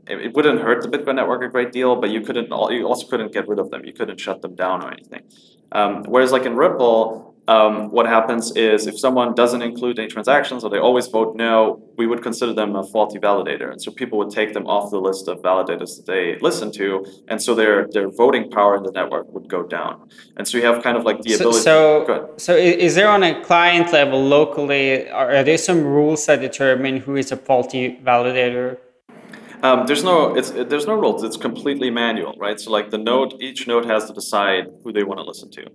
It, 0.09 0.19
it 0.27 0.35
wouldn't 0.35 0.61
hurt 0.61 0.83
the 0.83 0.89
Bitcoin 0.89 1.15
network 1.15 1.43
a 1.45 1.49
great 1.49 1.71
deal, 1.71 1.95
but 1.95 2.11
you 2.11 2.23
couldn't. 2.23 2.49
You 2.49 2.89
also 2.89 3.07
couldn't 3.07 3.33
get 3.33 3.47
rid 3.47 3.61
of 3.61 3.71
them. 3.71 3.85
You 3.85 3.93
couldn't 3.93 4.19
shut 4.19 4.43
them 4.43 4.57
down 4.57 4.83
or 4.83 4.91
anything. 4.91 5.23
Um, 5.71 6.03
whereas, 6.03 6.33
like 6.33 6.45
in 6.45 6.57
Ripple, 6.57 7.34
um, 7.47 7.91
what 7.91 8.07
happens 8.07 8.57
is 8.57 8.87
if 8.87 8.99
someone 8.99 9.35
doesn't 9.35 9.61
include 9.61 9.99
any 9.99 10.09
transactions 10.09 10.65
or 10.65 10.71
they 10.71 10.79
always 10.79 11.07
vote 11.09 11.37
no, 11.37 11.83
we 11.97 12.07
would 12.07 12.23
consider 12.23 12.55
them 12.55 12.75
a 12.75 12.83
faulty 12.83 13.19
validator. 13.19 13.71
And 13.71 13.81
so 13.81 13.91
people 13.91 14.19
would 14.19 14.31
take 14.31 14.55
them 14.55 14.67
off 14.67 14.91
the 14.91 15.01
list 15.01 15.29
of 15.29 15.39
validators 15.43 15.97
that 15.97 16.07
they 16.07 16.39
listen 16.41 16.73
to. 16.73 17.05
And 17.29 17.43
so 17.43 17.55
their, 17.55 17.87
their 17.89 18.09
voting 18.09 18.51
power 18.51 18.77
in 18.77 18.83
the 18.83 18.93
network 18.93 19.31
would 19.33 19.49
go 19.49 19.63
down. 19.63 20.09
And 20.37 20.49
so 20.49 20.57
you 20.57 20.65
have 20.65 20.83
kind 20.83 20.97
of 20.97 21.05
like 21.05 21.21
the 21.21 21.33
so, 21.33 21.49
ability. 21.49 21.61
So, 21.61 22.35
so 22.39 22.57
is 22.57 22.95
there 22.95 23.09
on 23.09 23.23
a 23.23 23.43
client 23.45 23.93
level 23.93 24.23
locally, 24.23 25.09
are 25.11 25.45
there 25.45 25.59
some 25.59 25.85
rules 25.85 26.25
that 26.27 26.41
determine 26.41 26.99
who 26.99 27.17
is 27.17 27.31
a 27.31 27.37
faulty 27.37 28.01
validator? 28.03 28.79
Um, 29.63 29.87
there's 29.87 30.05
no 30.05 30.37
it's 30.37 30.51
there's 30.51 30.87
no 30.87 30.93
rules. 30.93 31.23
It's 31.23 31.39
completely 31.39 31.89
manual, 31.89 32.35
right? 32.37 32.61
So 32.61 32.71
like 32.71 32.91
the 32.91 32.99
node, 32.99 33.41
each 33.41 33.67
node 33.67 33.87
has 33.87 34.05
to 34.09 34.13
decide 34.13 34.67
who 34.83 34.93
they 34.93 35.05
want 35.05 35.21
to 35.21 35.25
listen 35.25 35.51
to. 35.53 35.71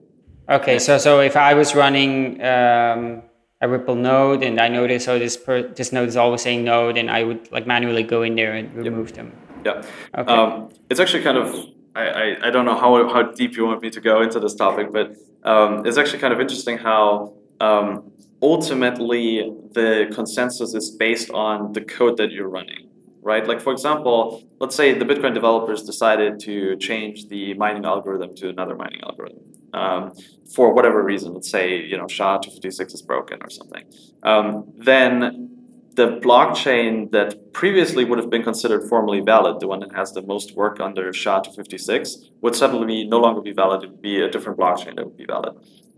Okay, 0.49 0.79
so 0.79 0.97
so 0.97 1.19
if 1.19 1.37
I 1.37 1.53
was 1.53 1.75
running 1.75 2.41
um, 2.41 3.21
a 3.61 3.69
Ripple 3.69 3.93
node 3.93 4.43
and 4.43 4.59
I 4.59 4.67
notice 4.67 5.07
oh 5.07 5.19
this 5.19 5.37
per, 5.37 5.61
this 5.61 5.91
node 5.91 6.07
is 6.07 6.17
always 6.17 6.41
saying 6.41 6.63
no, 6.63 6.91
then 6.91 7.07
I 7.07 7.23
would 7.23 7.51
like 7.51 7.67
manually 7.67 8.01
go 8.01 8.23
in 8.23 8.35
there 8.35 8.53
and 8.53 8.73
remove 8.73 9.09
yep. 9.09 9.15
them. 9.15 9.31
Yeah. 9.63 9.83
Okay. 10.17 10.33
Um, 10.33 10.69
it's 10.89 10.99
actually 10.99 11.21
kind 11.21 11.37
of 11.37 11.53
I, 11.95 12.07
I, 12.07 12.47
I 12.47 12.49
don't 12.49 12.65
know 12.65 12.75
how 12.75 13.07
how 13.13 13.31
deep 13.31 13.57
you 13.57 13.65
want 13.67 13.83
me 13.83 13.91
to 13.91 14.01
go 14.01 14.23
into 14.23 14.39
this 14.39 14.55
topic, 14.55 14.91
but 14.91 15.15
um, 15.43 15.85
it's 15.85 15.99
actually 15.99 16.19
kind 16.19 16.33
of 16.33 16.39
interesting 16.39 16.79
how 16.79 17.35
um, 17.59 18.11
ultimately 18.41 19.53
the 19.73 20.09
consensus 20.11 20.73
is 20.73 20.89
based 20.89 21.29
on 21.29 21.73
the 21.73 21.81
code 21.81 22.17
that 22.17 22.31
you're 22.31 22.49
running 22.49 22.87
right? 23.21 23.45
Like 23.45 23.59
for 23.59 23.73
example, 23.73 24.43
let's 24.59 24.75
say 24.77 24.97
the 24.97 25.03
Bitcoin 25.03 25.33
developers 25.33 25.83
decided 25.83 26.39
to 26.39 26.77
change 26.77 27.27
the 27.27 27.53
mining 27.55 27.83
algorithm 27.85 28.33
to 28.35 28.47
another 28.47 28.75
mining 28.75 29.01
algorithm 29.03 29.48
um, 29.73 30.13
for 30.53 30.73
whatever 30.73 31.03
reason. 31.03 31.33
Let's 31.33 31.49
say 31.49 31.81
you 31.81 31.97
know 31.97 32.07
SHA-256 32.07 32.93
is 32.93 33.01
broken 33.01 33.39
or 33.41 33.49
something. 33.49 33.85
Um, 34.23 34.71
then 34.77 35.49
the 35.95 36.07
blockchain 36.07 37.11
that 37.11 37.51
previously 37.53 38.05
would 38.05 38.19
have 38.19 38.29
been 38.29 38.43
considered 38.43 38.87
formally 38.87 39.19
valid, 39.19 39.59
the 39.59 39.67
one 39.67 39.79
that 39.81 39.93
has 39.93 40.13
the 40.13 40.21
most 40.21 40.55
work 40.55 40.79
under 40.79 41.11
SHA-256, 41.11 42.31
would 42.41 42.55
suddenly 42.55 43.03
no 43.05 43.19
longer 43.19 43.41
be 43.41 43.51
valid. 43.51 43.83
It 43.83 43.91
would 43.91 44.01
be 44.01 44.21
a 44.21 44.29
different 44.29 44.57
blockchain 44.57 44.95
that 44.95 45.05
would 45.05 45.17
be 45.17 45.25
valid. 45.25 45.55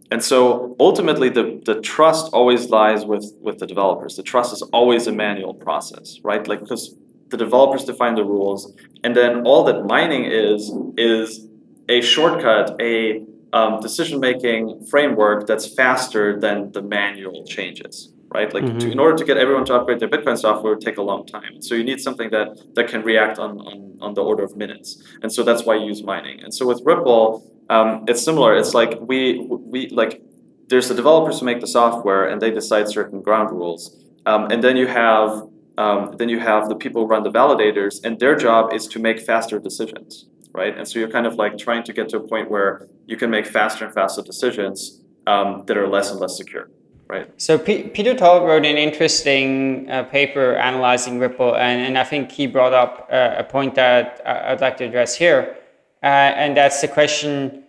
And 0.10 0.22
so 0.24 0.76
ultimately, 0.80 1.30
the, 1.30 1.62
the 1.66 1.80
trust 1.80 2.34
always 2.34 2.70
lies 2.70 3.06
with, 3.06 3.34
with 3.40 3.60
the 3.60 3.68
developers. 3.68 4.18
The 4.18 4.24
trust 4.24 4.52
is 4.52 4.62
always 4.74 5.08
a 5.08 5.12
manual 5.12 5.54
process, 5.54 6.20
right? 6.24 6.46
Like, 6.48 6.62
because 6.62 6.96
the 7.32 7.38
developers 7.38 7.86
define 7.86 8.16
the 8.16 8.26
rules, 8.26 8.74
and 9.04 9.16
then 9.16 9.44
all 9.46 9.64
that 9.64 9.86
mining 9.86 10.26
is 10.26 10.72
is 10.98 11.48
a 11.90 12.02
shortcut, 12.02 12.76
a 12.82 13.26
um, 13.54 13.80
decision-making 13.82 14.86
framework 14.90 15.48
that's 15.48 15.68
faster 15.74 16.40
than 16.40 16.72
the 16.72 16.82
manual 16.82 17.46
changes, 17.46 18.14
right? 18.34 18.54
Like 18.54 18.64
mm-hmm. 18.64 18.78
to, 18.80 18.92
in 18.92 19.00
order 19.00 19.18
to 19.18 19.26
get 19.26 19.38
everyone 19.38 19.66
to 19.66 19.74
upgrade 19.76 20.00
their 20.00 20.10
Bitcoin 20.10 20.38
software, 20.38 20.74
it 20.74 20.76
would 20.78 20.86
take 20.86 20.98
a 20.98 21.02
long 21.02 21.26
time. 21.26 21.62
So 21.62 21.76
you 21.76 21.84
need 21.84 22.00
something 22.00 22.30
that 22.32 22.48
that 22.76 22.88
can 22.88 23.02
react 23.04 23.40
on 23.40 23.60
on, 23.60 23.98
on 24.02 24.14
the 24.14 24.24
order 24.24 24.44
of 24.44 24.56
minutes, 24.56 25.04
and 25.22 25.32
so 25.32 25.44
that's 25.44 25.64
why 25.66 25.76
you 25.76 25.86
use 25.86 26.04
mining. 26.04 26.40
And 26.44 26.54
so 26.54 26.66
with 26.66 26.82
Ripple, 26.86 27.26
um, 27.70 28.06
it's 28.08 28.24
similar. 28.24 28.56
It's 28.56 28.74
like 28.74 29.00
we 29.02 29.46
we 29.74 29.90
like 29.90 30.22
there's 30.70 30.88
the 30.88 30.96
developers 30.96 31.40
who 31.40 31.46
make 31.46 31.60
the 31.60 31.68
software 31.68 32.24
and 32.30 32.42
they 32.42 32.52
decide 32.52 32.88
certain 32.88 33.22
ground 33.22 33.52
rules, 33.52 33.82
um, 34.26 34.50
and 34.52 34.64
then 34.64 34.78
you 34.78 34.88
have 34.88 35.30
um, 35.78 36.16
then 36.18 36.30
you 36.30 36.40
have 36.40 36.70
the 36.70 36.76
people 36.76 37.02
who 37.02 37.08
run 37.08 37.24
the 37.24 37.32
validators, 37.32 38.00
and 38.04 38.20
their 38.20 38.36
job 38.36 38.74
is 38.74 38.88
to 38.88 39.00
make 39.00 39.20
faster 39.20 39.60
decisions, 39.60 40.28
right? 40.54 40.78
And 40.78 40.88
so 40.88 41.00
you're 41.00 41.10
kind 41.10 41.26
of 41.26 41.36
like 41.36 41.58
trying 41.58 41.84
to 41.84 41.94
get 41.94 42.10
to 42.10 42.18
a 42.18 42.28
point 42.28 42.50
where 42.50 42.88
you 43.06 43.18
can 43.18 43.30
make 43.30 43.46
faster 43.46 43.86
and 43.86 43.94
faster 43.94 44.22
decisions 44.22 45.02
um, 45.28 45.64
that 45.68 45.78
are 45.78 45.88
less 45.88 46.12
and 46.12 46.20
less 46.20 46.38
secure. 46.38 46.70
Right. 47.08 47.30
So 47.42 47.60
P- 47.60 47.84
Peter 47.84 48.14
Todd 48.14 48.48
wrote 48.48 48.66
an 48.66 48.78
interesting 48.78 49.90
uh, 49.92 50.04
paper 50.04 50.56
analyzing 50.56 51.20
Ripple, 51.20 51.58
and, 51.58 51.82
and 51.82 51.98
I 51.98 52.06
think 52.06 52.32
he 52.32 52.48
brought 52.48 52.74
up 52.74 53.10
uh, 53.12 53.36
a 53.38 53.44
point 53.44 53.76
that 53.76 54.22
I'd 54.26 54.62
like 54.62 54.78
to 54.78 54.86
address 54.86 55.16
here, 55.16 55.58
uh, 56.02 56.06
and 56.06 56.56
that's 56.56 56.80
the 56.80 56.88
question: 56.88 57.64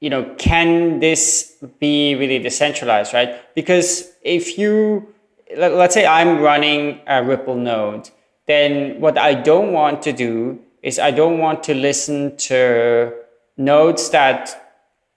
you 0.00 0.08
know, 0.08 0.22
can 0.38 1.00
this 1.00 1.56
be 1.80 2.14
really 2.14 2.38
decentralized, 2.38 3.12
right? 3.12 3.34
Because 3.56 4.12
if 4.22 4.56
you 4.56 5.12
let's 5.56 5.94
say 5.94 6.06
I'm 6.06 6.40
running 6.40 7.00
a 7.08 7.24
Ripple 7.24 7.56
node, 7.56 8.08
then 8.46 9.00
what 9.00 9.18
I 9.18 9.34
don't 9.34 9.72
want 9.72 10.02
to 10.02 10.12
do 10.12 10.60
is 10.82 10.98
I 10.98 11.10
don't 11.10 11.38
want 11.38 11.62
to 11.64 11.74
listen 11.74 12.36
to 12.48 13.12
nodes 13.56 14.10
that 14.10 14.72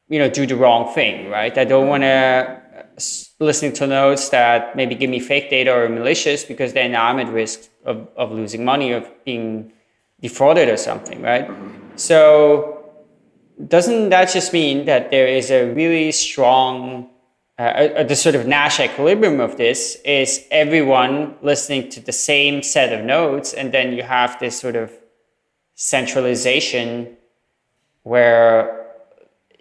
you 0.09 0.19
know 0.19 0.29
do 0.29 0.45
the 0.45 0.55
wrong 0.55 0.93
thing, 0.93 1.29
right? 1.29 1.57
I 1.57 1.63
don't 1.65 1.87
want 1.87 2.03
to 2.03 2.61
listen 3.39 3.73
to 3.73 3.87
nodes 3.87 4.29
that 4.29 4.75
maybe 4.75 4.95
give 4.95 5.09
me 5.09 5.19
fake 5.19 5.49
data 5.49 5.73
or 5.73 5.89
malicious 5.89 6.43
because 6.43 6.73
then 6.73 6.95
I'm 6.95 7.19
at 7.19 7.27
risk 7.27 7.69
of, 7.85 8.07
of 8.15 8.31
losing 8.31 8.63
money, 8.63 8.91
of 8.91 9.09
being 9.25 9.71
defrauded 10.21 10.69
or 10.69 10.77
something, 10.77 11.21
right? 11.21 11.49
So 11.95 12.91
doesn't 13.67 14.09
that 14.09 14.31
just 14.31 14.53
mean 14.53 14.85
that 14.85 15.11
there 15.11 15.27
is 15.27 15.51
a 15.51 15.71
really 15.73 16.11
strong 16.11 17.09
uh, 17.59 18.03
the 18.03 18.15
sort 18.15 18.33
of 18.33 18.47
Nash 18.47 18.79
equilibrium 18.79 19.39
of 19.39 19.57
this 19.57 19.97
is 20.03 20.43
everyone 20.49 21.35
listening 21.43 21.87
to 21.89 21.99
the 21.99 22.11
same 22.11 22.63
set 22.63 22.91
of 22.91 23.05
nodes, 23.05 23.53
and 23.53 23.71
then 23.71 23.93
you 23.93 24.01
have 24.01 24.39
this 24.39 24.59
sort 24.59 24.75
of 24.75 24.91
centralization 25.75 27.17
where 28.03 28.83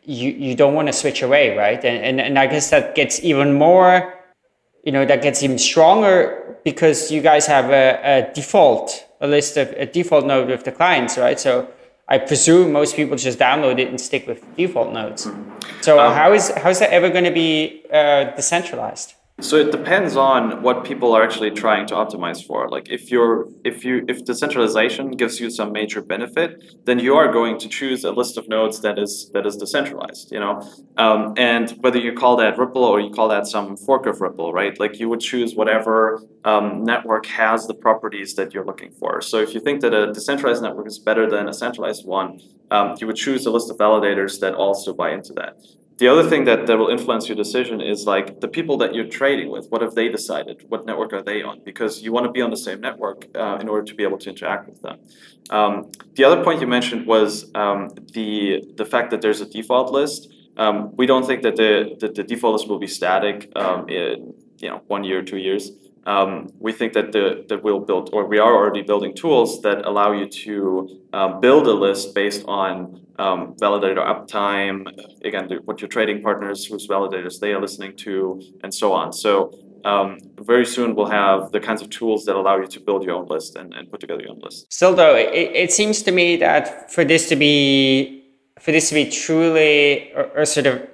you 0.05 0.31
you 0.31 0.55
don't 0.55 0.75
want 0.75 0.89
to 0.89 0.93
switch 0.93 1.23
away, 1.23 1.57
right? 1.57 1.83
And, 1.85 2.05
and 2.05 2.21
and 2.21 2.39
I 2.39 2.47
guess 2.47 2.71
that 2.71 2.95
gets 2.95 3.23
even 3.23 3.55
more, 3.55 4.15
you 4.85 4.93
know, 4.93 5.05
that 5.05 5.23
gets 5.23 5.43
even 5.43 5.59
stronger 5.59 6.57
because 6.65 7.11
you 7.11 7.21
guys 7.21 7.47
have 7.47 7.71
a, 7.71 8.01
a 8.05 8.35
default, 8.35 9.07
a 9.21 9.27
list 9.27 9.57
of 9.57 9.71
a 9.73 9.87
default 9.87 10.27
node 10.27 10.49
with 10.49 10.65
the 10.65 10.73
clients, 10.73 11.19
right? 11.19 11.39
So 11.39 11.69
I 12.09 12.19
presume 12.19 12.73
most 12.73 12.97
people 12.97 13.17
just 13.17 13.39
download 13.39 13.79
it 13.79 13.89
and 13.89 14.01
stick 14.01 14.27
with 14.27 14.45
default 14.57 14.93
nodes. 14.93 15.29
So 15.81 15.99
um, 15.99 16.15
how 16.15 16.33
is 16.33 16.51
how 16.51 16.71
is 16.71 16.79
that 16.81 16.91
ever 16.91 17.09
going 17.11 17.25
to 17.25 17.31
be 17.31 17.85
uh, 17.93 18.25
decentralized? 18.37 19.15
So 19.43 19.57
it 19.57 19.73
depends 19.73 20.15
on 20.15 20.63
what 20.63 20.85
people 20.85 21.13
are 21.15 21.23
actually 21.25 21.51
trying 21.51 21.87
to 21.89 21.95
optimize 21.95 22.47
for. 22.47 22.69
Like 22.69 22.89
if 22.89 23.11
you're 23.11 23.49
if 23.65 23.85
you 23.85 24.05
if 24.07 24.25
decentralization 24.25 25.11
gives 25.11 25.41
you 25.41 25.51
some 25.51 25.73
major 25.73 26.01
benefit, 26.01 26.63
then 26.85 27.01
you 27.01 27.17
are 27.17 27.31
going 27.31 27.59
to 27.59 27.69
choose 27.69 28.05
a 28.05 28.13
list 28.13 28.39
of 28.39 28.49
nodes 28.49 28.81
that 28.83 29.01
is 29.01 29.31
that 29.35 29.45
is 29.45 29.57
decentralized. 29.57 30.31
You 30.31 30.39
know, 30.39 30.63
um, 30.97 31.35
and 31.37 31.71
whether 31.81 31.99
you 31.99 32.13
call 32.13 32.37
that 32.37 32.57
Ripple 32.57 32.85
or 32.85 33.01
you 33.01 33.11
call 33.11 33.29
that 33.31 33.49
some 33.49 33.77
fork 33.77 34.07
of 34.07 34.21
Ripple, 34.21 34.53
right? 34.53 34.79
Like 34.79 35.01
you 35.01 35.09
would 35.09 35.21
choose 35.21 35.57
whatever 35.57 36.23
um, 36.45 36.85
network 36.85 37.27
has 37.27 37.67
the 37.67 37.75
properties 37.75 38.37
that 38.37 38.55
you're 38.55 38.65
looking 38.65 38.93
for. 38.93 39.21
So 39.21 39.39
if 39.39 39.55
you 39.55 39.61
think 39.61 39.81
that 39.81 39.93
a 39.93 40.13
decentralized 40.13 40.63
network 40.63 40.87
is 40.87 41.01
better 41.01 41.29
than 41.29 41.49
a 41.49 41.53
centralized 41.53 42.07
one, 42.07 42.39
um, 42.71 42.95
you 43.01 43.09
would 43.09 43.17
choose 43.17 43.45
a 43.45 43.51
list 43.51 43.69
of 43.71 43.77
validators 43.77 44.39
that 44.39 44.55
also 44.55 44.95
buy 44.95 45.11
into 45.11 45.33
that 45.33 45.57
the 46.03 46.09
other 46.09 46.29
thing 46.29 46.47
that, 46.47 46.67
that 46.67 46.77
will 46.77 46.89
influence 46.89 47.29
your 47.29 47.37
decision 47.37 47.81
is 47.81 48.07
like 48.07 48.41
the 48.41 48.49
people 48.49 48.77
that 48.79 48.93
you're 48.93 49.07
trading 49.21 49.49
with. 49.55 49.69
What 49.71 49.83
have 49.83 49.95
they 49.95 50.09
decided? 50.09 50.65
What 50.69 50.85
network 50.85 51.13
are 51.13 51.23
they 51.23 51.45
on? 51.45 51.61
Because 51.65 52.03
you 52.03 52.11
want 52.11 52.27
to 52.27 52.33
be 52.33 52.43
on 52.43 52.51
the 52.51 52.57
same 52.57 52.81
network 52.81 53.29
uh, 53.37 53.59
in 53.61 53.69
order 53.69 53.85
to 53.85 53.95
be 53.95 54.03
able 54.03 54.19
to 54.19 54.29
interact 54.29 54.69
with 54.69 54.83
them. 54.83 54.99
Um, 55.51 55.93
the 56.15 56.25
other 56.25 56.43
point 56.43 56.61
you 56.61 56.67
mentioned 56.67 57.07
was 57.07 57.31
um, 57.55 57.91
the 58.15 58.65
the 58.81 58.85
fact 58.85 59.13
that 59.13 59.21
there's 59.23 59.41
a 59.41 59.49
default 59.59 59.93
list. 59.93 60.21
Um, 60.57 60.77
we 60.97 61.07
don't 61.07 61.25
think 61.25 61.43
that 61.43 61.55
the, 61.55 61.97
the, 62.01 62.09
the, 62.09 62.25
default 62.25 62.55
list 62.55 62.69
will 62.69 62.81
be 62.81 62.93
static 63.01 63.51
um, 63.55 63.89
in 63.89 64.35
you 64.59 64.69
know 64.71 64.83
one 64.89 65.05
year 65.05 65.23
two 65.23 65.39
years 65.39 65.71
um, 66.07 66.49
we 66.59 66.73
think 66.73 66.93
that 66.95 67.13
the 67.13 67.45
that 67.49 67.63
we'll 67.63 67.81
build 67.81 68.11
or 68.13 68.27
we 68.27 68.39
are 68.39 68.55
already 68.55 68.83
building 68.83 69.15
tools 69.15 69.63
that 69.63 69.85
allow 69.85 70.13
you 70.13 70.27
to 70.29 71.01
um, 71.13 71.41
build 71.41 71.67
a 71.67 71.73
list 71.73 72.15
based 72.15 72.45
on 72.47 73.01
um, 73.19 73.55
validator 73.55 74.05
uptime, 74.05 74.87
again, 75.25 75.49
the, 75.49 75.57
what 75.65 75.81
your 75.81 75.89
trading 75.89 76.23
partners, 76.23 76.67
whose 76.67 76.89
validators 76.89 77.39
they 77.39 77.53
are 77.53 77.61
listening 77.61 77.97
to, 77.99 78.43
and 78.65 78.75
so 78.75 78.93
on. 78.93 79.13
So 79.13 79.53
um, 79.85 80.19
very 80.41 80.67
soon 80.67 80.95
we'll 80.95 81.11
have 81.11 81.53
the 81.53 81.61
kinds 81.61 81.83
of 81.83 81.91
tools 81.91 82.25
that 82.25 82.37
allow 82.37 82.59
you 82.59 82.67
to 82.67 82.81
build 82.81 83.05
your 83.05 83.15
own 83.15 83.27
list 83.27 83.57
and, 83.57 83.73
and 83.75 83.91
put 83.91 84.01
together 84.01 84.23
your 84.23 84.31
own 84.31 84.41
list. 84.41 84.73
Still, 84.73 84.95
though, 84.95 85.15
it, 85.15 85.31
it 85.33 85.73
seems 85.73 86.03
to 86.03 86.13
me 86.13 86.37
that 86.37 86.91
for 86.91 87.05
this 87.05 87.29
to 87.29 87.37
be 87.37 88.21
for 88.59 88.71
this 88.71 88.91
to 88.91 88.95
be 88.95 89.11
truly 89.11 90.13
or, 90.15 90.31
or 90.37 90.45
sort 90.45 90.67
of 90.67 90.89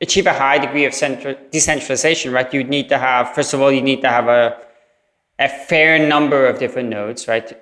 achieve 0.00 0.26
a 0.26 0.32
high 0.32 0.58
degree 0.58 0.84
of 0.84 0.94
central, 0.94 1.34
decentralization, 1.50 2.32
right? 2.32 2.52
You 2.52 2.64
need 2.64 2.88
to 2.88 2.98
have 2.98 3.34
first 3.34 3.54
of 3.54 3.60
all, 3.60 3.72
you 3.72 3.82
need 3.82 4.00
to 4.02 4.08
have 4.08 4.28
a 4.28 4.58
a 5.38 5.48
fair 5.48 6.06
number 6.06 6.46
of 6.46 6.58
different 6.58 6.90
nodes, 6.90 7.26
right? 7.26 7.56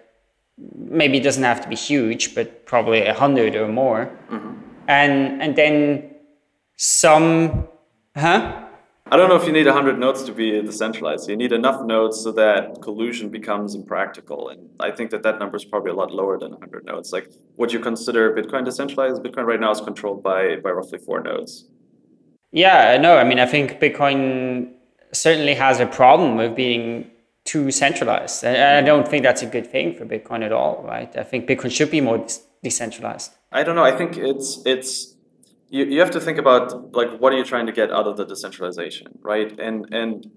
maybe 0.77 1.19
it 1.19 1.23
doesn't 1.23 1.43
have 1.43 1.61
to 1.61 1.69
be 1.69 1.77
huge, 1.77 2.35
but 2.35 2.66
probably 2.66 3.03
a 3.03 3.14
hundred 3.14 3.55
or 3.55 3.69
more. 3.69 4.11
Mm-hmm. 4.31 4.53
And 4.89 5.43
and 5.43 5.57
then 5.57 6.11
some, 6.77 7.69
huh? 8.16 8.64
I 9.11 9.16
don't 9.16 9.31
know 9.31 9.37
if 9.37 9.47
you 9.47 9.53
need 9.53 9.64
100 9.64 9.99
nodes 9.99 10.23
to 10.25 10.33
be 10.33 10.61
decentralized. 10.61 11.31
You 11.31 11.37
need 11.37 11.53
enough 11.53 11.83
nodes 11.83 12.21
so 12.21 12.31
that 12.33 12.83
collusion 12.83 13.31
becomes 13.31 13.75
impractical. 13.75 14.51
And 14.51 14.69
I 14.81 14.91
think 14.91 15.11
that 15.12 15.23
that 15.23 15.39
number 15.39 15.57
is 15.57 15.64
probably 15.64 15.93
a 15.93 15.95
lot 15.95 16.12
lower 16.12 16.39
than 16.39 16.51
100 16.51 16.85
nodes. 16.85 17.11
Like, 17.11 17.31
would 17.57 17.73
you 17.73 17.81
consider 17.81 18.35
Bitcoin 18.35 18.66
decentralized? 18.66 19.23
Bitcoin 19.23 19.47
right 19.47 19.59
now 19.59 19.71
is 19.71 19.81
controlled 19.81 20.23
by, 20.23 20.57
by 20.57 20.71
roughly 20.73 20.99
four 20.99 21.23
nodes. 21.23 21.71
Yeah, 22.53 22.96
no, 22.99 23.18
I 23.18 23.24
mean, 23.24 23.38
I 23.38 23.46
think 23.46 23.80
Bitcoin 23.80 24.72
certainly 25.12 25.55
has 25.55 25.80
a 25.80 25.86
problem 25.86 26.36
with 26.36 26.55
being 26.57 27.11
too 27.44 27.70
centralized. 27.70 28.44
And 28.44 28.57
I 28.78 28.82
don't 28.86 29.09
think 29.09 29.22
that's 29.22 29.42
a 29.42 29.46
good 29.46 29.66
thing 29.66 29.94
for 29.96 30.05
Bitcoin 30.05 30.42
at 30.44 30.53
all, 30.53 30.84
right? 30.86 31.14
I 31.16 31.22
think 31.22 31.49
Bitcoin 31.49 31.70
should 31.70 31.90
be 31.90 32.01
more 32.01 32.26
decentralized. 32.62 33.32
I 33.53 33.62
don't 33.62 33.76
know. 33.76 33.84
I 33.84 33.96
think 33.96 34.16
it's 34.16 34.61
it's 34.66 35.14
you, 35.70 35.84
you 35.84 36.01
have 36.01 36.11
to 36.11 36.20
think 36.20 36.38
about 36.38 36.94
like 36.94 37.18
what 37.18 37.32
are 37.32 37.36
you 37.36 37.44
trying 37.44 37.66
to 37.66 37.72
get 37.72 37.90
out 37.90 38.07
of 38.07 38.16
the 38.16 38.24
decentralization, 38.24 39.18
right? 39.22 39.59
And 39.59 39.86
and 39.92 40.30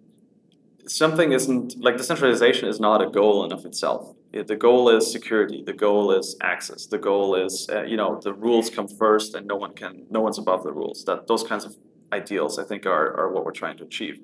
something 0.87 1.31
isn't 1.33 1.75
like 1.79 1.97
decentralization 1.97 2.69
is 2.69 2.79
not 2.79 3.01
a 3.01 3.09
goal 3.09 3.43
in 3.45 3.51
of 3.51 3.65
itself. 3.65 4.15
The 4.31 4.55
goal 4.55 4.89
is 4.89 5.11
security. 5.11 5.61
The 5.65 5.73
goal 5.73 6.11
is 6.13 6.37
access. 6.41 6.85
The 6.85 6.97
goal 6.97 7.35
is 7.35 7.69
uh, 7.69 7.83
you 7.83 7.97
know 7.97 8.19
the 8.23 8.33
rules 8.33 8.69
come 8.69 8.87
first, 8.87 9.35
and 9.35 9.45
no 9.45 9.57
one 9.57 9.73
can 9.73 10.05
no 10.09 10.21
one's 10.21 10.37
above 10.37 10.63
the 10.63 10.71
rules. 10.71 11.03
That 11.05 11.27
those 11.27 11.43
kinds 11.43 11.65
of 11.65 11.75
ideals 12.13 12.59
I 12.59 12.63
think 12.63 12.85
are 12.85 13.17
are 13.19 13.31
what 13.31 13.45
we're 13.45 13.51
trying 13.51 13.77
to 13.77 13.83
achieve. 13.83 14.19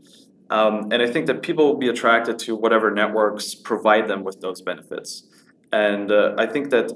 Um, 0.50 0.92
and 0.92 1.02
I 1.02 1.08
think 1.12 1.28
that 1.28 1.42
people 1.42 1.66
will 1.66 1.78
be 1.78 1.90
attracted 1.90 2.40
to 2.40 2.56
whatever 2.56 2.90
networks 2.92 3.54
provide 3.54 4.08
them 4.08 4.24
with 4.24 4.40
those 4.40 4.62
benefits. 4.62 5.28
And 5.74 6.10
uh, 6.10 6.36
I 6.38 6.46
think 6.46 6.70
that 6.70 6.92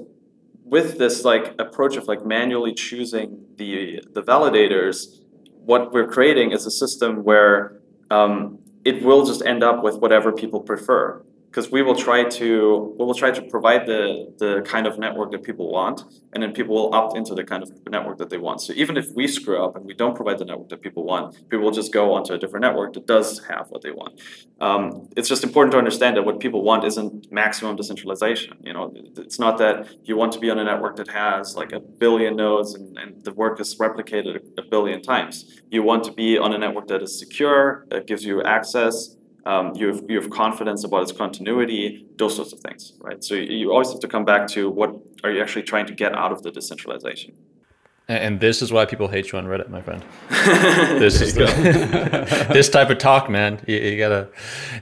with 0.64 0.96
this 0.98 1.24
like 1.24 1.54
approach 1.58 1.96
of 1.96 2.08
like 2.08 2.24
manually 2.24 2.74
choosing 2.74 3.44
the 3.56 4.00
the 4.12 4.22
validators, 4.22 5.20
what 5.64 5.92
we're 5.92 6.08
creating 6.08 6.52
is 6.52 6.66
a 6.66 6.70
system 6.70 7.24
where 7.24 7.80
um, 8.10 8.58
it 8.84 9.02
will 9.02 9.24
just 9.24 9.42
end 9.44 9.62
up 9.62 9.82
with 9.82 9.96
whatever 9.96 10.32
people 10.32 10.60
prefer 10.60 11.22
because 11.52 11.70
we 11.70 11.82
will 11.82 11.94
try 11.94 12.24
to 12.24 12.94
we 12.98 13.04
will 13.04 13.14
try 13.22 13.30
to 13.30 13.42
provide 13.42 13.82
the 13.86 14.02
the 14.38 14.62
kind 14.62 14.86
of 14.86 14.98
network 14.98 15.30
that 15.32 15.42
people 15.42 15.70
want 15.70 15.98
and 16.32 16.42
then 16.42 16.52
people 16.52 16.74
will 16.74 16.94
opt 16.94 17.14
into 17.14 17.34
the 17.34 17.44
kind 17.44 17.62
of 17.62 17.70
network 17.90 18.16
that 18.16 18.30
they 18.30 18.38
want. 18.38 18.62
So 18.62 18.72
even 18.72 18.96
if 18.96 19.06
we 19.14 19.28
screw 19.28 19.62
up 19.62 19.76
and 19.76 19.84
we 19.84 19.92
don't 19.92 20.16
provide 20.16 20.38
the 20.38 20.46
network 20.46 20.70
that 20.70 20.80
people 20.80 21.04
want 21.04 21.24
people 21.50 21.64
will 21.66 21.78
just 21.82 21.92
go 21.92 22.14
onto 22.14 22.32
a 22.32 22.38
different 22.38 22.62
network 22.62 22.94
that 22.94 23.06
does 23.06 23.44
have 23.50 23.66
what 23.68 23.82
they 23.82 23.90
want. 23.90 24.18
Um, 24.60 25.08
it's 25.14 25.28
just 25.28 25.44
important 25.44 25.72
to 25.72 25.78
understand 25.78 26.16
that 26.16 26.24
what 26.24 26.40
people 26.40 26.62
want 26.62 26.84
isn't 26.84 27.30
maximum 27.30 27.76
decentralization 27.76 28.56
you 28.62 28.72
know? 28.72 28.92
It's 29.18 29.38
not 29.38 29.58
that 29.58 29.76
you 30.04 30.16
want 30.16 30.32
to 30.32 30.40
be 30.40 30.48
on 30.48 30.58
a 30.58 30.64
network 30.64 30.96
that 30.96 31.08
has 31.08 31.54
like 31.54 31.72
a 31.72 31.80
billion 31.80 32.34
nodes 32.34 32.74
and, 32.74 32.96
and 32.96 33.22
the 33.24 33.34
work 33.34 33.60
is 33.60 33.76
replicated 33.76 34.40
a 34.56 34.62
billion 34.62 35.02
times. 35.02 35.60
You 35.70 35.82
want 35.82 36.04
to 36.04 36.12
be 36.12 36.38
on 36.38 36.54
a 36.54 36.58
network 36.58 36.86
that 36.88 37.02
is 37.02 37.18
secure 37.18 37.86
that 37.90 38.06
gives 38.06 38.24
you 38.24 38.42
access 38.42 39.16
um, 39.44 39.72
you, 39.74 39.88
have, 39.88 40.02
you 40.08 40.20
have 40.20 40.30
confidence 40.30 40.84
about 40.84 41.02
its 41.02 41.12
continuity, 41.12 42.06
those 42.16 42.36
sorts 42.36 42.52
of 42.52 42.60
things, 42.60 42.92
right? 43.00 43.22
So 43.22 43.34
you 43.34 43.72
always 43.72 43.90
have 43.90 44.00
to 44.00 44.08
come 44.08 44.24
back 44.24 44.46
to 44.48 44.70
what 44.70 44.94
are 45.24 45.30
you 45.30 45.42
actually 45.42 45.62
trying 45.62 45.86
to 45.86 45.94
get 45.94 46.14
out 46.14 46.32
of 46.32 46.42
the 46.42 46.50
decentralization. 46.50 47.34
And 48.08 48.40
this 48.40 48.62
is 48.62 48.72
why 48.72 48.84
people 48.84 49.06
hate 49.08 49.30
you 49.30 49.38
on 49.38 49.46
Reddit, 49.46 49.70
my 49.70 49.80
friend. 49.80 50.02
this 50.28 51.20
is 51.20 51.34
the, 51.34 52.48
this 52.52 52.68
type 52.68 52.90
of 52.90 52.98
talk, 52.98 53.30
man. 53.30 53.60
You, 53.66 53.76
you 53.76 53.96
gotta. 53.96 54.28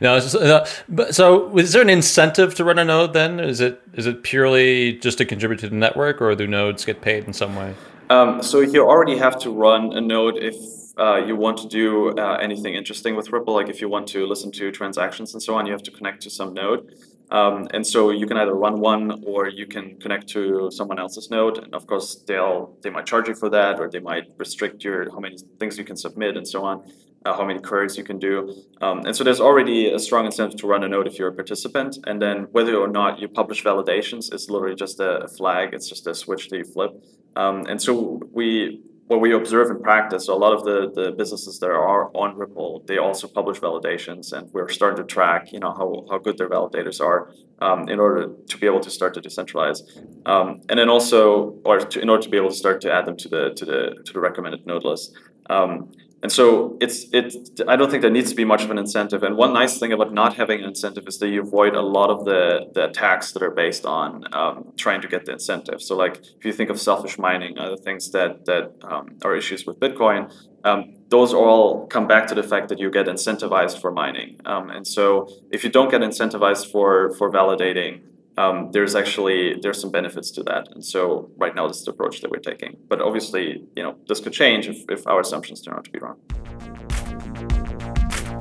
No, 0.01 0.17
uh, 0.17 0.67
but 0.89 1.15
so 1.15 1.57
is 1.57 1.73
there 1.73 1.83
an 1.83 1.91
incentive 1.91 2.55
to 2.57 2.65
run 2.65 2.79
a 2.79 2.85
node? 2.85 3.13
Then 3.13 3.39
is 3.39 3.61
it 3.61 3.83
is 3.93 4.07
it 4.07 4.23
purely 4.23 4.95
just 4.95 5.19
to 5.19 5.27
contribute 5.27 5.61
to 5.61 5.69
the 5.69 5.77
network, 5.77 6.23
or 6.23 6.35
do 6.35 6.47
nodes 6.47 6.85
get 6.87 7.03
paid 7.03 7.25
in 7.25 7.35
some 7.35 7.55
way? 7.57 7.75
Um, 8.09 8.43
so 8.43 8.61
you 8.61 8.89
already 8.89 9.19
have 9.19 9.39
to 9.41 9.51
run 9.51 9.93
a 9.93 10.01
node 10.01 10.37
if 10.37 10.57
uh, 11.01 11.17
you 11.27 11.35
want 11.35 11.57
to 11.59 11.69
do 11.69 12.11
uh, 12.19 12.37
anything 12.41 12.75
interesting 12.75 13.17
with 13.17 13.33
Ripple, 13.33 13.55
like 13.55 13.69
if 13.69 13.81
you 13.81 13.89
want 13.89 14.07
to 14.09 14.27
listen 14.27 14.53
to 14.53 14.71
transactions 14.71 15.33
and 15.33 15.43
so 15.43 15.55
on, 15.55 15.65
you 15.67 15.73
have 15.73 15.83
to 15.85 15.91
connect 15.91 16.23
to 16.23 16.31
some 16.31 16.53
node. 16.53 16.95
Um, 17.31 17.69
and 17.73 17.87
so 17.87 18.11
you 18.11 18.27
can 18.27 18.37
either 18.37 18.55
run 18.55 18.81
one 18.81 19.23
or 19.25 19.49
you 19.49 19.67
can 19.67 19.99
connect 20.01 20.29
to 20.31 20.69
someone 20.73 20.99
else's 20.99 21.31
node. 21.31 21.59
And 21.59 21.75
of 21.75 21.87
course, 21.87 22.23
they'll 22.27 22.77
they 22.83 22.91
might 22.91 23.07
charge 23.07 23.29
you 23.29 23.35
for 23.35 23.49
that, 23.51 23.79
or 23.81 23.89
they 23.89 24.01
might 24.01 24.25
restrict 24.37 24.85
your 24.85 25.11
how 25.11 25.21
many 25.21 25.39
things 25.59 25.79
you 25.79 25.85
can 25.85 25.97
submit 25.97 26.37
and 26.37 26.47
so 26.47 26.65
on, 26.65 26.77
uh, 27.25 27.35
how 27.35 27.45
many 27.47 27.61
queries 27.61 27.97
you 27.97 28.05
can 28.05 28.19
do. 28.19 28.53
Um, 28.83 29.07
and 29.07 29.15
so 29.17 29.23
there's 29.23 29.41
already 29.41 29.93
a 29.93 29.99
strong 29.99 30.27
incentive 30.27 30.59
to 30.61 30.67
run 30.67 30.83
a 30.83 30.89
node 30.89 31.07
if 31.07 31.19
you're 31.19 31.29
a 31.29 31.33
participant. 31.33 31.99
And 32.07 32.21
then 32.21 32.49
whether 32.51 32.77
or 32.77 32.89
not 32.89 33.21
you 33.21 33.29
publish 33.29 33.63
validations 33.63 34.35
is 34.35 34.51
literally 34.51 34.75
just 34.75 34.99
a 35.01 35.29
flag. 35.39 35.73
It's 35.73 35.89
just 35.89 36.07
a 36.09 36.15
switch 36.15 36.49
that 36.49 36.59
you 36.59 36.65
flip. 36.65 36.93
Um, 37.37 37.65
and 37.69 37.81
so 37.81 38.21
we 38.33 38.83
what 39.11 39.21
we 39.21 39.33
observe 39.33 39.69
in 39.73 39.83
practice, 39.83 40.27
so 40.27 40.37
a 40.37 40.39
lot 40.39 40.53
of 40.53 40.63
the, 40.63 40.79
the 40.95 41.11
businesses 41.11 41.59
that 41.59 41.69
are 41.69 42.17
on 42.17 42.37
Ripple, 42.37 42.85
they 42.87 42.99
also 42.99 43.27
publish 43.27 43.59
validations, 43.59 44.33
and 44.33 44.49
we're 44.53 44.69
starting 44.69 44.99
to 44.99 45.05
track, 45.05 45.53
you 45.53 45.59
know, 45.59 45.73
how, 45.73 46.07
how 46.09 46.19
good 46.19 46.39
their 46.39 46.49
validators 46.49 47.01
are 47.01 47.33
um, 47.61 47.89
in 47.89 47.99
order 47.99 48.29
to 48.47 48.57
be 48.59 48.67
able 48.67 48.79
to 48.79 48.89
start 48.89 49.13
to 49.15 49.21
decentralize, 49.21 49.81
um, 50.27 50.61
and 50.69 50.79
then 50.79 50.89
also, 50.89 51.59
or 51.65 51.81
to, 51.81 52.01
in 52.01 52.09
order 52.09 52.23
to 52.23 52.29
be 52.29 52.37
able 52.37 52.51
to 52.51 52.55
start 52.55 52.81
to 52.83 52.93
add 52.93 53.05
them 53.05 53.17
to 53.17 53.29
the 53.29 53.51
to 53.57 53.65
the 53.65 53.81
to 54.05 54.13
the 54.13 54.21
recommended 54.21 54.65
node 54.65 54.85
list. 54.85 55.13
Um, 55.49 55.91
and 56.23 56.31
so 56.31 56.77
it's 56.81 57.07
it. 57.13 57.35
I 57.67 57.77
don't 57.77 57.91
think 57.91 58.03
there 58.03 58.11
needs 58.11 58.29
to 58.31 58.37
be 58.37 58.45
much 58.45 58.63
of 58.63 58.71
an 58.71 58.77
incentive. 58.77 59.23
And 59.23 59.37
one 59.37 59.55
nice 59.55 59.79
thing 59.79 59.93
about 59.93 60.13
not 60.13 60.37
having 60.37 60.61
an 60.61 60.67
incentive 60.67 61.09
is 61.09 61.19
that 61.19 61.29
you 61.29 61.41
avoid 61.41 61.75
a 61.75 61.81
lot 61.81 62.11
of 62.11 62.27
the 62.27 62.71
the 62.75 62.85
attacks 62.91 63.33
that 63.33 63.43
are 63.43 63.51
based 63.51 63.87
on 63.87 64.25
um, 64.35 64.73
trying 64.77 65.01
to 65.01 65.09
get 65.09 65.25
the 65.25 65.33
incentive. 65.33 65.81
So 65.81 65.97
like 65.97 66.21
if 66.39 66.45
you 66.45 66.53
think 66.53 66.69
of 66.69 66.79
selfish 66.79 67.19
mining, 67.19 67.59
other 67.59 67.77
things 67.77 68.11
that 68.11 68.45
that 68.45 68.75
um, 68.83 69.17
are 69.25 69.35
issues 69.35 69.65
with 69.65 69.81
Bitcoin, 69.81 70.31
um, 70.65 70.95
those 71.09 71.33
all 71.33 71.87
come 71.87 72.07
back 72.07 72.27
to 72.27 72.35
the 72.35 72.43
fact 72.43 72.69
that 72.69 72.79
you 72.79 72.91
get 72.91 73.07
incentivized 73.07 73.81
for 73.81 73.91
mining. 73.91 74.41
Um, 74.45 74.69
and 74.69 74.87
so 74.87 75.27
if 75.51 75.65
you 75.65 75.71
don't 75.71 75.91
get 75.91 76.03
incentivized 76.03 76.71
for 76.71 77.15
for 77.15 77.31
validating 77.31 78.03
um, 78.41 78.71
there's 78.73 78.95
actually 78.95 79.57
there's 79.61 79.81
some 79.81 79.91
benefits 79.91 80.31
to 80.33 80.43
that. 80.45 80.69
And 80.73 80.83
so 80.85 81.31
right 81.37 81.55
now 81.55 81.69
this 81.69 81.79
is 81.79 81.85
the 81.85 81.91
approach 81.91 82.23
that 82.23 82.31
we're 82.31 82.39
taking. 82.39 82.77
But 82.89 83.01
obviously, 83.03 83.63
you 83.77 83.83
know, 83.83 83.97
this 84.09 84.21
could 84.21 84.33
change 84.33 84.67
if, 84.67 84.79
if 84.89 85.07
our 85.07 85.21
assumptions 85.21 85.61
turn 85.61 85.75
out 85.75 85.85
to 85.85 85.91
be 85.91 85.99
wrong. 85.99 86.17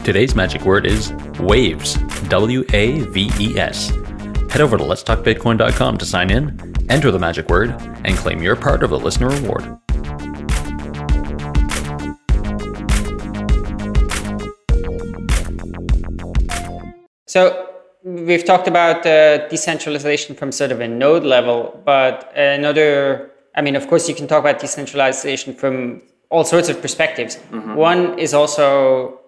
Today's 0.04 0.36
magic 0.36 0.64
word 0.64 0.86
is 0.86 1.12
waves. 1.40 1.96
W 2.30 2.64
A 2.74 3.02
V 3.02 3.30
E 3.40 3.60
S. 3.60 3.90
Head 4.50 4.62
over 4.62 4.78
to 4.78 4.84
letstalkbitcoin.com 4.84 5.98
to 5.98 6.06
sign 6.06 6.32
in, 6.32 6.74
enter 6.90 7.12
the 7.12 7.20
magic 7.20 7.50
word, 7.50 7.76
and 8.06 8.16
claim 8.18 8.42
your 8.42 8.56
part 8.56 8.84
of 8.84 8.90
the 8.92 8.98
listener 8.98 9.28
reward. 9.30 9.78
So 17.28 17.69
we've 18.04 18.46
talked 18.46 18.68
about 18.68 19.06
uh, 19.06 19.48
decentralization 19.50 20.36
from 20.36 20.52
sort 20.52 20.72
of 20.72 20.80
a 20.80 20.88
node 20.88 21.24
level, 21.24 21.82
but 21.86 22.32
another, 22.36 23.32
I 23.56 23.62
mean, 23.62 23.76
of 23.76 23.88
course, 23.88 24.08
you 24.08 24.16
can 24.16 24.28
talk 24.28 24.40
about 24.40 24.60
decentralization 24.60 25.54
from 25.54 26.02
all 26.30 26.44
sorts 26.44 26.70
of 26.70 26.82
perspectives. 26.82 27.38
Mm-hmm. 27.52 27.76
One 27.76 28.20
is 28.20 28.34
also 28.34 29.20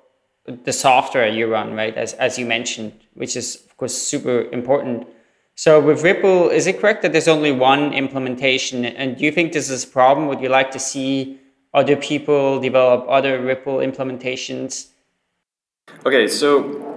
the 0.46 0.74
software 0.74 1.28
you 1.28 1.48
run, 1.48 1.74
right? 1.74 1.96
As, 1.96 2.14
as 2.14 2.38
you 2.38 2.46
mentioned, 2.46 2.94
which 3.14 3.36
is, 3.36 3.56
of 3.70 3.78
course, 3.78 3.98
super 3.98 4.44
important. 4.52 5.08
So 5.56 5.80
with 5.80 6.04
Ripple, 6.04 6.50
is 6.50 6.66
it 6.66 6.80
correct 6.80 7.02
that 7.02 7.12
there's 7.12 7.28
only 7.28 7.52
one 7.52 7.94
implementation? 7.94 8.86
And 8.86 9.18
do 9.18 9.26
you 9.26 9.32
think 9.32 9.54
this 9.54 9.70
is 9.70 9.84
a 9.84 9.88
problem? 9.88 10.28
Would 10.28 10.42
you 10.42 10.50
like 10.50 10.72
to 10.72 10.80
see 10.80 11.40
other 11.74 11.96
people 11.96 12.60
develop 12.60 13.06
other 13.10 13.42
Ripple 13.42 13.78
implementations? 13.78 14.88
Okay, 16.06 16.28
so 16.28 16.91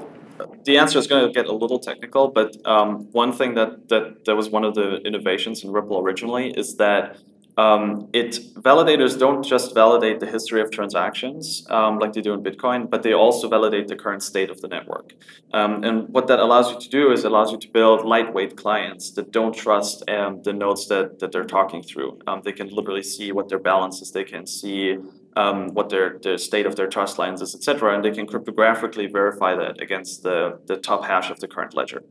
the 0.64 0.78
answer 0.78 0.98
is 0.98 1.06
going 1.06 1.26
to 1.26 1.32
get 1.32 1.46
a 1.46 1.54
little 1.54 1.78
technical, 1.78 2.28
but 2.28 2.56
um, 2.66 3.10
one 3.12 3.32
thing 3.32 3.54
that, 3.54 3.88
that 3.88 4.24
that 4.24 4.36
was 4.36 4.48
one 4.50 4.64
of 4.64 4.74
the 4.74 4.96
innovations 5.02 5.64
in 5.64 5.70
Ripple 5.70 5.98
originally 5.98 6.50
is 6.50 6.76
that 6.76 7.18
um, 7.56 8.08
it 8.12 8.40
validators 8.54 9.16
don't 9.16 9.44
just 9.44 9.74
validate 9.74 10.18
the 10.18 10.26
history 10.26 10.60
of 10.60 10.72
transactions 10.72 11.64
um, 11.70 11.98
like 12.00 12.12
they 12.12 12.20
do 12.20 12.32
in 12.32 12.42
Bitcoin, 12.42 12.90
but 12.90 13.04
they 13.04 13.12
also 13.12 13.48
validate 13.48 13.86
the 13.86 13.94
current 13.94 14.22
state 14.22 14.50
of 14.50 14.60
the 14.60 14.66
network. 14.68 15.12
Um, 15.52 15.84
and 15.84 16.08
what 16.08 16.26
that 16.26 16.40
allows 16.40 16.72
you 16.72 16.80
to 16.80 16.88
do 16.88 17.12
is 17.12 17.24
it 17.24 17.30
allows 17.30 17.52
you 17.52 17.58
to 17.58 17.68
build 17.68 18.04
lightweight 18.04 18.56
clients 18.56 19.12
that 19.12 19.30
don't 19.30 19.54
trust 19.54 20.08
um, 20.10 20.42
the 20.42 20.52
nodes 20.52 20.88
that, 20.88 21.20
that 21.20 21.30
they're 21.30 21.44
talking 21.44 21.82
through. 21.82 22.18
Um, 22.26 22.42
they 22.44 22.52
can 22.52 22.68
literally 22.68 23.04
see 23.04 23.30
what 23.30 23.48
their 23.48 23.60
balance 23.60 24.02
is. 24.02 24.10
They 24.10 24.24
can 24.24 24.46
see 24.46 24.98
um, 25.36 25.68
what 25.74 25.88
their 25.88 26.18
the 26.22 26.38
state 26.38 26.66
of 26.66 26.76
their 26.76 26.86
trust 26.86 27.18
lines 27.18 27.40
is, 27.42 27.54
etc., 27.54 27.94
and 27.94 28.04
they 28.04 28.10
can 28.10 28.26
cryptographically 28.26 29.10
verify 29.10 29.54
that 29.54 29.80
against 29.80 30.22
the, 30.22 30.60
the 30.66 30.76
top 30.76 31.04
hash 31.04 31.30
of 31.30 31.40
the 31.40 31.48
current 31.48 31.74
ledger. 31.74 32.02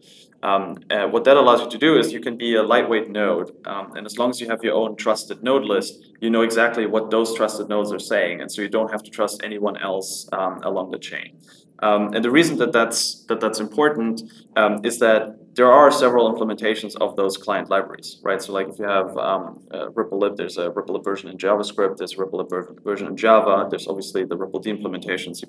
Um, 0.41 0.79
uh, 0.91 1.07
what 1.07 1.23
that 1.23 1.37
allows 1.37 1.61
you 1.61 1.69
to 1.69 1.77
do 1.77 1.97
is 1.97 2.11
you 2.11 2.19
can 2.19 2.35
be 2.35 2.55
a 2.55 2.63
lightweight 2.63 3.09
node, 3.09 3.51
um, 3.65 3.95
and 3.95 4.05
as 4.05 4.17
long 4.17 4.29
as 4.29 4.41
you 4.41 4.49
have 4.49 4.61
your 4.61 4.75
own 4.75 4.97
trusted 4.97 5.41
node 5.41 5.63
list, 5.63 6.03
you 6.19 6.29
know 6.29 6.41
exactly 6.41 6.85
what 6.85 7.11
those 7.11 7.33
trusted 7.33 7.69
nodes 7.69 7.93
are 7.93 7.99
saying, 7.99 8.41
and 8.41 8.51
so 8.51 8.61
you 8.61 8.69
don't 8.69 8.91
have 8.91 9.03
to 9.03 9.09
trust 9.09 9.41
anyone 9.43 9.77
else 9.77 10.27
um, 10.33 10.59
along 10.63 10.91
the 10.91 10.99
chain. 10.99 11.37
Um, 11.83 12.13
and 12.13 12.23
the 12.23 12.31
reason 12.31 12.55
that 12.57 12.71
that's 12.71 13.25
that 13.25 13.39
that's 13.41 13.59
important 13.59 14.23
um, 14.55 14.73
is 14.85 14.99
that 14.99 15.21
there 15.57 15.71
are 15.71 15.91
several 15.91 16.33
implementations 16.33 16.95
of 17.05 17.15
those 17.15 17.35
client 17.37 17.69
libraries, 17.69 18.19
right? 18.23 18.41
So 18.41 18.53
like 18.53 18.69
if 18.69 18.79
you 18.79 18.85
have 18.85 19.09
um, 19.17 19.43
uh, 19.69 19.87
RippleLib, 19.99 20.37
there's 20.37 20.57
a 20.57 20.69
RippleLib 20.69 21.03
version 21.03 21.29
in 21.29 21.37
JavaScript, 21.37 21.97
there's 21.97 22.13
a 22.13 22.15
RippleLib 22.15 22.83
version 22.83 23.07
in 23.07 23.17
Java, 23.17 23.67
there's 23.69 23.87
obviously 23.87 24.23
the 24.23 24.37
RippleD 24.37 24.65
implementation 24.65 25.35
C++. 25.35 25.45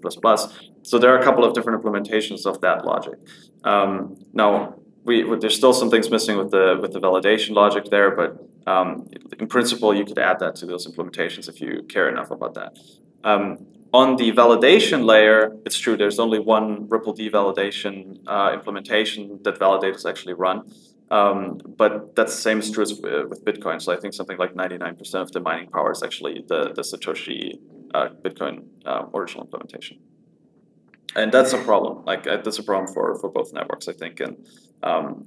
So 0.82 0.98
there 0.98 1.14
are 1.14 1.18
a 1.18 1.24
couple 1.24 1.44
of 1.44 1.54
different 1.54 1.82
implementations 1.82 2.44
of 2.46 2.60
that 2.62 2.84
logic. 2.84 3.18
Um, 3.62 4.16
now, 4.32 4.74
we, 5.04 5.22
there's 5.38 5.56
still 5.56 5.72
some 5.72 5.90
things 5.90 6.10
missing 6.10 6.36
with 6.36 6.50
the 6.50 6.78
with 6.82 6.92
the 6.92 7.00
validation 7.00 7.50
logic 7.50 7.84
there, 7.90 8.10
but 8.20 8.30
um, 8.66 9.06
in 9.38 9.46
principle, 9.46 9.94
you 9.94 10.04
could 10.04 10.18
add 10.18 10.38
that 10.40 10.56
to 10.56 10.66
those 10.66 10.86
implementations 10.90 11.48
if 11.48 11.60
you 11.60 11.84
care 11.88 12.08
enough 12.08 12.30
about 12.30 12.54
that. 12.54 12.70
Um, 13.22 13.66
on 13.94 14.16
the 14.16 14.32
validation 14.32 15.04
layer, 15.04 15.56
it's 15.64 15.78
true, 15.78 15.96
there's 15.96 16.18
only 16.18 16.40
one 16.40 16.88
RippleD 16.88 17.30
validation 17.30 18.18
uh, 18.26 18.50
implementation 18.52 19.38
that 19.44 19.60
validators 19.60 20.04
actually 20.04 20.34
run. 20.34 20.68
Um, 21.12 21.60
but 21.78 22.16
that's 22.16 22.34
the 22.34 22.42
same 22.42 22.58
is 22.58 22.72
true 22.72 22.82
as 22.82 22.92
with 22.94 23.44
Bitcoin. 23.44 23.80
So 23.80 23.92
I 23.92 23.96
think 23.96 24.12
something 24.12 24.36
like 24.36 24.54
99% 24.54 25.14
of 25.14 25.30
the 25.30 25.38
mining 25.38 25.68
power 25.70 25.92
is 25.92 26.02
actually 26.02 26.44
the, 26.48 26.72
the 26.74 26.82
Satoshi 26.82 27.60
uh, 27.94 28.08
Bitcoin 28.20 28.64
uh, 28.84 29.04
original 29.14 29.44
implementation. 29.44 29.98
And 31.14 31.30
that's 31.30 31.52
a 31.52 31.58
problem. 31.58 32.04
Like 32.04 32.26
uh, 32.26 32.38
that's 32.38 32.58
a 32.58 32.64
problem 32.64 32.92
for, 32.92 33.16
for 33.20 33.28
both 33.30 33.52
networks, 33.52 33.86
I 33.86 33.92
think. 33.92 34.18
And 34.18 34.44
um, 34.82 35.26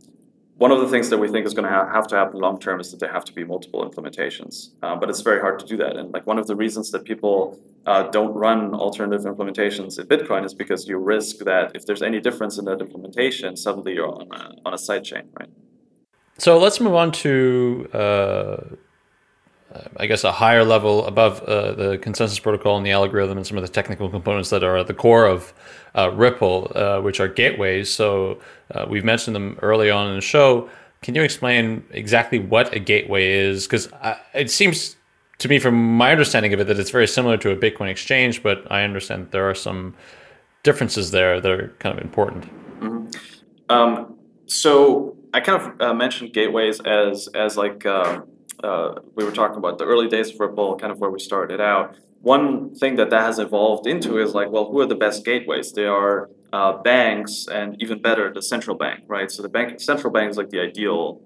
one 0.58 0.72
of 0.72 0.80
the 0.80 0.88
things 0.88 1.10
that 1.10 1.20
we 1.20 1.28
think 1.28 1.46
is 1.46 1.54
going 1.54 1.66
to 1.66 1.70
ha- 1.70 1.92
have 1.92 2.08
to 2.08 2.16
happen 2.16 2.40
long 2.40 2.60
term 2.60 2.80
is 2.80 2.92
that 2.92 3.00
there 3.00 3.12
have 3.12 3.26
to 3.26 3.34
be 3.34 3.44
multiple 3.44 3.88
implementations. 3.88 4.72
Uh, 4.82 4.96
but 4.96 5.10
it's 5.10 5.22
very 5.22 5.40
hard 5.40 5.60
to 5.60 5.66
do 5.66 5.78
that. 5.78 5.96
And 5.98 6.12
like 6.12 6.26
one 6.26 6.40
of 6.40 6.48
the 6.48 6.56
reasons 6.56 6.92
that 6.92 7.04
people 7.04 7.60
uh, 7.86 8.04
don't 8.10 8.34
run 8.34 8.74
alternative 8.74 9.26
implementations 9.26 10.00
in 10.00 10.08
Bitcoin 10.08 10.46
is 10.46 10.54
because 10.54 10.88
you 10.88 10.98
risk 10.98 11.40
that 11.40 11.72
if 11.76 11.86
there's 11.86 12.02
any 12.02 12.20
difference 12.20 12.58
in 12.58 12.66
that 12.66 12.82
implementation, 12.82 13.56
suddenly 13.56 13.94
you're 13.94 14.10
on 14.10 14.28
a, 14.32 14.56
on 14.66 14.74
a 14.74 14.78
side 14.78 15.04
chain, 15.04 15.30
right? 15.40 15.50
So 16.40 16.58
let's 16.58 16.80
move 16.80 16.94
on 16.94 17.12
to, 17.24 17.90
uh, 17.94 18.58
I 19.98 20.06
guess, 20.08 20.24
a 20.24 20.32
higher 20.32 20.64
level 20.64 21.06
above 21.06 21.42
uh, 21.44 21.74
the 21.74 21.98
consensus 21.98 22.40
protocol 22.40 22.78
and 22.78 22.86
the 22.86 22.92
algorithm 22.92 23.38
and 23.38 23.46
some 23.46 23.58
of 23.58 23.64
the 23.64 23.70
technical 23.70 24.10
components 24.10 24.50
that 24.50 24.64
are 24.64 24.78
at 24.78 24.88
the 24.88 24.94
core 24.94 25.26
of 25.26 25.54
uh, 25.96 26.12
Ripple, 26.12 26.72
uh, 26.76 27.02
which 27.02 27.20
are 27.20 27.28
gateways. 27.28 27.94
So 27.94 28.40
uh, 28.72 28.86
we've 28.90 29.06
mentioned 29.06 29.36
them 29.36 29.58
early 29.62 29.90
on 29.90 30.08
in 30.08 30.16
the 30.16 30.22
show. 30.22 30.70
Can 31.02 31.16
you 31.16 31.24
explain 31.24 31.84
exactly 31.92 32.40
what 32.40 32.74
a 32.74 32.80
gateway 32.80 33.32
is? 33.32 33.66
Because 33.66 33.90
it 34.34 34.50
seems 34.50 34.96
to 35.40 35.48
me, 35.48 35.60
from 35.60 35.76
my 35.98 36.12
understanding 36.12 36.54
of 36.54 36.60
it, 36.60 36.66
that 36.66 36.80
it's 36.80 36.90
very 36.90 37.08
similar 37.08 37.38
to 37.38 37.52
a 37.52 37.56
Bitcoin 37.56 37.90
exchange, 37.90 38.42
but 38.42 38.70
I 38.72 38.84
understand 38.84 39.30
there 39.32 39.48
are 39.48 39.54
some 39.54 39.96
differences 40.64 41.12
there 41.12 41.40
that 41.40 41.52
are 41.52 41.76
kind 41.80 41.98
of 41.98 42.04
important. 42.04 42.46
Mm-hmm. 42.80 43.08
Um, 43.70 44.18
so 44.48 45.16
I 45.34 45.40
kind 45.42 45.62
of 45.62 45.82
uh, 45.82 45.94
mentioned 45.94 46.34
gateways 46.34 46.80
as 46.80 47.28
as 47.36 47.58
like 47.58 47.86
uh, 47.86 48.22
uh, 48.64 48.96
we 49.16 49.24
were 49.24 49.32
talking 49.32 49.58
about 49.58 49.78
the 49.78 49.86
early 49.86 50.08
days 50.08 50.32
of 50.32 50.40
Ripple, 50.40 50.78
kind 50.78 50.92
of 50.92 51.00
where 51.00 51.12
we 51.12 51.20
started 51.20 51.62
out 51.62 51.96
one 52.22 52.74
thing 52.76 52.96
that 52.96 53.10
that 53.10 53.22
has 53.22 53.40
evolved 53.40 53.88
into 53.88 54.20
is 54.20 54.34
like, 54.34 54.50
well, 54.50 54.70
who 54.72 54.80
are 54.80 54.86
the 54.86 54.96
best 54.96 55.24
gateways? 55.24 55.72
They 55.72 55.86
are 55.86 56.30
uh, 56.52 56.82
banks, 56.82 57.48
and 57.52 57.82
even 57.82 58.02
better, 58.02 58.34
the 58.34 58.42
central 58.42 58.76
bank, 58.76 59.04
right? 59.08 59.30
So 59.32 59.42
the 59.44 59.50
bank, 59.50 59.80
central 59.80 60.12
bank 60.12 60.32
is 60.32 60.38
like 60.38 60.50
the 60.50 60.60
ideal 60.60 61.22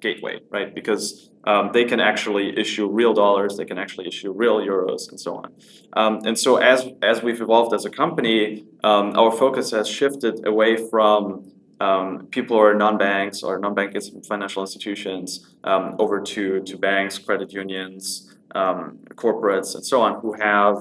gateway, 0.00 0.40
right? 0.50 0.74
Because 0.74 1.30
um, 1.44 1.70
they 1.72 1.84
can 1.84 2.00
actually 2.00 2.58
issue 2.58 2.88
real 2.90 3.14
dollars, 3.14 3.56
they 3.56 3.64
can 3.64 3.78
actually 3.78 4.06
issue 4.06 4.32
real 4.32 4.58
euros, 4.58 5.08
and 5.08 5.18
so 5.18 5.36
on. 5.36 5.52
Um, 5.94 6.20
and 6.24 6.38
so 6.38 6.56
as 6.56 6.88
as 7.02 7.22
we've 7.22 7.40
evolved 7.40 7.74
as 7.74 7.84
a 7.84 7.90
company, 7.90 8.66
um, 8.82 9.16
our 9.18 9.32
focus 9.32 9.70
has 9.70 9.88
shifted 9.88 10.46
away 10.46 10.76
from 10.76 11.50
um, 11.84 12.26
people 12.36 12.56
or 12.56 12.74
non-banks 12.74 13.42
or 13.42 13.58
non-bank 13.58 13.90
financial 14.26 14.62
institutions 14.62 15.26
um, 15.64 15.84
over 15.98 16.16
to 16.32 16.44
to 16.68 16.74
banks, 16.76 17.18
credit 17.18 17.52
unions 17.52 18.34
um, 18.60 18.98
corporates 19.22 19.74
and 19.74 19.84
so 19.84 19.96
on 20.06 20.12
who 20.20 20.32
have 20.50 20.76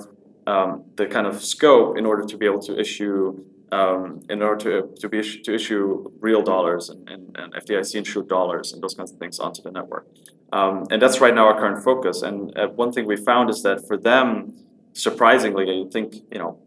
um, 0.47 0.69
the 0.95 1.05
kind 1.15 1.27
of 1.27 1.35
scope 1.43 1.97
in 1.97 2.05
order 2.05 2.23
to 2.31 2.35
be 2.37 2.45
able 2.45 2.63
to 2.69 2.73
issue 2.79 3.43
um, 3.71 4.21
in 4.29 4.41
order 4.43 4.59
to, 4.65 4.73
to 5.01 5.09
be 5.09 5.19
to 5.45 5.53
issue 5.53 6.11
real 6.19 6.43
dollars 6.43 6.89
and, 6.89 7.09
and, 7.09 7.35
and, 7.39 7.53
FDIC 7.55 7.95
insured 7.95 8.29
dollars 8.29 8.71
and 8.71 8.83
those 8.83 8.93
kinds 8.93 9.11
of 9.11 9.17
things 9.17 9.39
onto 9.39 9.63
the 9.63 9.71
network. 9.71 10.05
Um, 10.51 10.85
and 10.91 11.01
that's 11.01 11.19
right 11.19 11.33
now 11.33 11.47
our 11.47 11.57
current 11.59 11.83
focus. 11.83 12.21
And 12.21 12.55
uh, 12.55 12.67
one 12.67 12.91
thing 12.91 13.07
we 13.07 13.17
found 13.17 13.49
is 13.49 13.63
that 13.63 13.87
for 13.87 13.97
them, 13.97 14.53
surprisingly, 14.93 15.65
I 15.71 15.89
think 15.89 16.07
you 16.31 16.39
know 16.41 16.59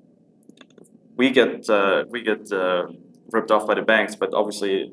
we 1.16 1.30
get 1.30 1.70
uh, 1.70 2.04
we 2.08 2.22
get 2.22 2.50
uh, 2.50 2.86
ripped 3.32 3.50
off 3.50 3.66
by 3.66 3.74
the 3.74 3.82
banks, 3.82 4.14
but 4.14 4.32
obviously 4.32 4.92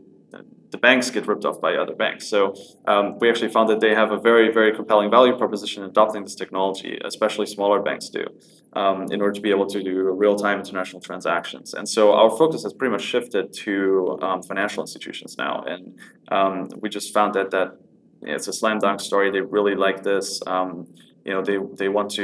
the 0.74 0.80
banks 0.80 1.12
get 1.12 1.28
ripped 1.28 1.46
off 1.46 1.62
by 1.62 1.76
other 1.76 1.94
banks. 1.94 2.28
So 2.28 2.56
um, 2.88 3.20
we 3.20 3.30
actually 3.30 3.50
found 3.50 3.70
that 3.70 3.80
they 3.80 3.94
have 3.94 4.12
a 4.12 4.20
very, 4.20 4.52
very 4.52 4.76
compelling 4.76 5.12
value 5.12 5.38
proposition 5.38 5.84
in 5.84 5.90
adopting 5.90 6.24
this 6.24 6.36
technology, 6.36 7.00
especially 7.06 7.46
smaller 7.46 7.80
banks 7.80 8.10
do, 8.10 8.26
um, 8.74 9.06
in 9.12 9.22
order 9.22 9.34
to 9.34 9.42
be 9.42 9.52
able 9.52 9.68
to 9.68 9.84
do 9.84 9.96
real-time 10.12 10.58
international 10.58 11.00
transactions. 11.00 11.76
And 11.76 11.88
so 11.88 12.14
our 12.14 12.32
focus 12.32 12.64
has 12.64 12.74
pretty 12.74 12.92
much 12.92 13.04
shifted 13.04 13.54
to 13.66 14.18
um, 14.24 14.42
financial 14.42 14.82
institutions 14.82 15.36
now, 15.38 15.64
and 15.74 15.84
um, 16.30 16.70
we 16.82 16.90
just 16.90 17.14
found 17.14 17.36
that 17.36 17.52
that 17.52 17.78
it's 18.24 18.48
a 18.48 18.54
slam 18.54 18.80
dunk 18.80 19.00
story. 19.00 19.30
They 19.30 19.42
really 19.42 19.76
like 19.76 20.02
this. 20.02 20.42
Um, 20.48 20.88
you 21.24 21.34
know, 21.34 21.44
they 21.44 21.58
they 21.78 21.90
want 21.90 22.10
to 22.12 22.24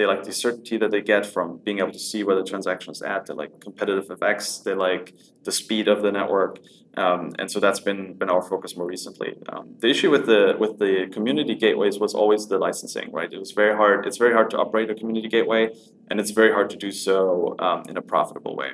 they 0.00 0.06
like 0.06 0.24
the 0.24 0.32
certainty 0.32 0.78
that 0.78 0.90
they 0.90 1.02
get 1.02 1.26
from 1.26 1.60
being 1.62 1.78
able 1.80 1.92
to 1.92 1.98
see 1.98 2.24
where 2.24 2.34
the 2.34 2.42
transaction 2.42 2.90
is 2.90 3.02
at. 3.02 3.26
They 3.26 3.34
like 3.34 3.60
competitive 3.60 4.06
FX. 4.08 4.62
They 4.62 4.72
like 4.72 5.12
the 5.44 5.52
speed 5.52 5.88
of 5.88 6.00
the 6.00 6.10
network, 6.10 6.58
um, 6.96 7.32
and 7.38 7.50
so 7.50 7.60
that's 7.60 7.80
been 7.80 8.14
been 8.14 8.30
our 8.30 8.40
focus 8.40 8.78
more 8.78 8.86
recently. 8.86 9.34
Um, 9.50 9.74
the 9.78 9.88
issue 9.88 10.10
with 10.10 10.24
the 10.24 10.56
with 10.58 10.78
the 10.78 11.08
community 11.12 11.54
gateways 11.54 11.98
was 11.98 12.14
always 12.14 12.48
the 12.48 12.56
licensing, 12.56 13.12
right? 13.12 13.30
It 13.30 13.38
was 13.38 13.52
very 13.52 13.76
hard. 13.76 14.06
It's 14.06 14.16
very 14.16 14.32
hard 14.32 14.48
to 14.52 14.58
operate 14.58 14.88
a 14.88 14.94
community 14.94 15.28
gateway, 15.28 15.68
and 16.08 16.18
it's 16.18 16.30
very 16.30 16.50
hard 16.50 16.70
to 16.70 16.76
do 16.76 16.90
so 16.90 17.56
um, 17.58 17.82
in 17.90 17.98
a 17.98 18.02
profitable 18.02 18.56
way. 18.56 18.70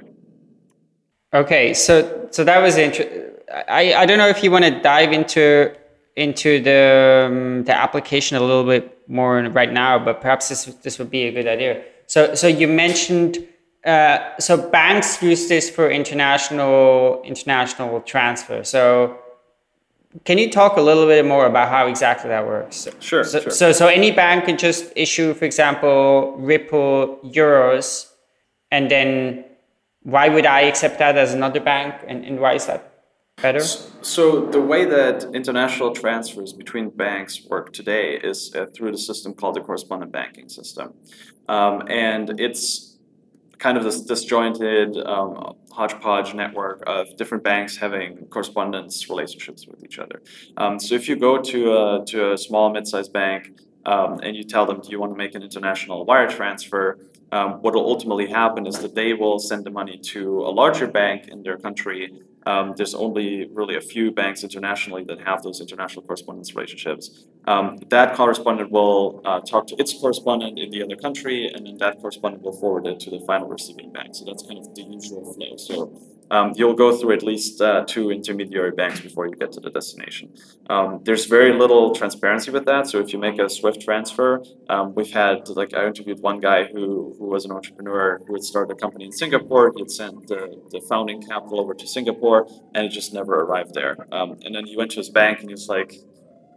Okay, 1.35 1.75
so 1.75 2.29
so 2.31 2.45
that 2.45 2.63
was 2.63 2.77
interesting. 2.77 3.33
I 3.81 3.95
I 4.03 4.07
don't 4.07 4.19
know 4.19 4.29
if 4.29 4.45
you 4.45 4.53
want 4.53 4.65
to 4.65 4.81
dive 4.81 5.13
into 5.13 5.75
into 6.15 6.63
the 6.63 7.27
um, 7.27 7.65
the 7.65 7.75
application 7.75 8.37
a 8.37 8.41
little 8.41 8.65
bit 8.65 8.96
more 9.09 9.41
right 9.43 9.73
now, 9.73 9.99
but 9.99 10.21
perhaps 10.21 10.49
this 10.49 10.65
this 10.83 10.99
would 10.99 11.11
be 11.11 11.25
a 11.25 11.33
good 11.33 11.47
idea. 11.47 11.83
So 12.07 12.35
so 12.35 12.47
you 12.47 12.69
mentioned 12.69 13.47
uh, 13.85 14.19
so 14.41 14.69
banks 14.71 15.23
use 15.23 15.49
this 15.49 15.71
for 15.71 15.91
international 15.91 17.23
international 17.25 18.01
transfer. 18.01 18.65
So 18.65 19.19
can 20.25 20.39
you 20.39 20.51
talk 20.51 20.77
a 20.77 20.81
little 20.81 21.07
bit 21.07 21.25
more 21.27 21.47
about 21.47 21.69
how 21.69 21.87
exactly 21.87 22.29
that 22.29 22.47
works? 22.47 22.89
Sure. 23.01 23.25
So 23.25 23.41
sure. 23.41 23.51
so, 23.51 23.73
so 23.73 23.87
any 23.87 24.11
bank 24.11 24.47
can 24.47 24.57
just 24.57 24.93
issue, 24.97 25.35
for 25.35 25.45
example, 25.45 26.37
Ripple 26.39 27.19
euros, 27.25 28.11
and 28.71 28.91
then 28.91 29.45
why 30.03 30.29
would 30.29 30.47
I 30.47 30.63
accept 30.63 30.99
that 31.01 31.19
as 31.19 31.35
another 31.35 31.61
bank, 31.61 31.95
and, 32.07 32.25
and 32.25 32.41
why 32.41 32.55
is 32.55 32.67
that? 32.67 32.86
Better? 33.43 33.61
So 33.61 34.47
the 34.47 34.61
way 34.61 34.85
that 34.87 35.25
international 35.35 35.93
transfers 35.93 36.53
between 36.53 36.91
banks 36.91 37.45
work 37.45 37.73
today 37.73 38.19
is 38.31 38.55
uh, 38.55 38.67
through 38.75 38.93
the 38.93 38.99
system 38.99 39.35
called 39.35 39.57
the 39.57 39.61
correspondent 39.61 40.13
banking 40.13 40.49
system, 40.49 40.95
um, 41.49 41.83
and 41.89 42.41
it's 42.41 42.97
kind 43.59 43.77
of 43.79 43.85
this 43.85 44.01
disjointed 44.01 44.97
um, 44.99 45.55
hodgepodge 45.71 46.35
network 46.35 46.83
of 46.87 47.17
different 47.17 47.43
banks 47.43 47.77
having 47.77 48.27
correspondence 48.27 49.09
relationships 49.09 49.67
with 49.67 49.83
each 49.85 49.99
other. 49.99 50.23
Um, 50.57 50.79
so 50.79 50.95
if 50.95 51.09
you 51.09 51.17
go 51.17 51.39
to 51.39 51.59
a, 51.73 52.05
to 52.07 52.33
a 52.33 52.39
small 52.39 52.71
mid-sized 52.71 53.13
bank 53.13 53.43
um, 53.87 54.21
and 54.23 54.37
you 54.37 54.45
tell 54.45 54.67
them, 54.67 54.81
do 54.81 54.91
you 54.91 55.01
want 55.01 55.13
to 55.13 55.17
make 55.17 55.35
an 55.35 55.43
international 55.43 56.05
wire 56.05 56.29
transfer? 56.29 56.99
Um, 57.33 57.63
what 57.63 57.75
will 57.75 57.87
ultimately 57.87 58.27
happen 58.27 58.67
is 58.67 58.79
that 58.81 58.95
they 58.95 59.15
will 59.15 59.39
send 59.39 59.65
the 59.65 59.71
money 59.71 59.99
to 60.13 60.41
a 60.41 60.53
larger 60.63 60.87
bank 60.87 61.29
in 61.29 61.43
their 61.43 61.57
country 61.57 62.23
um, 62.47 62.75
there's 62.77 62.95
only 62.95 63.49
really 63.53 63.77
a 63.77 63.81
few 63.81 64.11
banks 64.13 64.45
internationally 64.45 65.05
that 65.05 65.21
have 65.21 65.43
those 65.43 65.61
international 65.61 66.03
correspondence 66.05 66.55
relationships. 66.55 67.27
Um, 67.47 67.79
that 67.91 68.15
correspondent 68.15 68.71
will 68.71 69.21
uh, 69.25 69.41
talk 69.41 69.67
to 69.69 69.77
its 69.77 69.93
correspondent 69.93 70.59
in 70.59 70.71
the 70.71 70.83
other 70.83 70.97
country, 70.97 71.49
and 71.53 71.67
then 71.67 71.77
that 71.79 72.01
correspondent 72.01 72.43
will 72.43 72.59
forward 72.59 72.87
it 72.87 73.01
to 73.01 73.11
the 73.11 73.21
final 73.27 73.49
receiving 73.49 73.93
bank. 73.93 74.15
So 74.15 74.25
that's 74.25 74.45
kind 74.45 74.59
of 74.59 74.75
the 74.75 74.83
usual 74.83 75.35
flow. 75.35 75.57
So 75.57 76.01
um, 76.31 76.53
you'll 76.57 76.75
go 76.75 76.97
through 76.97 77.13
at 77.13 77.23
least 77.23 77.61
uh, 77.61 77.85
two 77.87 78.11
intermediary 78.11 78.73
banks 78.73 79.01
before 79.01 79.27
you 79.27 79.35
get 79.35 79.53
to 79.53 79.61
the 79.61 79.71
destination. 79.71 80.35
Um, 80.69 81.01
there's 81.05 81.27
very 81.27 81.53
little 81.53 81.95
transparency 81.95 82.51
with 82.51 82.65
that. 82.67 82.89
So 82.89 82.99
if 83.01 83.13
you 83.13 83.19
make 83.19 83.39
a 83.39 83.49
SWIFT 83.49 83.81
transfer, 83.81 84.43
um, 84.69 84.95
we've 84.95 85.13
had 85.13 85.49
like 85.49 85.75
I 85.75 85.87
interviewed 85.87 86.21
one 86.21 86.41
guy 86.41 86.65
who, 86.65 87.15
who 87.19 87.27
was 87.27 87.45
an 87.45 87.53
entrepreneur 87.53 88.21
who 88.27 88.35
had 88.35 88.43
started 88.43 88.73
a 88.73 88.77
company 88.77 89.05
in 89.05 89.13
Singapore. 89.13 89.73
He'd 89.77 89.91
sent 89.91 90.27
the, 90.29 90.61
the 90.71 90.81
founding 90.89 91.23
capital 91.23 91.61
over 91.61 91.75
to 91.75 91.87
Singapore, 91.87 92.47
and 92.75 92.87
it 92.87 92.91
just 92.91 93.13
never 93.15 93.35
arrived 93.35 93.75
there. 93.75 93.97
Um, 94.13 94.39
and 94.45 94.55
then 94.55 94.67
he 94.67 94.77
went 94.77 94.91
to 94.93 94.99
his 94.99 95.11
bank 95.11 95.41
and 95.41 95.49
he 95.49 95.55
was 95.55 95.69
like, 95.69 95.95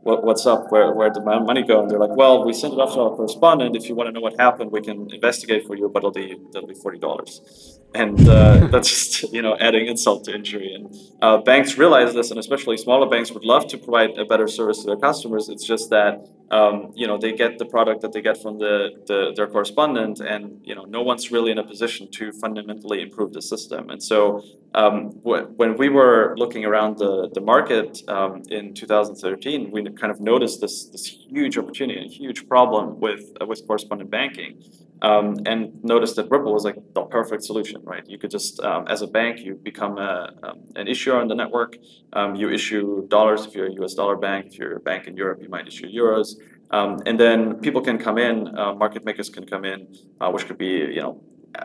what, 0.01 0.23
what's 0.23 0.45
up? 0.45 0.71
Where, 0.71 0.93
where 0.93 1.09
did 1.09 1.23
my 1.23 1.39
money 1.39 1.63
go? 1.63 1.81
And 1.81 1.91
they're 1.91 1.99
like, 1.99 2.15
well, 2.15 2.45
we 2.45 2.53
sent 2.53 2.73
it 2.73 2.79
off 2.79 2.93
to 2.93 3.01
our 3.01 3.15
correspondent. 3.15 3.75
If 3.75 3.89
you 3.89 3.95
want 3.95 4.07
to 4.07 4.11
know 4.11 4.21
what 4.21 4.39
happened, 4.39 4.71
we 4.71 4.81
can 4.81 5.11
investigate 5.13 5.67
for 5.67 5.75
you, 5.75 5.89
but 5.89 5.99
it'll 5.99 6.11
be, 6.11 6.37
it'll 6.55 6.67
be 6.67 6.73
$40. 6.73 7.78
And 7.93 8.27
uh, 8.27 8.67
that's 8.71 8.89
just 8.89 9.33
you 9.33 9.41
know 9.41 9.57
adding 9.59 9.87
insult 9.87 10.25
to 10.25 10.35
injury. 10.35 10.73
And 10.73 10.95
uh, 11.21 11.37
banks 11.37 11.77
realize 11.77 12.13
this, 12.13 12.29
and 12.29 12.39
especially 12.39 12.77
smaller 12.77 13.09
banks 13.09 13.31
would 13.31 13.43
love 13.43 13.67
to 13.67 13.77
provide 13.77 14.17
a 14.17 14.25
better 14.25 14.47
service 14.47 14.79
to 14.79 14.87
their 14.87 14.97
customers. 14.97 15.49
It's 15.49 15.65
just 15.65 15.89
that 15.89 16.27
um, 16.51 16.91
you 16.95 17.07
know 17.07 17.17
they 17.17 17.33
get 17.33 17.57
the 17.57 17.65
product 17.65 18.01
that 18.01 18.13
they 18.13 18.21
get 18.21 18.41
from 18.41 18.59
the, 18.59 18.89
the, 19.07 19.33
their 19.35 19.47
correspondent, 19.47 20.19
and 20.19 20.59
you 20.63 20.75
know 20.75 20.83
no 20.83 21.01
one's 21.01 21.31
really 21.31 21.51
in 21.51 21.57
a 21.57 21.63
position 21.63 22.09
to 22.11 22.31
fundamentally 22.31 23.01
improve 23.01 23.33
the 23.33 23.41
system. 23.41 23.89
And 23.89 24.01
so 24.01 24.43
um, 24.75 25.11
when 25.23 25.77
we 25.77 25.89
were 25.89 26.35
looking 26.37 26.65
around 26.65 26.97
the 26.97 27.29
the 27.33 27.41
market 27.41 28.03
um, 28.07 28.43
in 28.49 28.73
2013, 28.73 29.71
we 29.71 29.83
kind 29.91 30.11
of 30.11 30.19
noticed 30.19 30.61
this 30.61 30.85
this 30.85 31.07
huge 31.07 31.57
opportunity, 31.57 32.05
a 32.05 32.09
huge 32.09 32.47
problem 32.47 32.99
with 32.99 33.35
uh, 33.41 33.45
with 33.45 33.65
correspondent 33.65 34.11
banking 34.11 34.61
um, 35.01 35.37
and 35.45 35.83
noticed 35.83 36.15
that 36.17 36.29
Ripple 36.29 36.53
was 36.53 36.65
like 36.65 36.75
the 36.93 37.03
perfect 37.03 37.43
solution, 37.43 37.81
right? 37.83 38.03
You 38.07 38.17
could 38.17 38.31
just, 38.31 38.59
um, 38.61 38.87
as 38.87 39.01
a 39.01 39.07
bank, 39.07 39.39
you 39.39 39.55
become 39.55 39.97
a, 39.97 40.31
um, 40.43 40.59
an 40.75 40.87
issuer 40.87 41.19
on 41.19 41.27
the 41.27 41.35
network. 41.35 41.77
Um, 42.13 42.35
you 42.35 42.49
issue 42.49 43.07
dollars 43.07 43.45
if 43.45 43.55
you're 43.55 43.67
a 43.67 43.73
US 43.83 43.93
dollar 43.93 44.17
bank. 44.17 44.47
If 44.47 44.57
you're 44.57 44.77
a 44.77 44.79
bank 44.79 45.07
in 45.07 45.15
Europe, 45.15 45.39
you 45.41 45.49
might 45.49 45.67
issue 45.67 45.87
euros. 45.87 46.35
Um, 46.71 47.01
and 47.05 47.19
then 47.19 47.55
people 47.59 47.81
can 47.81 47.97
come 47.97 48.17
in, 48.17 48.57
uh, 48.57 48.73
market 48.73 49.03
makers 49.05 49.29
can 49.29 49.45
come 49.45 49.65
in, 49.65 49.87
uh, 50.21 50.29
which 50.31 50.45
could 50.45 50.57
be, 50.57 50.67
you 50.67 51.01
know, 51.01 51.23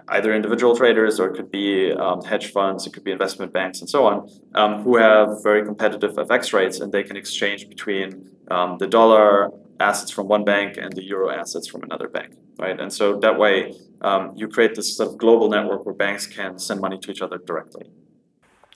either 0.08 0.32
individual 0.32 0.74
traders 0.74 1.20
or 1.20 1.28
it 1.28 1.36
could 1.36 1.50
be 1.50 1.92
um, 1.92 2.22
hedge 2.22 2.52
funds, 2.52 2.86
it 2.86 2.94
could 2.94 3.04
be 3.04 3.12
investment 3.12 3.52
banks 3.52 3.80
and 3.80 3.90
so 3.90 4.06
on, 4.06 4.82
who 4.82 4.96
have 4.96 5.42
very 5.42 5.62
competitive 5.62 6.12
FX 6.12 6.54
rates 6.54 6.80
and 6.80 6.90
they 6.90 7.02
can 7.02 7.16
exchange 7.18 7.68
between 7.68 8.30
the 8.48 8.86
dollar 8.88 9.50
assets 9.80 10.10
from 10.10 10.28
one 10.28 10.44
bank 10.44 10.76
and 10.76 10.92
the 10.92 11.02
euro 11.02 11.30
assets 11.30 11.66
from 11.66 11.82
another 11.82 12.08
bank, 12.08 12.34
right? 12.58 12.78
And 12.78 12.92
so 12.92 13.18
that 13.20 13.38
way 13.38 13.74
um, 14.00 14.32
you 14.36 14.48
create 14.48 14.74
this 14.74 14.96
sort 14.96 15.10
of 15.10 15.18
global 15.18 15.48
network 15.48 15.84
where 15.84 15.94
banks 15.94 16.26
can 16.26 16.58
send 16.58 16.80
money 16.80 16.98
to 16.98 17.10
each 17.10 17.22
other 17.22 17.38
directly. 17.38 17.90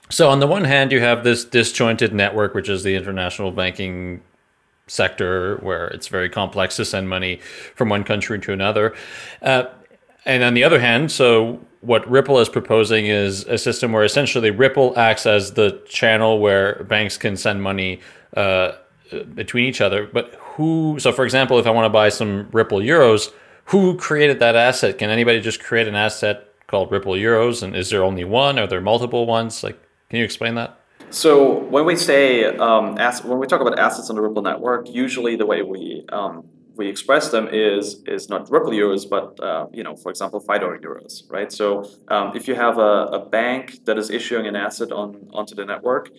So 0.09 0.29
on 0.29 0.39
the 0.39 0.47
one 0.47 0.63
hand, 0.63 0.91
you 0.91 1.01
have 1.01 1.23
this 1.23 1.45
disjointed 1.45 2.13
network, 2.13 2.55
which 2.55 2.67
is 2.67 2.83
the 2.83 2.95
international 2.95 3.51
banking 3.51 4.21
sector, 4.87 5.57
where 5.57 5.87
it's 5.89 6.07
very 6.07 6.29
complex 6.29 6.75
to 6.77 6.85
send 6.85 7.07
money 7.07 7.39
from 7.75 7.89
one 7.89 8.03
country 8.03 8.39
to 8.39 8.51
another. 8.51 8.95
Uh, 9.41 9.65
and 10.25 10.43
on 10.43 10.55
the 10.55 10.63
other 10.63 10.79
hand, 10.79 11.11
so 11.11 11.59
what 11.81 12.09
Ripple 12.09 12.39
is 12.39 12.49
proposing 12.49 13.05
is 13.05 13.45
a 13.45 13.57
system 13.57 13.91
where 13.91 14.03
essentially 14.03 14.49
Ripple 14.49 14.97
acts 14.97 15.25
as 15.25 15.53
the 15.53 15.81
channel 15.87 16.39
where 16.39 16.83
banks 16.85 17.17
can 17.17 17.37
send 17.37 17.61
money 17.61 18.01
uh, 18.35 18.73
between 19.33 19.65
each 19.65 19.79
other. 19.79 20.07
But 20.11 20.33
who? 20.59 20.97
So, 20.99 21.13
for 21.13 21.23
example, 21.23 21.57
if 21.57 21.65
I 21.65 21.71
want 21.71 21.85
to 21.85 21.89
buy 21.89 22.09
some 22.09 22.49
Ripple 22.51 22.79
euros, 22.79 23.31
who 23.71 23.95
created 23.95 24.39
that 24.39 24.55
asset? 24.57 24.97
Can 24.97 25.09
anybody 25.09 25.39
just 25.39 25.63
create 25.63 25.87
an 25.87 25.95
asset 25.95 26.53
called 26.67 26.91
Ripple 26.91 27.13
euros? 27.13 27.63
And 27.63 27.75
is 27.77 27.89
there 27.89 28.03
only 28.03 28.25
one? 28.25 28.59
Are 28.59 28.67
there 28.67 28.81
multiple 28.81 29.25
ones? 29.25 29.63
Like, 29.63 29.79
can 30.09 30.19
you 30.19 30.25
explain 30.25 30.55
that? 30.55 30.77
So 31.11 31.59
when 31.73 31.85
we 31.85 31.95
say 31.95 32.43
um, 32.57 32.95
when 33.29 33.39
we 33.39 33.47
talk 33.47 33.61
about 33.61 33.79
assets 33.79 34.09
on 34.09 34.17
the 34.17 34.21
Ripple 34.21 34.41
network, 34.41 34.89
usually 34.89 35.37
the 35.37 35.45
way 35.45 35.61
we 35.61 36.05
um, 36.11 36.43
we 36.75 36.89
express 36.89 37.31
them 37.31 37.47
is 37.51 38.03
is 38.05 38.27
not 38.27 38.51
Ripple 38.51 38.71
euros, 38.71 39.09
but 39.09 39.39
uh, 39.39 39.67
you 39.71 39.83
know, 39.85 39.95
for 39.95 40.09
example, 40.09 40.41
Fidor 40.41 40.77
euros, 40.81 41.23
right? 41.31 41.51
So 41.53 41.89
um, 42.09 42.35
if 42.35 42.49
you 42.49 42.55
have 42.55 42.77
a, 42.77 43.19
a 43.19 43.25
bank 43.37 43.85
that 43.85 43.97
is 43.97 44.09
issuing 44.09 44.45
an 44.45 44.57
asset 44.57 44.91
on 44.91 45.29
onto 45.31 45.55
the 45.55 45.65
network, 45.65 46.09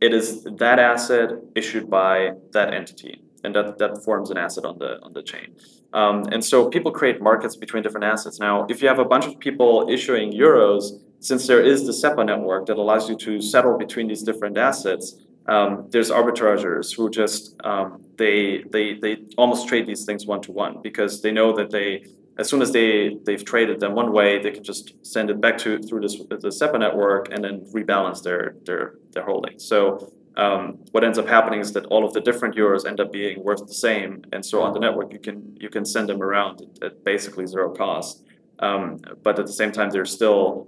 it 0.00 0.14
is 0.14 0.44
that 0.44 0.78
asset 0.78 1.30
issued 1.56 1.90
by 1.90 2.14
that 2.52 2.72
entity, 2.72 3.20
and 3.44 3.54
that, 3.54 3.78
that 3.78 4.04
forms 4.04 4.30
an 4.30 4.36
asset 4.36 4.64
on 4.64 4.78
the 4.78 5.00
on 5.02 5.12
the 5.12 5.22
chain. 5.22 5.54
Um, 5.92 6.24
and 6.32 6.44
so 6.44 6.68
people 6.68 6.92
create 6.92 7.20
markets 7.20 7.56
between 7.56 7.82
different 7.82 8.04
assets. 8.04 8.38
Now, 8.38 8.66
if 8.68 8.80
you 8.82 8.88
have 8.88 8.98
a 8.98 9.04
bunch 9.04 9.26
of 9.26 9.38
people 9.38 9.88
issuing 9.90 10.32
euros, 10.32 11.00
since 11.20 11.46
there 11.46 11.62
is 11.62 11.86
the 11.86 11.92
SEPA 11.92 12.24
network 12.26 12.66
that 12.66 12.76
allows 12.76 13.08
you 13.08 13.16
to 13.16 13.40
settle 13.40 13.76
between 13.76 14.06
these 14.08 14.22
different 14.22 14.56
assets, 14.56 15.16
um, 15.46 15.86
there's 15.90 16.10
arbitrageurs 16.10 16.94
who 16.94 17.10
just 17.10 17.54
um, 17.64 18.02
they 18.16 18.64
they 18.70 18.94
they 18.94 19.18
almost 19.36 19.68
trade 19.68 19.86
these 19.86 20.04
things 20.04 20.26
one 20.26 20.40
to 20.42 20.52
one 20.52 20.80
because 20.82 21.22
they 21.22 21.32
know 21.32 21.54
that 21.56 21.70
they 21.70 22.04
as 22.38 22.48
soon 22.48 22.62
as 22.62 22.72
they 22.72 23.18
they've 23.26 23.44
traded 23.44 23.80
them 23.80 23.94
one 23.94 24.12
way, 24.12 24.40
they 24.42 24.50
can 24.50 24.64
just 24.64 24.94
send 25.04 25.28
it 25.30 25.40
back 25.40 25.58
to 25.58 25.78
through 25.78 26.00
this 26.00 26.16
the 26.18 26.50
SEPA 26.50 26.78
network 26.78 27.32
and 27.32 27.44
then 27.44 27.60
rebalance 27.74 28.22
their 28.22 28.54
their 28.64 28.94
their 29.12 29.24
holdings. 29.24 29.64
So 29.64 30.12
um, 30.40 30.78
what 30.92 31.04
ends 31.04 31.18
up 31.18 31.28
happening 31.28 31.60
is 31.60 31.72
that 31.74 31.84
all 31.86 32.02
of 32.02 32.12
the 32.14 32.20
different 32.20 32.54
euros 32.56 32.86
end 32.86 32.98
up 32.98 33.12
being 33.12 33.44
worth 33.44 33.66
the 33.66 33.74
same, 33.74 34.24
and 34.32 34.44
so 34.44 34.62
on 34.62 34.72
the 34.72 34.80
network 34.80 35.12
you 35.12 35.18
can 35.18 35.38
you 35.60 35.68
can 35.68 35.84
send 35.84 36.08
them 36.08 36.22
around 36.22 36.62
at, 36.62 36.84
at 36.86 37.04
basically 37.04 37.46
zero 37.46 37.68
cost. 37.82 38.24
Um, 38.58 38.98
but 39.22 39.38
at 39.38 39.46
the 39.46 39.52
same 39.52 39.72
time, 39.72 39.90
there's 39.90 40.12
still 40.12 40.66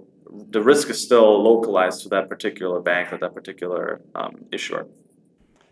the 0.55 0.61
risk 0.61 0.89
is 0.89 1.01
still 1.01 1.41
localized 1.41 2.01
to 2.03 2.09
that 2.09 2.29
particular 2.29 2.79
bank 2.81 3.11
or 3.11 3.17
that 3.17 3.33
particular 3.33 4.01
um, 4.15 4.33
issuer. 4.51 4.87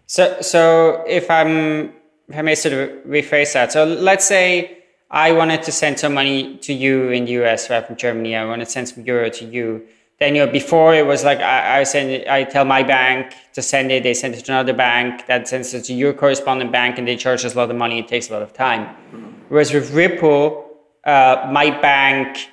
So, 0.08 0.41
so 0.41 1.04
if 1.08 1.30
I'm 1.30 1.93
if 2.28 2.36
I 2.36 2.41
may 2.41 2.56
sort 2.56 2.74
of 2.74 2.89
rephrase 3.06 3.54
that, 3.54 3.72
so 3.72 3.86
let's 3.86 4.26
say 4.26 4.80
I 5.12 5.32
wanted 5.32 5.62
to 5.64 5.72
send 5.72 5.99
some 5.99 6.14
money 6.16 6.58
to 6.58 6.74
you 6.74 7.10
in 7.10 7.26
the 7.26 7.34
US 7.43 7.70
right 7.70 7.86
from 7.86 7.97
Germany. 7.97 8.36
I 8.36 8.45
want 8.45 8.62
to 8.62 8.66
send 8.66 8.89
some 8.89 9.04
euro 9.06 9.30
to 9.30 9.45
you 9.45 9.88
then 10.22 10.36
you 10.36 10.45
know 10.45 10.51
before 10.51 10.93
it 10.93 11.05
was 11.05 11.24
like 11.24 11.39
I, 11.39 11.80
I 11.80 11.84
send 11.84 12.28
I 12.28 12.43
tell 12.43 12.63
my 12.63 12.84
bank 12.84 13.34
to 13.53 13.61
send 13.61 13.91
it, 13.91 14.03
they 14.03 14.13
send 14.13 14.36
it 14.36 14.45
to 14.45 14.51
another 14.51 14.72
bank 14.72 15.26
that 15.26 15.47
sends 15.47 15.74
it 15.74 15.84
to 15.86 15.93
your 15.93 16.13
correspondent 16.13 16.72
bank, 16.72 16.99
and 16.99 17.07
they 17.07 17.17
charge 17.17 17.43
us 17.43 17.55
a 17.55 17.57
lot 17.57 17.72
of 17.72 17.76
money. 17.76 17.97
It 17.97 18.07
takes 18.07 18.30
a 18.30 18.34
lot 18.34 18.43
of 18.43 18.53
time. 18.53 18.86
Mm-hmm. 18.86 19.32
Whereas 19.49 19.74
with 19.74 19.91
Ripple, 19.91 20.69
uh, 21.05 21.49
my 21.51 21.72
bank 21.82 22.49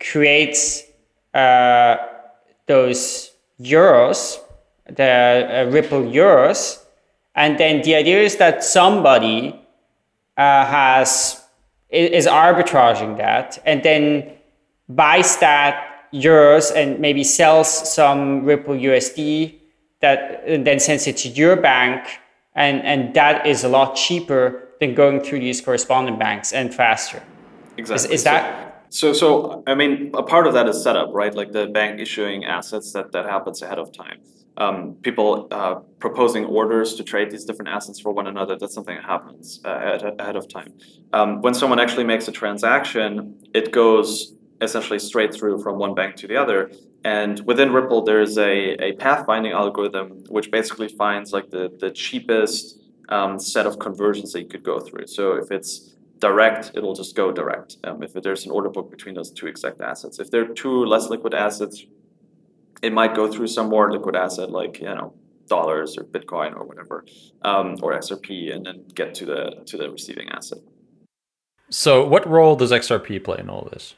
creates 0.00 0.82
uh, 1.32 1.96
those 2.66 3.30
euros, 3.60 4.38
the 4.86 5.66
uh, 5.68 5.70
Ripple 5.70 6.02
euros, 6.02 6.82
and 7.36 7.56
then 7.56 7.82
the 7.82 7.94
idea 7.94 8.20
is 8.20 8.36
that 8.38 8.64
somebody 8.64 9.64
uh, 10.36 10.66
has 10.66 11.40
is 11.88 12.26
arbitraging 12.26 13.16
that, 13.18 13.62
and 13.64 13.84
then 13.84 14.32
buys 14.88 15.36
that 15.36 15.91
euros 16.12 16.74
and 16.74 17.00
maybe 17.00 17.24
sells 17.24 17.68
some 17.92 18.44
Ripple 18.44 18.74
USD 18.74 19.58
that 20.00 20.44
then 20.46 20.78
sends 20.78 21.06
it 21.06 21.16
to 21.18 21.28
your 21.28 21.56
bank. 21.56 22.18
And, 22.54 22.82
and 22.82 23.14
that 23.14 23.46
is 23.46 23.64
a 23.64 23.68
lot 23.68 23.94
cheaper 23.94 24.68
than 24.78 24.94
going 24.94 25.20
through 25.20 25.40
these 25.40 25.60
correspondent 25.60 26.18
banks 26.18 26.52
and 26.52 26.74
faster. 26.74 27.22
Exactly. 27.76 28.06
Is, 28.06 28.20
is 28.20 28.24
that? 28.24 28.86
So, 28.90 29.14
so 29.14 29.62
I 29.66 29.74
mean, 29.74 30.10
a 30.12 30.22
part 30.22 30.46
of 30.46 30.52
that 30.52 30.68
is 30.68 30.82
setup, 30.82 31.10
right? 31.12 31.34
Like 31.34 31.52
the 31.52 31.66
bank 31.66 31.98
issuing 31.98 32.44
assets 32.44 32.92
that, 32.92 33.12
that 33.12 33.24
happens 33.24 33.62
ahead 33.62 33.78
of 33.78 33.90
time. 33.92 34.20
Um, 34.58 34.96
people 35.00 35.48
uh, 35.50 35.76
proposing 35.98 36.44
orders 36.44 36.94
to 36.96 37.02
trade 37.02 37.30
these 37.30 37.46
different 37.46 37.70
assets 37.70 37.98
for 37.98 38.12
one 38.12 38.26
another. 38.26 38.58
That's 38.58 38.74
something 38.74 38.96
that 38.96 39.04
happens 39.04 39.60
uh, 39.64 39.70
ahead, 39.70 40.20
ahead 40.20 40.36
of 40.36 40.46
time. 40.46 40.74
Um, 41.14 41.40
when 41.40 41.54
someone 41.54 41.80
actually 41.80 42.04
makes 42.04 42.28
a 42.28 42.32
transaction, 42.32 43.38
it 43.54 43.72
goes 43.72 44.34
essentially 44.62 44.98
straight 44.98 45.34
through 45.34 45.62
from 45.62 45.78
one 45.78 45.94
bank 45.94 46.16
to 46.16 46.28
the 46.28 46.36
other. 46.36 46.70
And 47.04 47.40
within 47.40 47.72
Ripple, 47.72 48.02
there's 48.04 48.38
a, 48.38 48.74
a 48.74 48.96
pathfinding 48.96 49.52
algorithm 49.52 50.22
which 50.28 50.50
basically 50.50 50.88
finds 50.88 51.32
like 51.32 51.50
the, 51.50 51.76
the 51.80 51.90
cheapest 51.90 52.78
um, 53.08 53.38
set 53.38 53.66
of 53.66 53.78
conversions 53.78 54.32
that 54.32 54.42
you 54.42 54.48
could 54.48 54.62
go 54.62 54.78
through. 54.78 55.08
So 55.08 55.34
if 55.34 55.50
it's 55.50 55.94
direct, 56.20 56.70
it'll 56.74 56.94
just 56.94 57.16
go 57.16 57.32
direct. 57.32 57.76
Um, 57.84 58.02
if 58.02 58.12
there's 58.14 58.46
an 58.46 58.52
order 58.52 58.68
book 58.68 58.90
between 58.90 59.16
those 59.16 59.30
two 59.30 59.48
exact 59.48 59.80
assets. 59.80 60.20
If 60.20 60.30
there 60.30 60.42
are 60.42 60.54
two 60.54 60.84
less 60.84 61.10
liquid 61.10 61.34
assets, 61.34 61.84
it 62.82 62.92
might 62.92 63.14
go 63.14 63.30
through 63.30 63.48
some 63.48 63.68
more 63.68 63.92
liquid 63.92 64.16
asset 64.16 64.50
like 64.50 64.80
you 64.80 64.86
know 64.86 65.14
dollars 65.48 65.98
or 65.98 66.04
Bitcoin 66.04 66.56
or 66.56 66.64
whatever, 66.64 67.04
um, 67.42 67.76
or 67.82 67.92
XRP, 67.92 68.54
and 68.54 68.64
then 68.66 68.84
get 68.94 69.14
to 69.16 69.26
the 69.26 69.62
to 69.66 69.76
the 69.76 69.90
receiving 69.90 70.28
asset. 70.30 70.58
So, 71.70 72.06
what 72.06 72.28
role 72.28 72.54
does 72.56 72.70
XRP 72.70 73.24
play 73.24 73.38
in 73.38 73.48
all 73.48 73.68
this? 73.72 73.94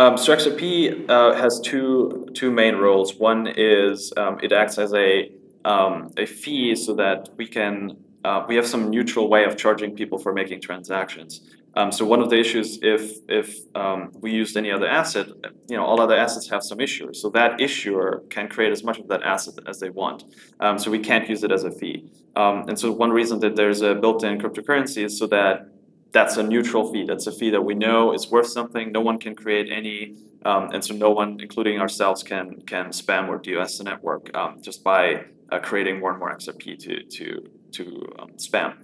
Um, 0.00 0.16
so 0.16 0.32
uh, 0.32 1.34
has 1.34 1.60
two 1.60 2.26
two 2.32 2.50
main 2.50 2.76
roles. 2.76 3.16
One 3.16 3.46
is 3.46 4.14
um, 4.16 4.38
it 4.42 4.50
acts 4.50 4.78
as 4.78 4.94
a 4.94 5.30
um, 5.66 6.10
a 6.16 6.24
fee 6.24 6.74
so 6.74 6.94
that 6.94 7.28
we 7.36 7.46
can 7.46 7.98
uh, 8.24 8.46
we 8.48 8.56
have 8.56 8.66
some 8.66 8.88
neutral 8.88 9.28
way 9.28 9.44
of 9.44 9.58
charging 9.58 9.94
people 9.94 10.18
for 10.18 10.32
making 10.32 10.62
transactions. 10.62 11.42
Um, 11.76 11.92
so 11.92 12.06
one 12.06 12.20
of 12.22 12.30
the 12.30 12.38
issues 12.40 12.78
if 12.80 13.02
if 13.28 13.48
um, 13.74 14.10
we 14.14 14.30
used 14.32 14.56
any 14.56 14.70
other 14.70 14.88
asset, 14.88 15.26
you 15.68 15.76
know, 15.76 15.84
all 15.84 16.00
other 16.00 16.16
assets 16.16 16.48
have 16.48 16.62
some 16.62 16.78
issuers. 16.78 17.16
So 17.16 17.28
that 17.38 17.60
issuer 17.60 18.22
can 18.30 18.48
create 18.48 18.72
as 18.72 18.82
much 18.82 18.98
of 18.98 19.06
that 19.08 19.22
asset 19.22 19.56
as 19.66 19.80
they 19.80 19.90
want. 19.90 20.24
Um, 20.60 20.78
so 20.78 20.90
we 20.90 21.00
can't 21.00 21.28
use 21.28 21.44
it 21.44 21.52
as 21.52 21.64
a 21.64 21.70
fee. 21.70 22.10
and 22.34 22.78
so 22.78 22.90
one 22.90 23.10
reason 23.10 23.40
that 23.40 23.54
there's 23.54 23.82
a 23.82 23.94
built-in 23.94 24.38
cryptocurrency 24.40 25.04
is 25.04 25.18
so 25.18 25.26
that 25.26 25.68
that's 26.12 26.36
a 26.36 26.42
neutral 26.42 26.92
fee. 26.92 27.04
That's 27.06 27.26
a 27.26 27.32
fee 27.32 27.50
that 27.50 27.62
we 27.62 27.74
know 27.74 28.12
is 28.12 28.30
worth 28.30 28.48
something. 28.48 28.92
No 28.92 29.00
one 29.00 29.18
can 29.18 29.34
create 29.34 29.70
any, 29.70 30.16
um, 30.44 30.70
and 30.72 30.84
so 30.84 30.94
no 30.94 31.10
one, 31.10 31.38
including 31.40 31.80
ourselves, 31.80 32.22
can 32.22 32.62
can 32.66 32.86
spam 32.86 33.28
or 33.28 33.38
DOS 33.38 33.78
the 33.78 33.84
network 33.84 34.34
um, 34.36 34.60
just 34.60 34.82
by 34.82 35.24
uh, 35.52 35.58
creating 35.58 36.00
more 36.00 36.10
and 36.10 36.18
more 36.18 36.34
XRP 36.36 36.78
to 36.84 37.02
to 37.04 37.26
to 37.72 37.82
um, 38.18 38.30
spam. 38.36 38.74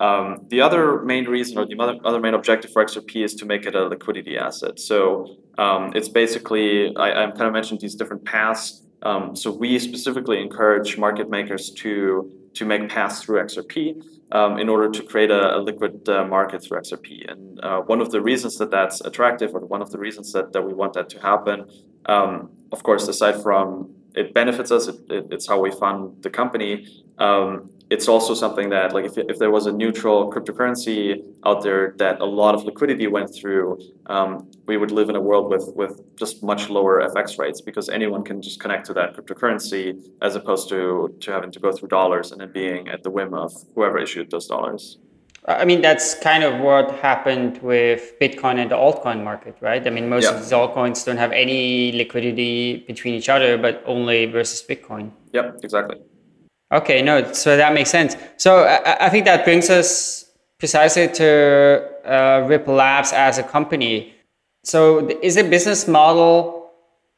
Um, 0.00 0.46
the 0.48 0.60
other 0.60 1.02
main 1.02 1.24
reason, 1.24 1.58
or 1.58 1.66
the 1.66 1.76
other, 1.78 1.98
other 2.04 2.20
main 2.20 2.34
objective 2.34 2.70
for 2.72 2.84
XRP, 2.84 3.24
is 3.24 3.34
to 3.34 3.46
make 3.46 3.66
it 3.66 3.74
a 3.74 3.88
liquidity 3.88 4.38
asset. 4.38 4.78
So 4.78 5.38
Um, 5.58 5.92
it's 5.94 6.08
basically 6.08 6.94
I, 6.96 7.08
I 7.10 7.30
kind 7.32 7.48
of 7.50 7.52
mentioned 7.52 7.80
these 7.80 7.96
different 7.96 8.24
paths. 8.24 8.82
Um, 9.02 9.34
so 9.34 9.50
we 9.50 9.78
specifically 9.78 10.40
encourage 10.40 10.96
market 10.96 11.28
makers 11.28 11.70
to 11.82 12.30
to 12.58 12.64
make 12.64 12.88
paths 12.88 13.22
through 13.22 13.40
XRP 13.48 14.02
um, 14.32 14.58
in 14.58 14.68
order 14.68 14.88
to 14.90 15.02
create 15.02 15.30
a, 15.30 15.56
a 15.56 15.60
liquid 15.68 16.08
uh, 16.08 16.24
market 16.24 16.62
through 16.62 16.78
XRP. 16.80 17.30
And 17.30 17.60
uh, 17.60 17.80
one 17.82 18.00
of 18.00 18.10
the 18.10 18.20
reasons 18.20 18.58
that 18.58 18.70
that's 18.70 19.00
attractive, 19.00 19.54
or 19.54 19.60
one 19.60 19.82
of 19.82 19.90
the 19.90 19.98
reasons 19.98 20.32
that, 20.32 20.52
that 20.52 20.62
we 20.68 20.74
want 20.74 20.92
that 20.94 21.08
to 21.10 21.20
happen, 21.20 21.66
um, 22.06 22.50
of 22.72 22.82
course, 22.82 23.06
aside 23.08 23.42
from 23.42 23.94
it 24.14 24.34
benefits 24.34 24.70
us, 24.72 24.88
it, 24.88 24.96
it, 25.08 25.26
it's 25.30 25.46
how 25.46 25.60
we 25.60 25.70
fund 25.70 26.22
the 26.22 26.30
company. 26.30 26.86
Um, 27.18 27.70
it's 27.90 28.06
also 28.08 28.34
something 28.34 28.68
that 28.70 28.92
like 28.92 29.04
if, 29.04 29.16
if 29.16 29.38
there 29.38 29.50
was 29.50 29.66
a 29.66 29.72
neutral 29.72 30.30
cryptocurrency 30.30 31.22
out 31.44 31.62
there 31.62 31.94
that 31.98 32.20
a 32.20 32.24
lot 32.24 32.54
of 32.54 32.64
liquidity 32.64 33.06
went 33.06 33.34
through 33.34 33.78
um, 34.06 34.50
we 34.66 34.76
would 34.76 34.90
live 34.90 35.08
in 35.08 35.16
a 35.16 35.20
world 35.20 35.50
with 35.50 35.72
with 35.74 36.00
just 36.16 36.42
much 36.42 36.68
lower 36.68 37.00
fx 37.10 37.38
rates 37.38 37.60
because 37.60 37.88
anyone 37.88 38.22
can 38.22 38.42
just 38.42 38.60
connect 38.60 38.86
to 38.86 38.94
that 38.94 39.16
cryptocurrency 39.16 39.98
as 40.22 40.34
opposed 40.36 40.68
to 40.68 41.14
to 41.20 41.30
having 41.32 41.50
to 41.50 41.60
go 41.60 41.72
through 41.72 41.88
dollars 41.88 42.32
and 42.32 42.42
it 42.42 42.52
being 42.52 42.88
at 42.88 43.02
the 43.02 43.10
whim 43.10 43.34
of 43.34 43.52
whoever 43.74 43.98
issued 43.98 44.30
those 44.30 44.46
dollars 44.46 44.98
I 45.46 45.64
mean, 45.64 45.80
that's 45.80 46.14
kind 46.14 46.44
of 46.44 46.60
what 46.60 46.90
happened 46.96 47.56
with 47.62 48.18
Bitcoin 48.20 48.58
and 48.58 48.70
the 48.70 48.76
altcoin 48.76 49.24
market, 49.24 49.56
right? 49.62 49.86
I 49.86 49.88
mean, 49.88 50.06
most 50.06 50.24
yeah. 50.24 50.34
of 50.34 50.40
these 50.40 50.52
altcoins 50.52 51.06
don't 51.06 51.16
have 51.16 51.32
any 51.32 51.90
liquidity 51.92 52.84
between 52.86 53.14
each 53.14 53.30
other, 53.30 53.56
but 53.56 53.82
only 53.86 54.26
versus 54.26 54.62
Bitcoin. 54.68 55.10
Yep, 55.32 55.60
exactly. 55.62 55.96
Okay, 56.70 57.00
no, 57.00 57.32
so 57.32 57.56
that 57.56 57.72
makes 57.72 57.90
sense. 57.90 58.16
So 58.36 58.64
I, 58.64 59.06
I 59.06 59.08
think 59.08 59.24
that 59.24 59.44
brings 59.44 59.70
us 59.70 60.26
precisely 60.58 61.08
to 61.08 61.88
uh, 62.04 62.46
Ripple 62.46 62.74
Labs 62.74 63.12
as 63.12 63.38
a 63.38 63.42
company. 63.42 64.14
So 64.64 65.08
is 65.22 65.36
the 65.36 65.44
business 65.44 65.88
model 65.88 66.70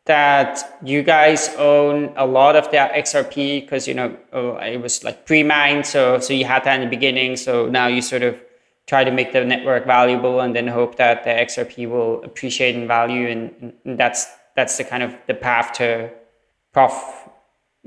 that 0.06 0.78
you 0.84 1.02
guys 1.02 1.48
own 1.56 2.12
a 2.16 2.26
lot 2.26 2.56
of 2.56 2.70
that 2.70 2.92
XRP 2.92 3.62
because 3.62 3.86
you 3.86 3.94
know 3.94 4.16
oh, 4.32 4.56
it 4.56 4.80
was 4.80 5.02
like 5.04 5.26
pre-mined, 5.26 5.86
so 5.86 6.20
so 6.20 6.32
you 6.32 6.44
had 6.44 6.64
that 6.64 6.80
in 6.80 6.82
the 6.82 6.96
beginning. 6.96 7.36
So 7.36 7.68
now 7.68 7.86
you 7.86 8.02
sort 8.02 8.22
of 8.22 8.40
try 8.86 9.04
to 9.04 9.10
make 9.10 9.32
the 9.32 9.44
network 9.44 9.86
valuable 9.86 10.40
and 10.40 10.54
then 10.54 10.66
hope 10.66 10.96
that 10.96 11.24
the 11.24 11.30
XRP 11.30 11.88
will 11.88 12.22
appreciate 12.24 12.74
in 12.76 12.86
value, 12.86 13.28
and, 13.28 13.72
and 13.84 13.98
that's 13.98 14.26
that's 14.54 14.76
the 14.78 14.84
kind 14.84 15.02
of 15.02 15.14
the 15.26 15.34
path 15.34 15.72
to 15.74 16.10
prof 16.72 17.28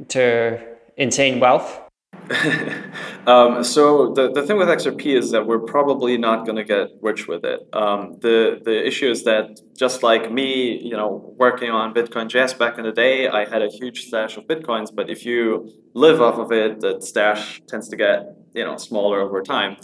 to 0.10 0.73
insane 0.98 1.40
wealth? 1.40 1.80
um, 3.28 3.64
so 3.64 4.14
the, 4.14 4.32
the 4.32 4.44
thing 4.44 4.58
with 4.58 4.68
XRP 4.70 5.18
is 5.18 5.32
that 5.32 5.46
we're 5.46 5.60
probably 5.60 6.18
not 6.18 6.46
going 6.46 6.56
to 6.56 6.64
get 6.64 6.88
rich 7.02 7.28
with 7.28 7.44
it. 7.44 7.60
Um, 7.74 8.18
the 8.22 8.62
the 8.64 8.86
issue 8.88 9.10
is 9.10 9.24
that 9.26 9.60
just 9.78 10.04
like 10.04 10.32
me, 10.32 10.80
you 10.82 10.96
know, 10.96 11.36
working 11.38 11.70
on 11.70 11.94
Bitcoin 11.94 12.30
JS 12.30 12.58
back 12.58 12.78
in 12.78 12.86
the 12.86 12.92
day, 12.92 13.28
I 13.28 13.46
had 13.46 13.62
a 13.62 13.68
huge 13.68 14.06
stash 14.06 14.38
of 14.38 14.46
bitcoins. 14.46 14.90
But 14.96 15.10
if 15.10 15.26
you 15.26 15.70
live 15.94 16.22
off 16.22 16.38
of 16.38 16.52
it, 16.52 16.80
that 16.82 17.04
stash 17.04 17.62
tends 17.68 17.90
to 17.90 17.98
get 17.98 18.24
you 18.54 18.64
know 18.64 18.78
smaller 18.78 19.20
over 19.20 19.42
time, 19.42 19.76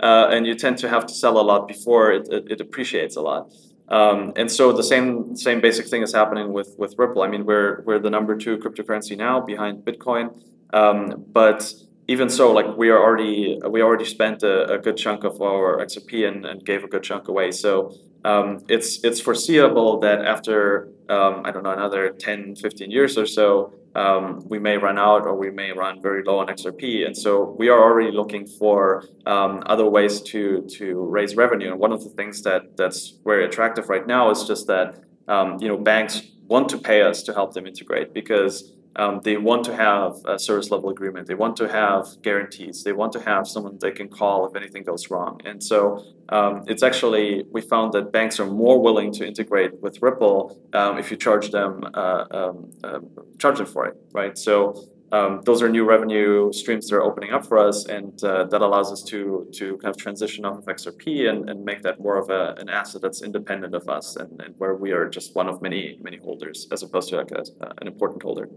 uh, 0.00 0.28
and 0.30 0.46
you 0.46 0.54
tend 0.54 0.78
to 0.78 0.88
have 0.88 1.04
to 1.06 1.14
sell 1.14 1.40
a 1.40 1.42
lot 1.42 1.66
before 1.66 2.12
it, 2.12 2.28
it, 2.30 2.52
it 2.52 2.60
appreciates 2.60 3.16
a 3.16 3.22
lot. 3.22 3.50
Um, 3.88 4.34
and 4.36 4.52
so 4.52 4.72
the 4.72 4.84
same 4.84 5.34
same 5.34 5.60
basic 5.60 5.88
thing 5.88 6.02
is 6.02 6.14
happening 6.14 6.52
with 6.52 6.74
with 6.78 6.94
Ripple. 6.96 7.22
I 7.22 7.28
mean, 7.28 7.44
we're 7.44 7.82
we're 7.86 7.98
the 7.98 8.10
number 8.10 8.36
two 8.36 8.58
cryptocurrency 8.58 9.16
now 9.16 9.40
behind 9.40 9.84
Bitcoin. 9.84 10.30
Um, 10.72 11.24
but 11.32 11.72
even 12.08 12.30
so, 12.30 12.52
like 12.52 12.76
we 12.76 12.88
are 12.88 12.98
already 12.98 13.58
we 13.68 13.82
already 13.82 14.04
spent 14.04 14.42
a, 14.42 14.74
a 14.74 14.78
good 14.78 14.96
chunk 14.96 15.24
of 15.24 15.40
our 15.42 15.78
XRP 15.78 16.26
and, 16.26 16.46
and, 16.46 16.64
gave 16.64 16.82
a 16.82 16.88
good 16.88 17.02
chunk 17.02 17.28
away. 17.28 17.50
So 17.50 17.94
um, 18.24 18.64
it's 18.68 19.04
it's 19.04 19.20
foreseeable 19.20 20.00
that 20.00 20.24
after 20.24 20.88
um, 21.10 21.42
I 21.44 21.50
don't 21.50 21.62
know 21.62 21.72
another 21.72 22.10
10, 22.10 22.56
15 22.56 22.90
years 22.90 23.16
or 23.16 23.26
so, 23.26 23.74
um, 23.94 24.42
we 24.48 24.58
may 24.58 24.76
run 24.76 24.98
out 24.98 25.22
or 25.22 25.34
we 25.36 25.50
may 25.50 25.72
run 25.72 26.00
very 26.00 26.22
low 26.24 26.38
on 26.38 26.46
XRP. 26.46 27.06
And 27.06 27.16
so 27.16 27.54
we 27.58 27.68
are 27.68 27.82
already 27.82 28.10
looking 28.10 28.46
for 28.46 29.04
um, 29.26 29.62
other 29.66 29.86
ways 29.86 30.20
to 30.22 30.66
to 30.78 31.04
raise 31.04 31.36
revenue. 31.36 31.72
And 31.72 31.78
one 31.78 31.92
of 31.92 32.02
the 32.02 32.10
things 32.10 32.42
that 32.42 32.76
that's 32.76 33.18
very 33.24 33.44
attractive 33.44 33.88
right 33.90 34.06
now 34.06 34.30
is 34.30 34.44
just 34.44 34.66
that 34.66 35.00
um, 35.28 35.58
you 35.60 35.68
know 35.68 35.76
banks 35.76 36.22
want 36.46 36.70
to 36.70 36.78
pay 36.78 37.02
us 37.02 37.22
to 37.24 37.34
help 37.34 37.52
them 37.52 37.66
integrate 37.66 38.14
because 38.14 38.72
um, 38.98 39.20
they 39.22 39.36
want 39.36 39.64
to 39.64 39.74
have 39.74 40.16
a 40.26 40.38
service 40.38 40.70
level 40.70 40.90
agreement. 40.90 41.28
They 41.28 41.34
want 41.34 41.56
to 41.58 41.68
have 41.68 42.04
guarantees. 42.22 42.82
They 42.82 42.92
want 42.92 43.12
to 43.12 43.20
have 43.20 43.46
someone 43.46 43.78
they 43.80 43.92
can 43.92 44.08
call 44.08 44.46
if 44.48 44.56
anything 44.56 44.82
goes 44.82 45.08
wrong. 45.08 45.40
And 45.44 45.62
so 45.62 46.04
um, 46.30 46.64
it's 46.66 46.82
actually, 46.82 47.44
we 47.52 47.60
found 47.60 47.92
that 47.92 48.12
banks 48.12 48.40
are 48.40 48.46
more 48.46 48.82
willing 48.82 49.12
to 49.12 49.26
integrate 49.26 49.80
with 49.80 50.02
Ripple 50.02 50.60
um, 50.74 50.98
if 50.98 51.12
you 51.12 51.16
charge 51.16 51.50
them, 51.50 51.84
uh, 51.94 52.24
um, 52.30 52.72
uh, 52.82 52.98
charge 53.38 53.58
them 53.58 53.66
for 53.66 53.86
it, 53.86 53.96
right? 54.12 54.36
So 54.36 54.88
um, 55.12 55.42
those 55.44 55.62
are 55.62 55.68
new 55.68 55.84
revenue 55.84 56.52
streams 56.52 56.88
that 56.88 56.96
are 56.96 57.02
opening 57.02 57.32
up 57.32 57.46
for 57.46 57.56
us, 57.58 57.86
and 57.86 58.22
uh, 58.22 58.44
that 58.44 58.60
allows 58.60 58.92
us 58.92 59.02
to 59.04 59.48
to 59.54 59.78
kind 59.78 59.94
of 59.94 59.96
transition 59.96 60.44
off 60.44 60.58
of 60.58 60.64
XRP 60.66 61.30
and, 61.30 61.48
and 61.48 61.64
make 61.64 61.80
that 61.82 61.98
more 61.98 62.18
of 62.18 62.28
a, 62.28 62.54
an 62.58 62.68
asset 62.68 63.00
that's 63.00 63.22
independent 63.22 63.74
of 63.74 63.88
us, 63.88 64.16
and, 64.16 64.38
and 64.42 64.54
where 64.58 64.74
we 64.74 64.92
are 64.92 65.08
just 65.08 65.34
one 65.34 65.48
of 65.48 65.62
many 65.62 65.98
many 66.02 66.18
holders, 66.18 66.68
as 66.72 66.82
opposed 66.82 67.08
to 67.08 67.16
like 67.16 67.30
a, 67.30 67.42
an 67.80 67.86
important 67.86 68.22
holder. 68.22 68.50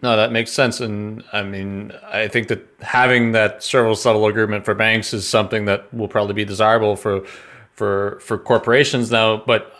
No, 0.00 0.16
that 0.16 0.30
makes 0.30 0.52
sense. 0.52 0.80
And 0.80 1.24
I 1.32 1.42
mean, 1.42 1.92
I 2.04 2.28
think 2.28 2.48
that 2.48 2.66
having 2.80 3.32
that 3.32 3.62
service 3.62 4.04
level 4.04 4.26
agreement 4.26 4.64
for 4.64 4.74
banks 4.74 5.12
is 5.12 5.26
something 5.26 5.64
that 5.64 5.92
will 5.92 6.08
probably 6.08 6.34
be 6.34 6.44
desirable 6.44 6.96
for 6.96 7.24
for 7.72 8.18
for 8.20 8.38
corporations 8.38 9.10
now. 9.10 9.38
But 9.38 9.72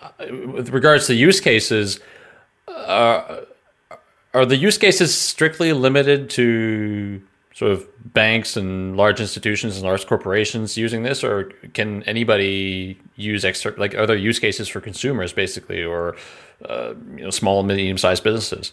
with 0.47 0.71
regards 0.71 1.07
to 1.07 1.14
use 1.14 1.41
cases, 1.41 2.01
uh, 2.66 3.41
are 4.35 4.45
the 4.45 4.57
use 4.57 4.77
cases 4.77 5.14
strictly 5.14 5.73
limited 5.73 6.31
to 6.31 7.23
sort 7.55 7.73
of 7.73 7.87
banks 8.12 8.57
and 8.57 8.97
large 8.97 9.21
institutions 9.21 9.77
and 9.77 9.85
large 9.85 10.07
corporations 10.07 10.77
using 10.77 11.03
this, 11.03 11.25
or 11.25 11.51
can 11.75 12.03
anybody 12.05 12.99
use 13.16 13.45
extra? 13.45 13.73
Like, 13.77 13.95
are 13.95 14.07
there 14.07 14.16
use 14.16 14.39
cases 14.39 14.69
for 14.69 14.81
consumers, 14.81 15.33
basically, 15.33 15.83
or 15.83 16.16
uh, 16.69 16.95
you 17.16 17.25
know, 17.25 17.31
small 17.31 17.59
and 17.59 17.69
medium 17.69 17.99
sized 17.99 18.23
businesses? 18.23 18.73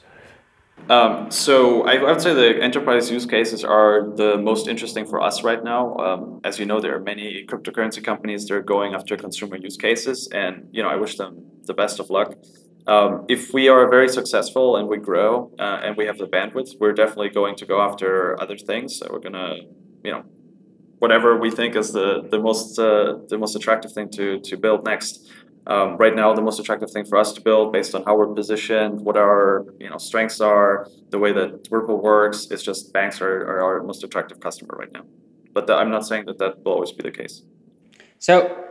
Um, 0.90 1.32
so 1.32 1.84
I, 1.84 2.02
would 2.04 2.22
say 2.22 2.34
the 2.34 2.62
enterprise 2.62 3.10
use 3.10 3.26
cases 3.26 3.64
are 3.64 4.08
the 4.16 4.38
most 4.38 4.68
interesting 4.68 5.08
for 5.08 5.20
us 5.22 5.44
right 5.44 5.64
now. 5.64 5.96
Um, 5.98 6.42
as 6.44 6.60
you 6.60 6.66
know, 6.66 6.80
there 6.80 6.96
are 6.96 7.00
many 7.00 7.44
cryptocurrency 7.50 8.04
companies 8.04 8.46
that 8.46 8.56
are 8.56 8.62
going 8.62 8.94
after 8.94 9.18
consumer 9.18 9.56
use 9.58 9.78
cases, 9.78 10.30
and 10.32 10.68
you 10.72 10.84
know 10.84 10.90
I 10.90 10.96
wish 10.96 11.18
them 11.18 11.44
the 11.64 11.74
best 11.74 12.00
of 12.00 12.12
luck. 12.12 12.36
Um, 12.88 13.26
if 13.28 13.52
we 13.52 13.68
are 13.68 13.90
very 13.90 14.08
successful 14.08 14.78
and 14.78 14.88
we 14.88 14.98
grow 14.98 15.52
uh, 15.58 15.80
and 15.84 15.98
we 15.98 16.06
have 16.06 16.20
the 16.20 16.28
bandwidth, 16.28 16.80
we're 16.80 16.94
definitely 16.94 17.30
going 17.30 17.56
to 17.56 17.66
go 17.66 17.82
after 17.82 18.40
other 18.40 18.58
things. 18.58 18.98
So 18.98 19.08
we're 19.12 19.20
gonna, 19.20 19.56
you 20.04 20.12
know, 20.12 20.24
whatever 21.00 21.36
we 21.36 21.50
think 21.50 21.76
is 21.76 21.94
the 21.94 22.28
the 22.30 22.40
most 22.40 22.78
uh, 22.78 23.18
the 23.28 23.40
most 23.40 23.56
attractive 23.56 23.92
thing 23.92 24.10
to 24.12 24.40
to 24.42 24.56
build 24.56 24.86
next. 24.86 25.28
Um, 25.68 25.98
right 25.98 26.16
now, 26.16 26.34
the 26.34 26.42
most 26.42 26.60
attractive 26.60 26.92
thing 26.92 27.06
for 27.06 27.18
us 27.18 27.34
to 27.34 27.42
build, 27.42 27.74
based 27.74 27.96
on 27.96 28.04
how 28.04 28.16
we're 28.16 28.34
positioned, 28.34 29.02
what 29.02 29.18
our 29.18 29.66
you 29.80 29.90
know 29.90 29.98
strengths 29.98 30.40
are, 30.40 30.88
the 31.10 31.18
way 31.18 31.32
that 31.34 31.68
Ripple 31.72 32.00
works, 32.02 32.48
is 32.52 32.62
just 32.62 32.94
banks 32.94 33.20
are, 33.20 33.42
are 33.50 33.64
our 33.64 33.84
most 33.84 34.04
attractive 34.04 34.40
customer 34.40 34.76
right 34.78 34.92
now. 34.92 35.06
But 35.54 35.70
I'm 35.72 35.90
not 35.90 36.06
saying 36.06 36.26
that 36.26 36.38
that 36.38 36.64
will 36.64 36.74
always 36.74 36.92
be 36.92 37.02
the 37.02 37.12
case. 37.12 37.42
So, 38.20 38.64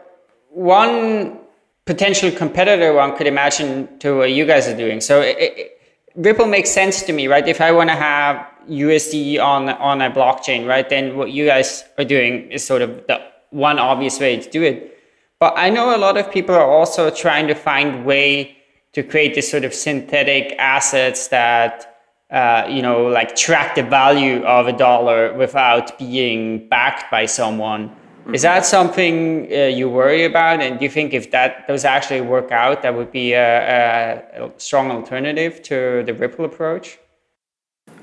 one 0.51 1.41
potential 1.85 2.31
competitor 2.31 2.93
one 2.95 3.17
could 3.17 3.27
imagine 3.27 3.99
to 3.99 4.17
what 4.19 4.31
you 4.31 4.47
guys 4.47 4.69
are 4.69 4.77
doing. 4.77 5.01
So, 5.01 5.21
it, 5.21 5.37
it, 5.39 5.81
Ripple 6.15 6.47
makes 6.47 6.71
sense 6.71 7.03
to 7.03 7.13
me, 7.13 7.27
right? 7.27 7.47
If 7.49 7.61
I 7.61 7.73
want 7.73 7.91
to 7.91 7.97
have 7.97 8.47
USD 8.69 9.41
on 9.43 9.69
on 9.69 10.01
a 10.01 10.11
blockchain, 10.13 10.69
right, 10.69 10.89
then 10.89 11.17
what 11.17 11.33
you 11.33 11.45
guys 11.45 11.83
are 11.99 12.05
doing 12.05 12.53
is 12.53 12.65
sort 12.65 12.83
of 12.83 13.05
the 13.09 13.21
one 13.51 13.81
obvious 13.81 14.21
way 14.21 14.41
to 14.41 14.49
do 14.49 14.63
it. 14.63 14.94
But 15.41 15.55
I 15.57 15.71
know 15.71 15.95
a 15.95 15.99
lot 15.99 16.17
of 16.17 16.31
people 16.31 16.55
are 16.55 16.71
also 16.71 17.11
trying 17.11 17.49
to 17.49 17.55
find 17.55 18.05
way 18.05 18.57
to 18.93 19.03
create 19.03 19.35
this 19.35 19.51
sort 19.51 19.65
of 19.65 19.75
synthetic 19.75 20.55
assets 20.59 21.29
that 21.29 21.91
uh, 22.31 22.67
you 22.69 22.81
know 22.81 23.07
like 23.07 23.37
track 23.37 23.75
the 23.75 23.83
value 23.83 24.43
of 24.45 24.67
a 24.67 24.73
dollar 24.73 25.35
without 25.35 25.99
being 25.99 26.69
backed 26.69 27.11
by 27.11 27.27
someone. 27.27 27.89
Mm-hmm. 27.89 28.35
Is 28.35 28.43
that 28.43 28.65
something 28.65 29.53
uh, 29.53 29.67
you 29.67 29.91
worry 29.91 30.25
about? 30.25 30.61
And 30.61 30.79
do 30.79 30.85
you 30.85 30.91
think 30.91 31.13
if 31.13 31.31
that 31.33 31.67
those 31.69 31.85
actually 31.85 32.23
work 32.23 32.51
out, 32.53 32.83
that 32.83 32.95
would 32.95 33.13
be 33.13 33.35
a, 33.35 34.23
a 34.43 34.51
strong 34.57 34.91
alternative 34.91 35.63
to 35.65 36.03
the 36.07 36.15
Ripple 36.15 36.45
approach? 36.45 36.99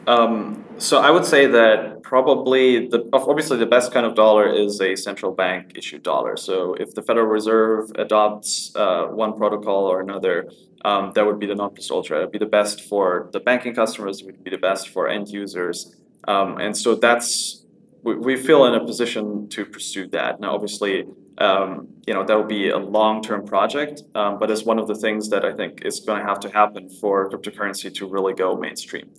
Um, 0.08 0.66
so 0.78 1.00
I 1.00 1.12
would 1.12 1.26
say 1.26 1.46
that 1.46 2.02
probably 2.02 2.88
the 2.88 3.08
obviously 3.14 3.58
the 3.58 3.66
best 3.66 3.94
kind 3.94 4.06
of 4.06 4.16
dollar 4.16 4.52
is 4.52 4.82
a 4.82 4.96
central 4.96 5.32
bank 5.32 5.74
issued 5.76 6.04
dollar. 6.04 6.36
So 6.38 6.74
if 6.74 6.96
the 6.96 7.04
Federal 7.04 7.28
Reserve 7.28 7.92
adopts 7.96 8.76
uh, 8.76 9.06
one 9.06 9.34
protocol 9.38 9.86
or 9.86 10.02
another, 10.02 10.50
um, 10.84 11.12
that 11.16 11.26
would 11.26 11.40
be 11.40 11.46
the 11.46 11.56
non 11.56 11.72
plus 11.74 11.92
ultra. 11.92 12.18
It 12.18 12.22
would 12.22 12.32
be 12.32 12.40
the 12.40 12.46
best 12.60 12.82
for 12.82 13.30
the 13.32 13.40
banking 13.40 13.76
customers. 13.76 14.22
It 14.22 14.26
would 14.26 14.44
be 14.44 14.52
the 14.52 14.58
best 14.58 14.90
for 14.90 15.08
end 15.08 15.30
users. 15.30 15.96
Um, 16.28 16.58
and 16.60 16.76
so 16.76 16.96
that's 16.96 17.64
we, 18.04 18.16
we 18.16 18.36
feel 18.36 18.66
in 18.66 18.74
a 18.74 18.84
position 18.84 19.48
to 19.50 19.66
pursue 19.66 20.08
that. 20.08 20.40
Now, 20.40 20.56
obviously, 20.56 21.06
um, 21.38 21.88
you 22.08 22.14
know 22.14 22.24
that 22.24 22.36
will 22.36 22.44
be 22.44 22.70
a 22.70 22.78
long-term 22.78 23.46
project, 23.46 24.02
um, 24.16 24.40
but 24.40 24.50
it's 24.50 24.64
one 24.64 24.80
of 24.80 24.88
the 24.88 24.96
things 24.96 25.30
that 25.30 25.46
I 25.46 25.54
think 25.54 25.86
is 25.86 26.00
going 26.00 26.20
to 26.20 26.26
have 26.28 26.40
to 26.42 26.50
happen 26.50 26.90
for 26.90 27.30
cryptocurrency 27.30 27.94
to 27.96 28.08
really 28.08 28.34
go 28.34 28.58
mainstream. 28.58 29.12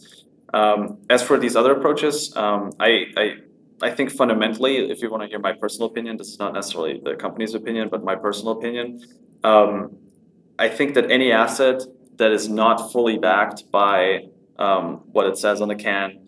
Um, 0.53 0.98
as 1.09 1.22
for 1.22 1.38
these 1.38 1.57
other 1.57 1.72
approaches, 1.72 2.34
um, 2.36 2.72
I, 2.78 3.07
I, 3.16 3.34
I 3.80 3.90
think 3.90 4.11
fundamentally, 4.11 4.90
if 4.90 5.00
you 5.03 5.11
want 5.11 5.22
to 5.22 5.28
hear 5.28 5.38
my 5.38 5.53
personal 5.53 5.88
opinion, 5.88 6.16
this 6.16 6.28
is 6.28 6.38
not 6.38 6.53
necessarily 6.53 7.00
the 7.03 7.14
company's 7.14 7.55
opinion, 7.55 7.88
but 7.88 8.05
my 8.05 8.14
personal 8.14 8.53
opinion. 8.53 9.03
Um, 9.42 9.96
I 10.59 10.68
think 10.68 10.94
that 10.94 11.11
any 11.11 11.32
asset 11.32 11.82
that 12.16 12.30
is 12.32 12.48
not 12.48 12.92
fully 12.92 13.18
backed 13.18 13.70
by 13.70 14.26
um, 14.59 15.03
what 15.11 15.26
it 15.26 15.38
says 15.38 15.61
on 15.61 15.68
the 15.68 15.74
can 15.74 16.18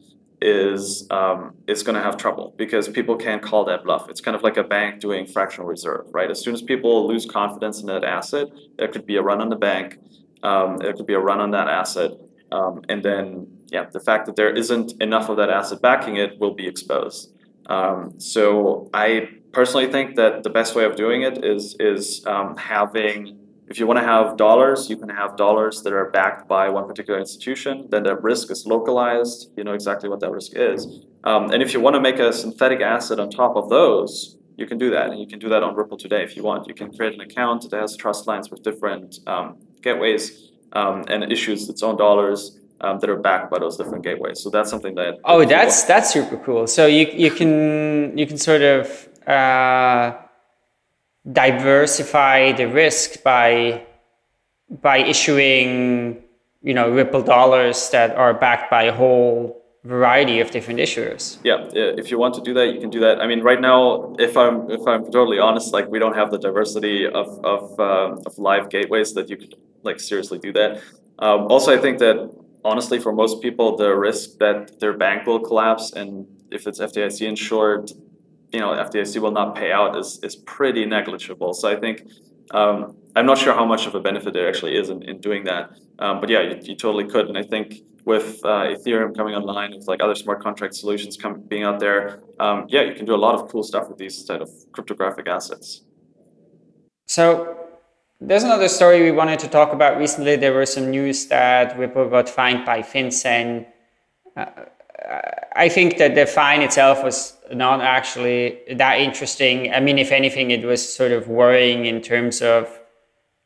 is 0.40 1.06
um, 1.10 1.54
is 1.66 1.82
going 1.82 1.94
to 1.94 2.02
have 2.02 2.16
trouble 2.16 2.54
because 2.58 2.88
people 2.88 3.16
can't 3.16 3.42
call 3.42 3.64
that 3.64 3.84
bluff. 3.84 4.08
It's 4.08 4.20
kind 4.20 4.36
of 4.36 4.42
like 4.42 4.56
a 4.56 4.64
bank 4.64 5.00
doing 5.00 5.26
fractional 5.26 5.66
reserve, 5.66 6.06
right? 6.12 6.30
As 6.30 6.40
soon 6.40 6.54
as 6.54 6.62
people 6.62 7.06
lose 7.06 7.24
confidence 7.26 7.80
in 7.80 7.86
that 7.86 8.04
asset, 8.04 8.48
there 8.76 8.88
could 8.88 9.06
be 9.06 9.16
a 9.16 9.22
run 9.22 9.40
on 9.40 9.48
the 9.48 9.56
bank, 9.56 9.98
um, 10.42 10.76
there 10.78 10.92
could 10.92 11.06
be 11.06 11.14
a 11.14 11.20
run 11.20 11.40
on 11.40 11.50
that 11.52 11.68
asset, 11.68 12.12
um, 12.54 12.82
and 12.88 13.02
then 13.02 13.46
yeah, 13.72 13.86
the 13.90 14.00
fact 14.00 14.26
that 14.26 14.36
there 14.36 14.52
isn't 14.62 15.02
enough 15.02 15.28
of 15.28 15.36
that 15.38 15.50
asset 15.50 15.82
backing 15.82 16.16
it 16.16 16.38
will 16.38 16.54
be 16.54 16.66
exposed. 16.66 17.32
Um, 17.66 18.20
so 18.20 18.90
I 18.94 19.28
personally 19.52 19.88
think 19.90 20.16
that 20.16 20.44
the 20.44 20.50
best 20.50 20.74
way 20.76 20.84
of 20.84 20.94
doing 20.94 21.22
it 21.22 21.44
is 21.44 21.76
is 21.80 22.24
um, 22.26 22.56
having 22.56 23.40
if 23.66 23.78
you 23.80 23.86
want 23.86 23.98
to 23.98 24.04
have 24.04 24.36
dollars, 24.36 24.90
you 24.90 24.96
can 24.98 25.08
have 25.08 25.38
dollars 25.38 25.82
that 25.82 25.92
are 25.94 26.10
backed 26.10 26.46
by 26.46 26.68
one 26.68 26.86
particular 26.86 27.18
institution. 27.18 27.88
Then 27.90 28.02
the 28.02 28.14
risk 28.14 28.50
is 28.50 28.66
localized. 28.66 29.50
You 29.56 29.64
know 29.64 29.72
exactly 29.72 30.08
what 30.08 30.20
that 30.20 30.30
risk 30.30 30.52
is. 30.54 30.86
Um, 31.24 31.50
and 31.50 31.62
if 31.62 31.72
you 31.72 31.80
want 31.80 31.94
to 31.94 32.00
make 32.08 32.18
a 32.18 32.32
synthetic 32.32 32.80
asset 32.82 33.18
on 33.18 33.30
top 33.30 33.56
of 33.56 33.70
those, 33.70 34.36
you 34.56 34.66
can 34.66 34.78
do 34.78 34.90
that. 34.90 35.06
And 35.10 35.18
you 35.18 35.26
can 35.26 35.40
do 35.40 35.48
that 35.48 35.62
on 35.64 35.74
Ripple 35.74 35.96
today 35.96 36.22
if 36.22 36.36
you 36.36 36.42
want. 36.44 36.68
You 36.68 36.74
can 36.74 36.92
create 36.96 37.14
an 37.14 37.20
account 37.20 37.68
that 37.70 37.80
has 37.80 37.96
trust 37.96 38.28
lines 38.28 38.50
with 38.50 38.62
different 38.62 39.18
um, 39.26 39.56
gateways 39.82 40.52
um, 40.74 41.04
and 41.08 41.30
issues 41.32 41.68
its 41.68 41.82
own 41.82 41.96
dollars. 41.96 42.58
Um, 42.80 42.98
that 42.98 43.08
are 43.08 43.16
backed 43.16 43.50
by 43.50 43.58
those 43.60 43.78
different 43.78 44.04
gateways. 44.04 44.40
So 44.40 44.50
that's 44.50 44.68
something 44.68 44.94
that. 44.96 45.18
Oh, 45.24 45.44
that's 45.46 45.84
that's 45.84 46.12
super 46.12 46.36
cool. 46.38 46.66
So 46.66 46.86
you 46.86 47.06
you 47.06 47.30
can 47.30 48.18
you 48.18 48.26
can 48.26 48.36
sort 48.36 48.60
of 48.60 49.08
uh, 49.26 50.12
diversify 51.32 52.52
the 52.52 52.66
risk 52.66 53.22
by 53.22 53.86
by 54.82 54.98
issuing 54.98 56.22
you 56.62 56.74
know 56.74 56.90
Ripple 56.90 57.22
dollars 57.22 57.90
that 57.90 58.16
are 58.16 58.34
backed 58.34 58.70
by 58.70 58.84
a 58.84 58.92
whole 58.92 59.63
variety 59.84 60.40
of 60.40 60.50
different 60.50 60.80
issuers. 60.80 61.38
Yeah, 61.44 61.68
if 61.72 62.10
you 62.10 62.18
want 62.18 62.34
to 62.34 62.40
do 62.40 62.54
that, 62.54 62.72
you 62.74 62.80
can 62.80 62.90
do 62.90 63.00
that. 63.00 63.20
I 63.20 63.26
mean, 63.26 63.42
right 63.42 63.60
now, 63.60 64.14
if 64.18 64.36
I'm 64.36 64.70
if 64.70 64.86
I'm 64.86 65.04
totally 65.04 65.38
honest, 65.38 65.72
like 65.72 65.88
we 65.88 65.98
don't 65.98 66.16
have 66.16 66.30
the 66.30 66.38
diversity 66.38 67.06
of 67.06 67.28
of, 67.44 67.78
uh, 67.78 68.16
of 68.26 68.38
live 68.38 68.70
gateways 68.70 69.12
that 69.14 69.28
you 69.28 69.36
could 69.36 69.54
like 69.82 70.00
seriously 70.00 70.38
do 70.38 70.52
that. 70.52 70.80
Um, 71.18 71.46
also, 71.50 71.76
I 71.76 71.78
think 71.78 71.98
that 71.98 72.16
honestly, 72.64 72.98
for 72.98 73.12
most 73.12 73.42
people, 73.42 73.76
the 73.76 73.94
risk 73.94 74.38
that 74.38 74.80
their 74.80 74.94
bank 74.94 75.26
will 75.26 75.40
collapse 75.40 75.92
and 75.92 76.26
if 76.50 76.66
it's 76.66 76.80
FDIC 76.80 77.26
insured, 77.26 77.90
you 78.52 78.60
know 78.60 78.70
FDIC 78.70 79.20
will 79.20 79.32
not 79.32 79.54
pay 79.54 79.70
out 79.72 79.96
is 79.98 80.18
is 80.22 80.36
pretty 80.36 80.86
negligible. 80.86 81.52
So 81.52 81.68
I 81.68 81.76
think 81.76 82.02
um, 82.52 82.96
I'm 83.16 83.26
not 83.26 83.38
sure 83.38 83.54
how 83.54 83.66
much 83.66 83.86
of 83.86 83.94
a 83.94 84.00
benefit 84.00 84.32
there 84.32 84.48
actually 84.48 84.76
is 84.76 84.88
in, 84.88 85.02
in 85.02 85.20
doing 85.20 85.44
that. 85.44 85.70
Um, 85.98 86.20
but 86.20 86.28
yeah, 86.28 86.42
you, 86.42 86.60
you, 86.62 86.76
totally 86.76 87.06
could. 87.06 87.28
And 87.28 87.38
I 87.38 87.42
think 87.42 87.82
with 88.04 88.40
uh, 88.44 88.74
Ethereum 88.74 89.16
coming 89.16 89.34
online, 89.34 89.72
with 89.74 89.88
like 89.88 90.02
other 90.02 90.14
smart 90.14 90.42
contract 90.42 90.74
solutions 90.74 91.16
come, 91.16 91.40
being 91.48 91.64
out 91.64 91.80
there, 91.80 92.20
um, 92.38 92.66
yeah, 92.68 92.82
you 92.82 92.94
can 92.94 93.06
do 93.06 93.14
a 93.14 93.22
lot 93.26 93.34
of 93.34 93.48
cool 93.50 93.62
stuff 93.62 93.88
with 93.88 93.98
these 93.98 94.24
kind 94.28 94.42
of 94.42 94.50
cryptographic 94.72 95.26
assets. 95.26 95.82
So 97.06 97.56
there's 98.20 98.44
another 98.44 98.68
story 98.68 99.02
we 99.02 99.10
wanted 99.10 99.38
to 99.40 99.48
talk 99.48 99.72
about 99.72 99.98
recently. 99.98 100.36
There 100.36 100.52
was 100.52 100.72
some 100.72 100.90
news 100.90 101.26
that 101.26 101.78
Ripple 101.78 102.08
got 102.08 102.28
fined 102.28 102.64
by 102.64 102.82
FinCEN. 102.82 103.66
Uh, 104.36 104.46
I 105.56 105.68
think 105.68 105.98
that 105.98 106.14
the 106.14 106.26
fine 106.26 106.62
itself 106.62 107.02
was 107.02 107.36
not 107.52 107.80
actually 107.80 108.60
that 108.74 108.98
interesting. 108.98 109.72
I 109.72 109.80
mean, 109.80 109.98
if 109.98 110.12
anything, 110.12 110.50
it 110.50 110.64
was 110.64 110.94
sort 110.94 111.12
of 111.12 111.28
worrying 111.28 111.86
in 111.86 112.00
terms 112.00 112.42
of 112.42 112.80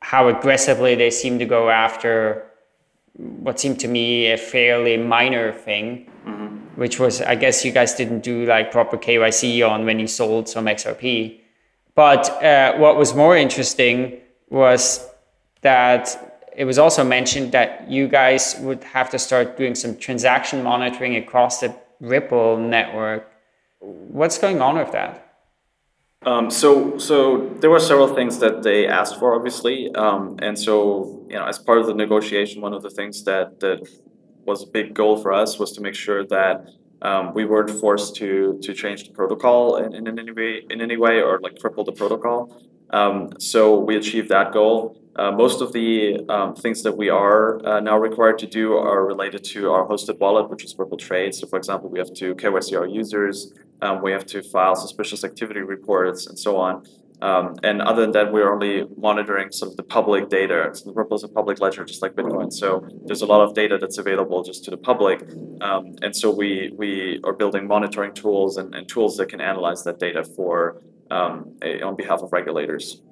how 0.00 0.28
aggressively 0.28 0.94
they 0.94 1.10
seem 1.10 1.38
to 1.38 1.44
go 1.44 1.70
after 1.70 2.47
what 3.18 3.58
seemed 3.58 3.80
to 3.80 3.88
me 3.88 4.30
a 4.30 4.38
fairly 4.38 4.96
minor 4.96 5.52
thing, 5.52 6.10
mm-hmm. 6.24 6.56
which 6.80 6.98
was, 7.00 7.20
I 7.20 7.34
guess 7.34 7.64
you 7.64 7.72
guys 7.72 7.94
didn't 7.94 8.20
do 8.20 8.46
like 8.46 8.70
proper 8.70 8.96
KYC 8.96 9.68
on 9.68 9.84
when 9.84 9.98
you 9.98 10.06
sold 10.06 10.48
some 10.48 10.66
XRP. 10.66 11.40
But 11.94 12.30
uh, 12.42 12.76
what 12.76 12.96
was 12.96 13.14
more 13.14 13.36
interesting 13.36 14.20
was 14.50 15.04
that 15.62 16.42
it 16.56 16.64
was 16.64 16.78
also 16.78 17.02
mentioned 17.04 17.52
that 17.52 17.90
you 17.90 18.06
guys 18.06 18.56
would 18.60 18.82
have 18.84 19.10
to 19.10 19.18
start 19.18 19.56
doing 19.56 19.74
some 19.74 19.96
transaction 19.96 20.62
monitoring 20.62 21.16
across 21.16 21.60
the 21.60 21.74
Ripple 22.00 22.56
network. 22.56 23.30
What's 23.80 24.38
going 24.38 24.60
on 24.60 24.78
with 24.78 24.92
that? 24.92 25.27
Um, 26.22 26.50
so, 26.50 26.98
so 26.98 27.48
there 27.60 27.70
were 27.70 27.78
several 27.78 28.12
things 28.14 28.38
that 28.40 28.62
they 28.62 28.86
asked 28.86 29.18
for, 29.18 29.34
obviously, 29.34 29.94
um, 29.94 30.36
and 30.42 30.58
so 30.58 31.24
you 31.28 31.36
know, 31.36 31.44
as 31.46 31.58
part 31.58 31.78
of 31.78 31.86
the 31.86 31.94
negotiation, 31.94 32.60
one 32.60 32.74
of 32.74 32.82
the 32.82 32.90
things 32.90 33.22
that 33.24 33.60
that 33.60 33.88
was 34.44 34.64
a 34.64 34.66
big 34.66 34.94
goal 34.94 35.16
for 35.16 35.32
us 35.32 35.58
was 35.58 35.72
to 35.72 35.80
make 35.80 35.94
sure 35.94 36.26
that 36.26 36.66
um, 37.02 37.32
we 37.34 37.44
weren't 37.44 37.70
forced 37.70 38.16
to 38.16 38.58
to 38.62 38.74
change 38.74 39.04
the 39.06 39.12
protocol 39.14 39.76
in, 39.76 39.94
in 39.94 40.18
any 40.18 40.32
way 40.32 40.62
in 40.70 40.80
any 40.80 40.96
way 40.96 41.20
or 41.22 41.38
like 41.40 41.54
cripple 41.54 41.84
the 41.84 41.92
protocol. 41.92 42.38
Um, 42.90 43.30
so 43.38 43.78
we 43.78 43.96
achieved 43.96 44.28
that 44.30 44.52
goal. 44.52 45.00
Uh, 45.14 45.32
most 45.32 45.60
of 45.60 45.72
the 45.72 46.20
um, 46.28 46.54
things 46.54 46.82
that 46.84 46.96
we 46.96 47.08
are 47.10 47.64
uh, 47.66 47.80
now 47.80 47.98
required 47.98 48.38
to 48.38 48.46
do 48.46 48.76
are 48.76 49.04
related 49.04 49.42
to 49.44 49.70
our 49.72 49.86
hosted 49.86 50.18
wallet, 50.18 50.48
which 50.48 50.64
is 50.64 50.74
Ripple 50.78 50.96
Trade. 50.96 51.34
So, 51.34 51.46
for 51.46 51.56
example, 51.56 51.90
we 51.90 51.98
have 51.98 52.12
to 52.14 52.34
KYC 52.36 52.78
our 52.78 52.86
users, 52.86 53.52
um, 53.82 54.02
we 54.02 54.12
have 54.12 54.26
to 54.26 54.42
file 54.42 54.76
suspicious 54.76 55.24
activity 55.24 55.60
reports, 55.60 56.26
and 56.26 56.38
so 56.38 56.56
on. 56.56 56.84
Um, 57.20 57.56
and 57.64 57.82
other 57.82 58.02
than 58.02 58.12
that, 58.12 58.32
we're 58.32 58.52
only 58.52 58.86
monitoring 58.96 59.50
sort 59.50 59.72
of 59.72 59.76
the 59.76 59.82
public 59.82 60.28
data. 60.28 60.70
So 60.72 60.92
Ripple 60.92 61.16
is 61.16 61.24
a 61.24 61.28
public 61.28 61.60
ledger, 61.60 61.84
just 61.84 62.00
like 62.00 62.14
Bitcoin. 62.14 62.52
So 62.52 62.88
there's 63.06 63.22
a 63.22 63.26
lot 63.26 63.40
of 63.40 63.54
data 63.54 63.76
that's 63.76 63.98
available 63.98 64.44
just 64.44 64.64
to 64.64 64.70
the 64.70 64.76
public. 64.76 65.22
Um, 65.60 65.96
and 66.02 66.14
so 66.14 66.30
we 66.30 66.72
we 66.76 67.20
are 67.24 67.32
building 67.32 67.66
monitoring 67.66 68.14
tools 68.14 68.56
and, 68.56 68.74
and 68.74 68.88
tools 68.88 69.16
that 69.16 69.28
can 69.28 69.40
analyze 69.40 69.82
that 69.84 69.98
data 69.98 70.22
for 70.22 70.80
um, 71.10 71.56
a, 71.62 71.82
on 71.82 71.96
behalf 71.96 72.20
of 72.20 72.32
regulators. 72.32 73.02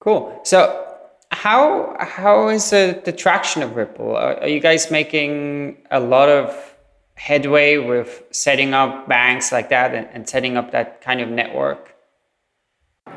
Cool. 0.00 0.40
So 0.42 0.88
how 1.30 1.96
how 2.00 2.48
is 2.48 2.70
the, 2.70 3.00
the 3.04 3.12
traction 3.12 3.62
of 3.62 3.76
Ripple? 3.76 4.16
Are, 4.16 4.40
are, 4.40 4.48
you 4.48 4.60
guys 4.60 4.90
making 4.90 5.76
a 5.90 6.00
lot 6.00 6.28
of 6.28 6.71
headway 7.14 7.78
with 7.78 8.22
setting 8.30 8.74
up 8.74 9.08
banks 9.08 9.52
like 9.52 9.68
that 9.70 9.94
and, 9.94 10.06
and 10.12 10.28
setting 10.28 10.56
up 10.56 10.72
that 10.72 11.00
kind 11.00 11.20
of 11.20 11.28
network? 11.28 11.94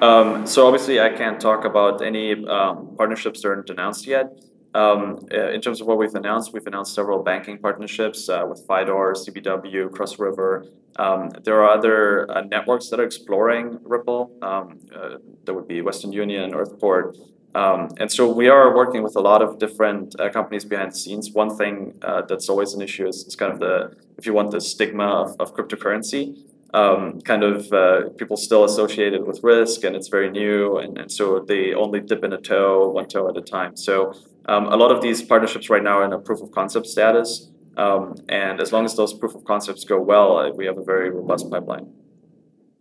Um, 0.02 0.46
so 0.46 0.68
obviously, 0.68 1.00
I 1.00 1.10
can't 1.10 1.40
talk 1.40 1.64
about 1.64 2.02
any 2.02 2.34
um, 2.48 2.96
partnerships 2.98 3.42
that 3.42 3.50
aren't 3.50 3.70
announced 3.70 4.08
yet. 4.08 4.28
Um, 4.74 5.26
uh, 5.34 5.52
in 5.52 5.62
terms 5.62 5.80
of 5.80 5.88
what 5.88 5.98
we've 5.98 6.14
announced, 6.16 6.52
we've 6.52 6.68
announced 6.68 6.94
several 6.94 7.24
banking 7.24 7.58
partnerships 7.60 8.28
uh, 8.28 8.46
with 8.48 8.68
Fidor, 8.68 9.14
CBW, 9.14 9.90
Cross 9.92 10.20
River. 10.20 10.66
Um, 10.98 11.30
there 11.44 11.64
are 11.64 11.70
other 11.78 12.30
uh, 12.30 12.42
networks 12.42 12.90
that 12.90 13.00
are 13.00 13.06
exploring 13.06 13.80
Ripple. 13.84 14.38
Um, 14.42 14.80
uh, 14.94 15.18
there 15.46 15.54
would 15.54 15.68
be 15.68 15.82
Western 15.82 16.12
Union, 16.12 16.52
Earthport. 16.52 17.16
Um, 17.56 17.90
and 18.02 18.12
so 18.12 18.32
we 18.32 18.50
are 18.50 18.76
working 18.76 19.02
with 19.02 19.16
a 19.16 19.22
lot 19.22 19.42
of 19.42 19.60
different 19.60 20.20
uh, 20.20 20.30
companies 20.30 20.66
behind 20.66 20.92
the 20.92 20.98
scenes. 20.98 21.32
One 21.32 21.56
thing 21.56 21.98
uh, 22.02 22.24
that's 22.30 22.50
always 22.50 22.74
an 22.74 22.82
issue 22.82 23.08
is, 23.08 23.18
is, 23.28 23.36
kind 23.36 23.54
of 23.54 23.60
the, 23.60 23.96
if 24.18 24.26
you 24.26 24.34
want, 24.34 24.52
the 24.52 24.60
stigma 24.60 25.08
of, 25.24 25.36
of 25.40 25.56
cryptocurrency. 25.56 26.38
Um, 26.74 27.22
kind 27.22 27.44
of 27.44 27.72
uh, 27.72 28.10
people 28.18 28.36
still 28.36 28.66
associated 28.66 29.26
with 29.26 29.40
risk 29.44 29.86
and 29.86 29.96
it's 29.96 30.10
very 30.10 30.30
new 30.30 30.78
and, 30.78 30.98
and 30.98 31.10
so 31.10 31.40
they 31.40 31.74
only 31.74 32.02
dip 32.02 32.22
in 32.26 32.34
a 32.34 32.38
toe 32.38 32.90
one 32.90 33.08
toe 33.08 33.30
at 33.30 33.38
a 33.38 33.42
time 33.42 33.78
so 33.78 34.14
um, 34.48 34.68
a 34.68 34.76
lot 34.76 34.92
of 34.92 35.02
these 35.02 35.24
partnerships 35.24 35.70
right 35.70 35.82
now 35.82 36.00
are 36.00 36.06
in 36.06 36.14
a 36.14 36.20
proof 36.20 36.42
of 36.42 36.52
concept 36.52 36.86
status, 36.88 37.50
um, 37.78 38.16
and 38.30 38.62
as 38.62 38.72
long 38.72 38.86
as 38.86 38.96
those 38.96 39.14
proof 39.14 39.34
of 39.36 39.44
concepts 39.44 39.84
go 39.84 40.00
well, 40.00 40.38
uh, 40.38 40.52
we 40.52 40.66
have 40.66 40.78
a 40.78 40.84
very 40.84 41.10
robust 41.10 41.50
pipeline. 41.50 41.92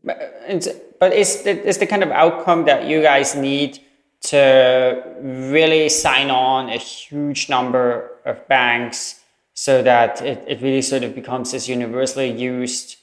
But, 0.05 0.99
but 1.01 1.13
is 1.15 1.47
is 1.47 1.79
the 1.79 1.87
kind 1.87 2.03
of 2.03 2.11
outcome 2.11 2.67
that 2.67 2.87
you 2.87 3.01
guys 3.01 3.35
need 3.35 3.81
to 4.25 5.03
really 5.21 5.89
sign 5.89 6.31
on 6.31 6.71
a 6.71 6.79
huge 6.79 7.49
number 7.49 8.11
of 8.25 8.47
banks 8.49 9.21
so 9.53 9.83
that 9.83 10.23
it, 10.23 10.43
it 10.49 10.63
really 10.63 10.83
sort 10.83 11.05
of 11.05 11.15
becomes 11.15 11.53
this 11.53 11.69
universally 11.69 12.31
used 12.31 12.97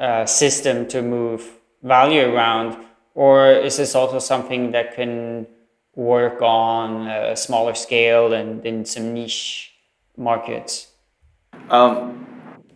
uh, 0.00 0.24
system 0.26 0.86
to 0.88 1.02
move 1.02 1.48
value 1.82 2.22
around? 2.34 2.76
Or 3.14 3.50
is 3.50 3.76
this 3.76 3.94
also 3.94 4.18
something 4.18 4.72
that 4.72 4.94
can 4.94 5.46
work 5.94 6.42
on 6.42 7.06
a 7.06 7.36
smaller 7.36 7.74
scale 7.74 8.32
and 8.32 8.64
in 8.64 8.84
some 8.84 9.14
niche 9.14 9.72
markets? 10.16 10.88
Um, 11.70 12.26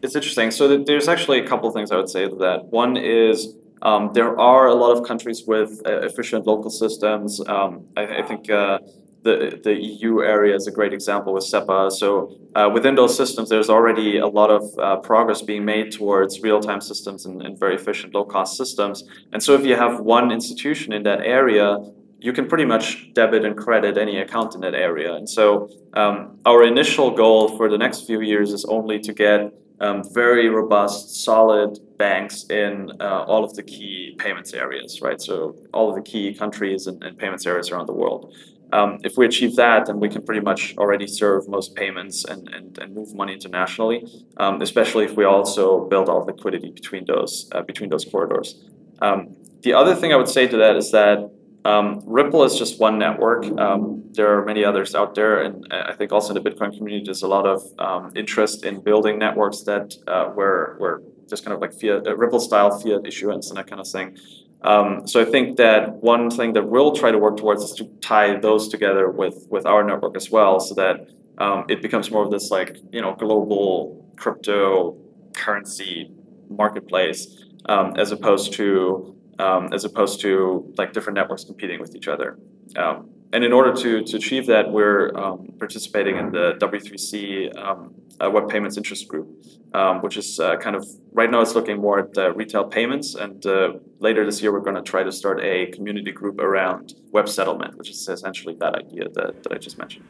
it's 0.03 0.15
interesting. 0.15 0.51
So 0.51 0.79
there's 0.79 1.09
actually 1.09 1.41
a 1.41 1.47
couple 1.47 1.71
things 1.71 1.91
I 1.91 1.97
would 1.97 2.09
say 2.09 2.29
to 2.29 2.37
that. 2.37 2.67
One 2.67 2.97
is 2.97 3.55
Um, 3.83 4.11
there 4.13 4.39
are 4.39 4.67
a 4.67 4.75
lot 4.75 4.97
of 4.97 5.07
countries 5.07 5.45
with 5.47 5.81
uh, 5.87 6.01
efficient 6.01 6.47
local 6.47 6.71
systems. 6.71 7.41
Um, 7.47 7.87
I, 7.97 8.19
I, 8.19 8.23
think 8.23 8.51
uh, 8.51 8.79
the 9.23 9.61
the 9.63 9.75
EU 9.75 10.23
area 10.23 10.55
is 10.55 10.67
a 10.67 10.71
great 10.71 10.93
example 10.93 11.33
with 11.33 11.45
SEPA. 11.45 11.91
So 11.91 12.37
uh, 12.55 12.71
within 12.73 12.95
those 12.95 13.17
systems, 13.17 13.49
there's 13.49 13.71
already 13.71 14.19
a 14.19 14.27
lot 14.27 14.51
of 14.51 14.63
uh, 14.79 14.97
progress 14.97 15.41
being 15.43 15.65
made 15.65 15.93
towards 15.93 16.41
real-time 16.41 16.81
systems 16.81 17.25
and, 17.27 17.41
and 17.43 17.59
very 17.59 17.75
efficient, 17.75 18.15
low-cost 18.15 18.57
systems. 18.57 19.05
And 19.33 19.43
so 19.43 19.55
if 19.55 19.65
you 19.65 19.77
have 19.77 20.01
one 20.01 20.31
institution 20.31 20.93
in 20.93 21.03
that 21.05 21.21
area, 21.21 21.79
you 22.19 22.33
can 22.33 22.47
pretty 22.49 22.67
much 22.67 23.13
debit 23.15 23.45
and 23.45 23.57
credit 23.57 23.97
any 23.97 24.19
account 24.19 24.55
in 24.55 24.61
that 24.61 24.75
area. 24.75 25.15
And 25.15 25.29
so 25.29 25.71
um, 25.95 26.39
our 26.45 26.63
initial 26.63 27.11
goal 27.13 27.57
for 27.57 27.71
the 27.71 27.79
next 27.79 28.07
few 28.07 28.21
years 28.21 28.53
is 28.53 28.65
only 28.67 28.99
to 29.01 29.13
get 29.15 29.55
um, 29.81 30.03
very 30.13 30.49
robust, 30.49 31.25
solid 31.25 31.79
banks 31.97 32.45
in 32.45 32.93
uh, 33.01 33.25
all 33.25 33.45
of 33.45 33.55
the 33.55 33.63
key 33.63 34.15
payments 34.19 34.53
areas, 34.53 35.01
right? 35.01 35.21
So 35.21 35.57
all 35.73 35.89
of 35.89 35.97
the 35.97 36.03
key 36.03 36.35
countries 36.35 36.87
and, 36.87 37.03
and 37.03 37.17
payments 37.19 37.47
areas 37.47 37.71
around 37.71 37.87
the 37.87 37.95
world. 37.95 38.35
Um, 38.73 38.99
if 39.03 39.17
we 39.17 39.27
achieve 39.27 39.57
that, 39.57 39.87
then 39.87 39.99
we 39.99 40.09
can 40.09 40.23
pretty 40.23 40.43
much 40.43 40.77
already 40.79 41.07
serve 41.07 41.49
most 41.49 41.75
payments 41.75 42.25
and, 42.25 42.49
and, 42.49 42.79
and 42.79 42.95
move 42.95 43.15
money 43.15 43.33
internationally, 43.33 44.07
um, 44.37 44.63
especially 44.63 45.05
if 45.05 45.17
we 45.17 45.25
also 45.25 45.87
build 45.89 46.09
all 46.09 46.25
liquidity 46.25 46.71
between 46.71 47.05
those 47.07 47.49
uh, 47.53 47.63
between 47.63 47.91
those 47.91 48.05
corridors. 48.05 48.63
Um, 49.03 49.35
the 49.63 49.73
other 49.75 49.95
thing 49.97 50.13
I 50.13 50.17
would 50.17 50.29
say 50.29 50.47
to 50.47 50.57
that 50.59 50.77
is 50.77 50.93
that 50.93 51.31
um, 51.65 52.03
Ripple 52.07 52.45
is 52.45 52.57
just 52.57 52.81
one 52.81 52.99
network. 52.99 53.45
Um, 53.59 54.05
there 54.13 54.39
are 54.39 54.45
many 54.45 54.65
others 54.65 54.95
out 54.95 55.15
there, 55.15 55.43
and 55.43 55.67
I 55.71 55.93
think 55.93 56.13
also 56.13 56.35
in 56.35 56.43
the 56.43 56.51
Bitcoin 56.51 56.77
community, 56.77 57.05
there's 57.05 57.23
a 57.23 57.29
lot 57.29 57.47
of 57.47 57.63
um, 57.79 58.13
interest 58.17 58.65
in 58.65 58.81
building 58.81 59.19
networks 59.19 59.63
that 59.63 59.95
uh, 60.07 60.27
where 60.27 60.77
where 60.79 61.01
just 61.29 61.45
kind 61.45 61.55
of 61.55 61.61
like 61.61 61.73
fiat, 61.73 62.07
uh, 62.07 62.17
Ripple 62.17 62.41
style 62.41 62.79
fiat 62.79 63.07
issuance 63.07 63.51
and 63.51 63.59
that 63.59 63.67
kind 63.67 63.81
of 63.81 63.87
thing. 63.89 64.17
Um, 64.63 65.07
so 65.07 65.21
I 65.21 65.25
think 65.25 65.57
that 65.57 65.95
one 65.97 66.31
thing 66.31 66.53
that 66.55 66.67
we'll 66.67 66.93
try 66.93 67.11
to 67.11 67.19
work 67.19 67.37
towards 67.37 67.63
is 67.63 67.73
to 67.75 67.85
tie 68.01 68.37
those 68.39 68.69
together 68.69 69.11
with 69.11 69.47
with 69.51 69.67
our 69.67 69.85
network 69.85 70.17
as 70.17 70.31
well, 70.31 70.61
so 70.61 70.75
that 70.75 71.09
um, 71.39 71.67
it 71.69 71.83
becomes 71.83 72.11
more 72.11 72.25
of 72.25 72.31
this 72.31 72.51
like 72.51 72.79
you 72.91 73.03
know 73.03 73.15
global 73.15 74.07
cryptocurrency 74.17 76.11
marketplace 76.49 77.45
um, 77.67 77.95
as 77.97 78.13
opposed 78.13 78.53
to 78.55 79.15
um, 79.41 79.73
as 79.73 79.85
opposed 79.85 80.21
to 80.21 80.73
like 80.77 80.93
different 80.93 81.17
networks 81.17 81.45
competing 81.45 81.81
with 81.81 81.95
each 81.97 82.09
other. 82.09 82.39
Um, 82.77 83.11
and 83.33 83.45
in 83.45 83.53
order 83.53 83.73
to, 83.83 84.03
to 84.03 84.17
achieve 84.17 84.47
that, 84.47 84.71
we're 84.71 85.17
um, 85.17 85.55
participating 85.59 86.17
in 86.17 86.33
the 86.33 86.55
W3C 86.61 87.57
um, 87.57 87.95
uh, 88.21 88.29
Web 88.29 88.49
Payments 88.49 88.77
Interest 88.77 89.07
Group, 89.07 89.29
um, 89.73 90.03
which 90.03 90.17
is 90.17 90.41
uh, 90.41 90.57
kind 90.57 90.75
of 90.75 90.85
right 91.13 91.31
now 91.31 91.41
it's 91.41 91.55
looking 91.55 91.79
more 91.81 92.01
at 92.01 92.19
uh, 92.19 92.33
retail 92.35 92.65
payments. 92.65 93.15
And 93.15 93.45
uh, 93.47 93.75
later 94.01 94.27
this 94.27 94.43
year, 94.43 94.53
we're 94.53 94.67
going 94.69 94.77
to 94.77 94.83
try 94.83 95.05
to 95.05 95.13
start 95.13 95.41
a 95.41 95.67
community 95.67 96.11
group 96.11 96.41
around 96.41 96.95
web 97.13 97.29
settlement, 97.29 97.79
which 97.79 97.91
is 97.91 98.09
essentially 98.09 98.57
that 98.59 98.75
idea 98.75 99.05
that, 99.15 99.43
that 99.45 99.53
I 99.53 99.59
just 99.59 99.79
mentioned. 99.79 100.05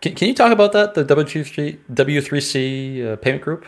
Can, 0.00 0.14
can 0.14 0.28
you 0.28 0.34
talk 0.34 0.52
about 0.52 0.72
that, 0.72 0.94
the 0.94 1.04
W3C, 1.04 1.78
W3C 1.92 3.06
uh, 3.06 3.16
payment 3.16 3.42
group? 3.42 3.66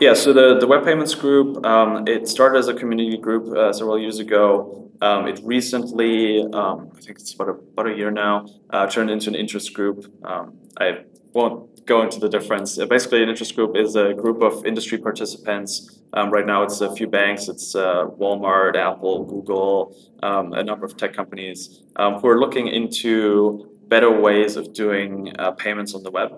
Yeah, 0.00 0.14
so 0.14 0.32
the, 0.32 0.58
the 0.58 0.66
Web 0.66 0.84
Payments 0.84 1.14
Group, 1.14 1.64
um, 1.64 2.08
it 2.08 2.26
started 2.26 2.58
as 2.58 2.66
a 2.66 2.74
community 2.74 3.16
group 3.16 3.56
uh, 3.56 3.72
several 3.72 3.96
years 3.96 4.18
ago. 4.18 4.90
Um, 5.00 5.28
it 5.28 5.40
recently, 5.44 6.42
um, 6.52 6.90
I 6.96 7.00
think 7.00 7.20
it's 7.20 7.32
about 7.32 7.48
a, 7.48 7.52
about 7.52 7.86
a 7.86 7.96
year 7.96 8.10
now, 8.10 8.46
uh, 8.70 8.88
turned 8.88 9.08
into 9.08 9.28
an 9.28 9.36
interest 9.36 9.72
group. 9.72 10.12
Um, 10.24 10.58
I 10.80 11.04
won't 11.32 11.86
go 11.86 12.02
into 12.02 12.18
the 12.18 12.28
difference. 12.28 12.76
Uh, 12.76 12.86
basically, 12.86 13.22
an 13.22 13.28
interest 13.28 13.54
group 13.54 13.76
is 13.76 13.94
a 13.94 14.14
group 14.14 14.42
of 14.42 14.66
industry 14.66 14.98
participants. 14.98 16.00
Um, 16.12 16.30
right 16.30 16.46
now, 16.46 16.64
it's 16.64 16.80
a 16.80 16.92
few 16.94 17.06
banks. 17.06 17.48
It's 17.48 17.76
uh, 17.76 18.06
Walmart, 18.18 18.74
Apple, 18.76 19.24
Google, 19.24 19.96
um, 20.24 20.52
a 20.54 20.64
number 20.64 20.86
of 20.86 20.96
tech 20.96 21.12
companies 21.12 21.82
who 21.96 22.26
are 22.26 22.40
looking 22.40 22.66
into 22.66 23.70
better 23.86 24.10
ways 24.10 24.56
of 24.56 24.72
doing 24.72 25.32
uh, 25.38 25.52
payments 25.52 25.94
on 25.94 26.02
the 26.02 26.10
web. 26.10 26.32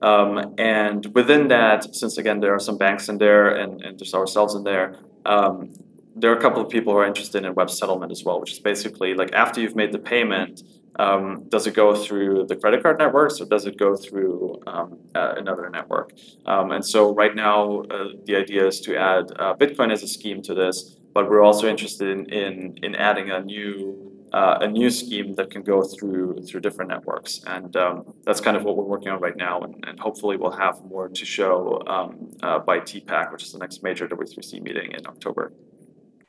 Um, 0.00 0.54
and 0.58 1.06
within 1.14 1.48
that, 1.48 1.94
since 1.94 2.18
again 2.18 2.40
there 2.40 2.54
are 2.54 2.60
some 2.60 2.78
banks 2.78 3.08
in 3.08 3.18
there 3.18 3.48
and, 3.48 3.82
and 3.82 3.98
there's 3.98 4.14
ourselves 4.14 4.54
in 4.54 4.62
there, 4.62 4.96
um, 5.26 5.72
there 6.14 6.32
are 6.32 6.36
a 6.36 6.40
couple 6.40 6.62
of 6.62 6.68
people 6.68 6.92
who 6.92 6.98
are 6.98 7.06
interested 7.06 7.44
in 7.44 7.54
web 7.54 7.70
settlement 7.70 8.12
as 8.12 8.24
well, 8.24 8.40
which 8.40 8.52
is 8.52 8.58
basically 8.58 9.14
like 9.14 9.32
after 9.32 9.60
you've 9.60 9.76
made 9.76 9.92
the 9.92 9.98
payment, 9.98 10.62
um, 10.98 11.44
does 11.48 11.66
it 11.66 11.74
go 11.74 11.94
through 11.94 12.46
the 12.48 12.56
credit 12.56 12.82
card 12.82 12.98
networks 12.98 13.40
or 13.40 13.44
does 13.44 13.66
it 13.66 13.76
go 13.76 13.94
through 13.94 14.60
um, 14.66 14.98
uh, 15.14 15.34
another 15.36 15.70
network? 15.70 16.12
Um, 16.46 16.72
and 16.72 16.84
so 16.84 17.14
right 17.14 17.34
now, 17.34 17.82
uh, 17.82 18.08
the 18.24 18.36
idea 18.36 18.66
is 18.66 18.80
to 18.80 18.96
add 18.96 19.26
uh, 19.36 19.54
Bitcoin 19.54 19.92
as 19.92 20.02
a 20.02 20.08
scheme 20.08 20.42
to 20.42 20.54
this, 20.54 20.96
but 21.14 21.30
we're 21.30 21.42
also 21.42 21.68
interested 21.68 22.08
in, 22.08 22.26
in, 22.32 22.78
in 22.82 22.96
adding 22.96 23.30
a 23.30 23.40
new 23.40 24.17
uh, 24.32 24.58
a 24.60 24.68
new 24.68 24.90
scheme 24.90 25.34
that 25.34 25.50
can 25.50 25.62
go 25.62 25.82
through 25.82 26.42
through 26.46 26.60
different 26.60 26.90
networks, 26.90 27.40
and 27.46 27.76
um, 27.76 28.14
that's 28.24 28.40
kind 28.40 28.56
of 28.56 28.64
what 28.64 28.76
we're 28.76 28.84
working 28.84 29.08
on 29.08 29.20
right 29.20 29.36
now. 29.36 29.60
And, 29.60 29.84
and 29.86 29.98
hopefully, 29.98 30.36
we'll 30.36 30.58
have 30.66 30.82
more 30.84 31.08
to 31.08 31.24
show 31.24 31.82
um, 31.86 32.30
uh, 32.42 32.58
by 32.58 32.80
TPAC, 32.80 33.32
which 33.32 33.44
is 33.44 33.52
the 33.52 33.58
next 33.58 33.82
major 33.82 34.06
W3C 34.08 34.62
meeting 34.62 34.92
in 34.92 35.06
October. 35.06 35.52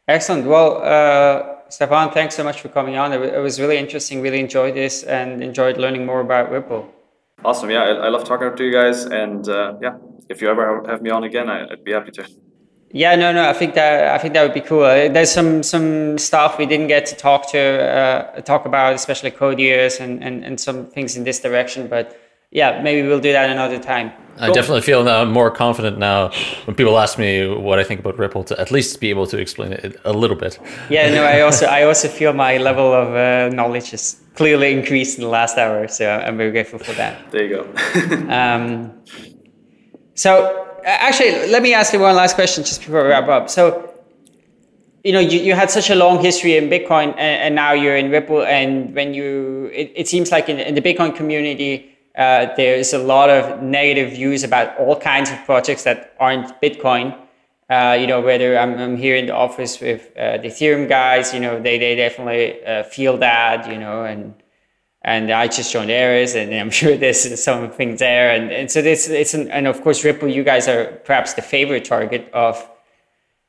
Excellent. 0.07 0.47
Well, 0.47 0.81
uh, 0.83 1.69
Stefan, 1.69 2.11
thanks 2.11 2.35
so 2.35 2.43
much 2.43 2.61
for 2.61 2.69
coming 2.69 2.97
on. 2.97 3.13
It, 3.13 3.21
it, 3.21 3.39
was 3.39 3.59
really 3.59 3.77
interesting. 3.77 4.21
Really 4.21 4.39
enjoyed 4.39 4.73
this 4.73 5.03
and 5.03 5.43
enjoyed 5.43 5.77
learning 5.77 6.05
more 6.05 6.21
about 6.21 6.51
Ripple. 6.51 6.91
Awesome. 7.45 7.69
Yeah, 7.69 7.83
I, 7.83 7.91
I 8.05 8.09
love 8.09 8.23
talking 8.23 8.55
to 8.55 8.63
you 8.63 8.71
guys, 8.71 9.05
and 9.05 9.47
uh, 9.47 9.75
yeah, 9.81 9.97
if 10.27 10.41
you 10.41 10.49
ever 10.49 10.83
have 10.87 11.01
me 11.01 11.11
on 11.11 11.23
again, 11.23 11.49
I, 11.49 11.67
I'd 11.71 11.83
be 11.83 11.91
happy 11.91 12.11
to. 12.11 12.27
Yeah, 12.91 13.15
no, 13.15 13.31
no. 13.31 13.47
I 13.47 13.53
think 13.53 13.75
that 13.75 14.07
I 14.15 14.17
think 14.17 14.33
that 14.33 14.43
would 14.43 14.53
be 14.53 14.61
cool. 14.61 14.83
Uh, 14.83 15.09
there's 15.09 15.31
some 15.31 15.61
some 15.61 16.17
stuff 16.17 16.57
we 16.57 16.65
didn't 16.65 16.87
get 16.87 17.05
to 17.07 17.15
talk 17.15 17.51
to 17.51 17.59
uh, 17.59 18.41
talk 18.41 18.65
about, 18.65 18.93
especially 18.95 19.31
Codius 19.31 19.99
and, 19.99 20.23
and 20.23 20.43
and 20.43 20.59
some 20.59 20.87
things 20.87 21.15
in 21.15 21.23
this 21.23 21.39
direction. 21.39 21.87
But 21.87 22.17
yeah, 22.51 22.81
maybe 22.81 23.07
we'll 23.07 23.19
do 23.19 23.31
that 23.31 23.49
another 23.49 23.77
time. 23.77 24.11
I 24.37 24.45
cool. 24.45 24.55
definitely 24.55 24.81
feel 24.81 25.03
now 25.03 25.23
more 25.25 25.51
confident 25.51 25.99
now 25.99 26.31
when 26.65 26.75
people 26.75 26.97
ask 26.97 27.19
me 27.19 27.45
what 27.47 27.77
I 27.77 27.83
think 27.83 27.99
about 27.99 28.17
Ripple 28.17 28.43
to 28.45 28.59
at 28.59 28.71
least 28.71 28.99
be 28.99 29.09
able 29.09 29.27
to 29.27 29.37
explain 29.37 29.73
it 29.73 29.99
a 30.05 30.13
little 30.13 30.37
bit. 30.37 30.57
Yeah, 30.89 31.09
no, 31.13 31.23
I 31.23 31.41
also 31.41 31.65
I 31.79 31.83
also 31.83 32.07
feel 32.07 32.33
my 32.33 32.57
level 32.57 32.91
of 32.91 33.13
uh, 33.13 33.53
knowledge 33.53 33.93
is 33.93 34.19
clearly 34.33 34.71
increased 34.71 35.19
in 35.19 35.25
the 35.25 35.29
last 35.29 35.57
hour, 35.57 35.87
so 35.87 36.09
I'm 36.09 36.37
very 36.37 36.51
grateful 36.51 36.79
for 36.79 36.93
that. 36.93 37.29
There 37.31 37.43
you 37.43 37.55
go. 37.55 38.29
um, 38.33 38.93
so 40.15 40.68
actually, 40.83 41.47
let 41.47 41.61
me 41.61 41.73
ask 41.73 41.93
you 41.93 41.99
one 41.99 42.15
last 42.15 42.35
question 42.35 42.63
just 42.63 42.81
before 42.81 43.03
we 43.03 43.09
wrap 43.09 43.27
up. 43.27 43.49
So, 43.49 43.93
you 45.03 45.13
know, 45.13 45.19
you, 45.19 45.39
you 45.39 45.53
had 45.55 45.71
such 45.71 45.89
a 45.89 45.95
long 45.95 46.21
history 46.21 46.57
in 46.57 46.69
Bitcoin 46.69 47.09
and, 47.09 47.19
and 47.19 47.55
now 47.55 47.73
you're 47.73 47.95
in 47.95 48.11
Ripple. 48.11 48.43
And 48.43 48.93
when 48.93 49.13
you, 49.13 49.69
it, 49.73 49.93
it 49.95 50.07
seems 50.07 50.31
like 50.31 50.49
in, 50.49 50.59
in 50.59 50.75
the 50.75 50.81
Bitcoin 50.81 51.15
community, 51.15 51.97
uh, 52.17 52.47
there's 52.57 52.93
a 52.93 52.97
lot 52.97 53.29
of 53.29 53.61
negative 53.61 54.11
views 54.11 54.43
about 54.43 54.77
all 54.77 54.99
kinds 54.99 55.31
of 55.31 55.37
projects 55.45 55.83
that 55.83 56.15
aren't 56.19 56.61
Bitcoin. 56.61 57.17
Uh, 57.69 57.95
you 57.99 58.07
know, 58.07 58.19
whether 58.19 58.57
I'm, 58.57 58.77
I'm, 58.79 58.97
here 58.97 59.15
in 59.15 59.27
the 59.27 59.35
office 59.35 59.79
with 59.79 60.09
uh, 60.17 60.37
the 60.37 60.47
Ethereum 60.47 60.89
guys, 60.89 61.33
you 61.35 61.39
know, 61.39 61.61
they, 61.61 61.77
they 61.77 61.95
definitely 61.95 62.65
uh, 62.65 62.83
feel 62.83 63.15
that, 63.17 63.71
you 63.71 63.77
know, 63.77 64.03
and 64.03 64.33
and 65.01 65.31
I 65.31 65.47
just 65.47 65.71
joined 65.71 65.91
Eris, 65.91 66.35
and 66.35 66.53
I'm 66.53 66.69
sure 66.79 66.97
there's 66.97 67.41
some 67.41 67.71
things 67.71 67.99
there. 67.99 68.31
And, 68.31 68.51
and 68.51 68.71
so 68.71 68.81
this, 68.81 69.09
it's 69.09 69.33
an, 69.33 69.49
and 69.51 69.67
of 69.67 69.81
course 69.81 70.03
Ripple, 70.03 70.27
you 70.27 70.43
guys 70.43 70.67
are 70.67 70.85
perhaps 71.05 71.33
the 71.33 71.41
favorite 71.41 71.85
target 71.85 72.29
of. 72.33 72.69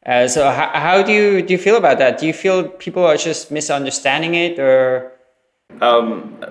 Uh, 0.07 0.27
so 0.27 0.51
how, 0.51 0.71
how 0.73 1.03
do 1.03 1.13
you 1.13 1.43
do 1.43 1.53
you 1.53 1.59
feel 1.59 1.77
about 1.77 1.99
that? 1.99 2.19
Do 2.19 2.27
you 2.27 2.33
feel 2.33 2.69
people 2.69 3.05
are 3.05 3.19
just 3.19 3.51
misunderstanding 3.51 4.35
it, 4.35 4.59
or? 4.59 5.13
Um, 5.83 6.43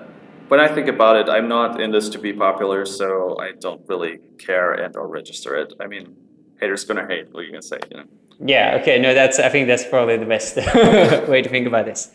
when 0.48 0.60
I 0.60 0.68
think 0.68 0.88
about 0.88 1.16
it, 1.16 1.28
I'm 1.28 1.48
not 1.48 1.80
in 1.80 1.90
this 1.90 2.08
to 2.10 2.18
be 2.18 2.32
popular, 2.32 2.86
so 2.86 3.36
I 3.40 3.52
don't 3.52 3.82
really 3.88 4.18
care 4.38 4.72
and 4.72 4.96
or 4.96 5.08
register 5.08 5.56
it. 5.56 5.72
I 5.80 5.86
mean, 5.86 6.16
haters 6.60 6.84
gonna 6.84 7.06
hate. 7.06 7.32
What 7.32 7.40
are 7.40 7.42
you 7.44 7.50
gonna 7.50 7.62
say? 7.62 7.78
You 7.90 7.96
know? 7.98 8.04
Yeah. 8.38 8.78
Okay. 8.80 8.98
No, 9.00 9.14
that's. 9.14 9.38
I 9.40 9.48
think 9.48 9.66
that's 9.66 9.84
probably 9.84 10.16
the 10.16 10.26
best 10.26 10.56
way 11.28 11.42
to 11.42 11.48
think 11.48 11.66
about 11.66 11.86
this. 11.86 12.12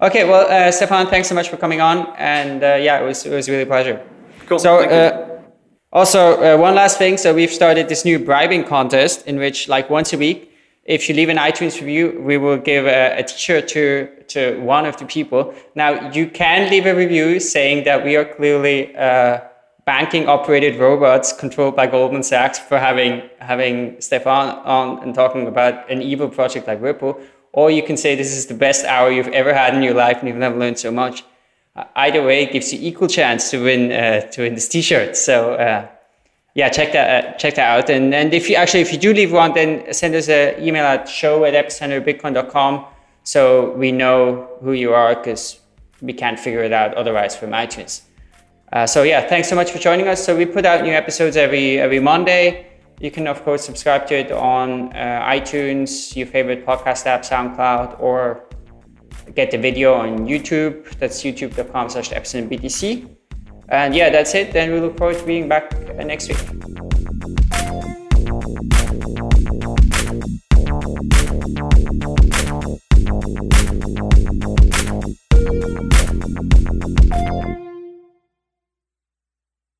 Okay, 0.00 0.28
well, 0.28 0.46
uh, 0.50 0.70
Stefan, 0.70 1.06
thanks 1.06 1.26
so 1.26 1.34
much 1.34 1.48
for 1.48 1.56
coming 1.56 1.80
on, 1.80 2.12
and 2.18 2.62
uh, 2.62 2.74
yeah, 2.74 3.00
it 3.00 3.04
was 3.04 3.24
it 3.24 3.32
was 3.32 3.48
really 3.48 3.62
a 3.62 3.66
pleasure. 3.66 4.04
Cool. 4.46 4.58
So, 4.58 4.80
uh, 4.80 5.40
also 5.90 6.36
uh, 6.36 6.58
one 6.58 6.74
last 6.74 6.98
thing. 6.98 7.16
So 7.16 7.32
we've 7.32 7.50
started 7.50 7.88
this 7.88 8.04
new 8.04 8.18
bribing 8.18 8.64
contest 8.64 9.26
in 9.26 9.38
which, 9.38 9.68
like, 9.68 9.88
once 9.88 10.12
a 10.12 10.18
week, 10.18 10.52
if 10.84 11.08
you 11.08 11.14
leave 11.14 11.30
an 11.30 11.38
iTunes 11.38 11.80
review, 11.80 12.20
we 12.20 12.36
will 12.36 12.58
give 12.58 12.84
a, 12.84 13.18
a 13.18 13.22
T-shirt 13.22 13.68
to 13.68 14.08
to 14.28 14.60
one 14.60 14.84
of 14.84 14.98
the 14.98 15.06
people. 15.06 15.54
Now, 15.74 16.10
you 16.10 16.28
can 16.28 16.70
leave 16.70 16.84
a 16.84 16.94
review 16.94 17.40
saying 17.40 17.84
that 17.84 18.04
we 18.04 18.16
are 18.16 18.24
clearly 18.26 18.94
uh, 18.96 19.40
banking 19.86 20.28
operated 20.28 20.78
robots 20.78 21.32
controlled 21.32 21.74
by 21.74 21.86
Goldman 21.86 22.22
Sachs 22.22 22.58
for 22.58 22.78
having 22.78 23.22
having 23.38 23.98
Stefan 24.00 24.58
on 24.66 25.02
and 25.02 25.14
talking 25.14 25.46
about 25.46 25.90
an 25.90 26.02
evil 26.02 26.28
project 26.28 26.66
like 26.66 26.82
Ripple 26.82 27.18
or 27.56 27.70
you 27.70 27.82
can 27.82 27.96
say 27.96 28.14
this 28.14 28.36
is 28.36 28.46
the 28.46 28.54
best 28.54 28.84
hour 28.84 29.10
you've 29.10 29.28
ever 29.28 29.52
had 29.52 29.74
in 29.74 29.82
your 29.82 29.94
life 29.94 30.18
and 30.18 30.28
you've 30.28 30.36
never 30.36 30.56
learned 30.56 30.78
so 30.78 30.92
much. 30.92 31.24
Uh, 31.74 31.84
either 31.96 32.22
way, 32.22 32.44
it 32.44 32.52
gives 32.52 32.72
you 32.72 32.78
equal 32.80 33.08
chance 33.08 33.50
to 33.50 33.62
win 33.64 33.90
uh, 33.90 34.20
to 34.32 34.42
win 34.42 34.54
this 34.54 34.68
T-shirt. 34.68 35.16
So 35.16 35.54
uh, 35.54 35.88
yeah, 36.54 36.68
check 36.68 36.92
that 36.92 37.08
uh, 37.08 37.36
check 37.38 37.54
that 37.56 37.68
out. 37.68 37.90
And 37.90 38.14
and 38.14 38.32
if 38.32 38.48
you 38.48 38.56
actually 38.56 38.82
if 38.82 38.92
you 38.92 38.98
do 38.98 39.12
leave 39.12 39.32
one, 39.32 39.54
then 39.54 39.92
send 39.92 40.14
us 40.14 40.28
an 40.28 40.62
email 40.62 40.84
at 40.84 41.08
show 41.08 41.44
at 41.44 41.54
epicenterbitcoin.com 41.54 42.84
so 43.24 43.72
we 43.72 43.90
know 43.90 44.48
who 44.62 44.72
you 44.72 44.92
are 44.92 45.14
because 45.16 45.58
we 46.00 46.12
can't 46.12 46.38
figure 46.38 46.62
it 46.62 46.72
out 46.72 46.94
otherwise 46.94 47.34
from 47.34 47.50
iTunes. 47.50 48.02
Uh, 48.72 48.86
so 48.86 49.02
yeah, 49.02 49.26
thanks 49.26 49.48
so 49.48 49.56
much 49.56 49.70
for 49.70 49.78
joining 49.78 50.08
us. 50.08 50.24
So 50.24 50.36
we 50.36 50.44
put 50.44 50.66
out 50.66 50.82
new 50.82 50.92
episodes 50.92 51.36
every 51.38 51.78
every 51.80 52.00
Monday. 52.00 52.66
You 53.00 53.10
can 53.10 53.26
of 53.26 53.44
course 53.44 53.64
subscribe 53.64 54.06
to 54.08 54.14
it 54.14 54.32
on 54.32 54.92
uh, 54.94 55.22
iTunes, 55.28 56.16
your 56.16 56.26
favorite 56.26 56.64
podcast 56.64 57.06
app, 57.06 57.22
SoundCloud, 57.22 58.00
or 58.00 58.48
get 59.34 59.50
the 59.50 59.58
video 59.58 59.94
on 59.94 60.26
YouTube. 60.26 60.88
That's 60.98 61.22
youtube.com 61.22 61.90
slash 61.90 62.10
BTC. 62.10 63.16
And 63.68 63.94
yeah, 63.94 64.10
that's 64.10 64.34
it. 64.34 64.52
Then 64.52 64.72
we 64.72 64.80
look 64.80 64.96
forward 64.96 65.18
to 65.18 65.26
being 65.26 65.48
back 65.48 65.72
next 65.96 66.28
week. 66.28 66.85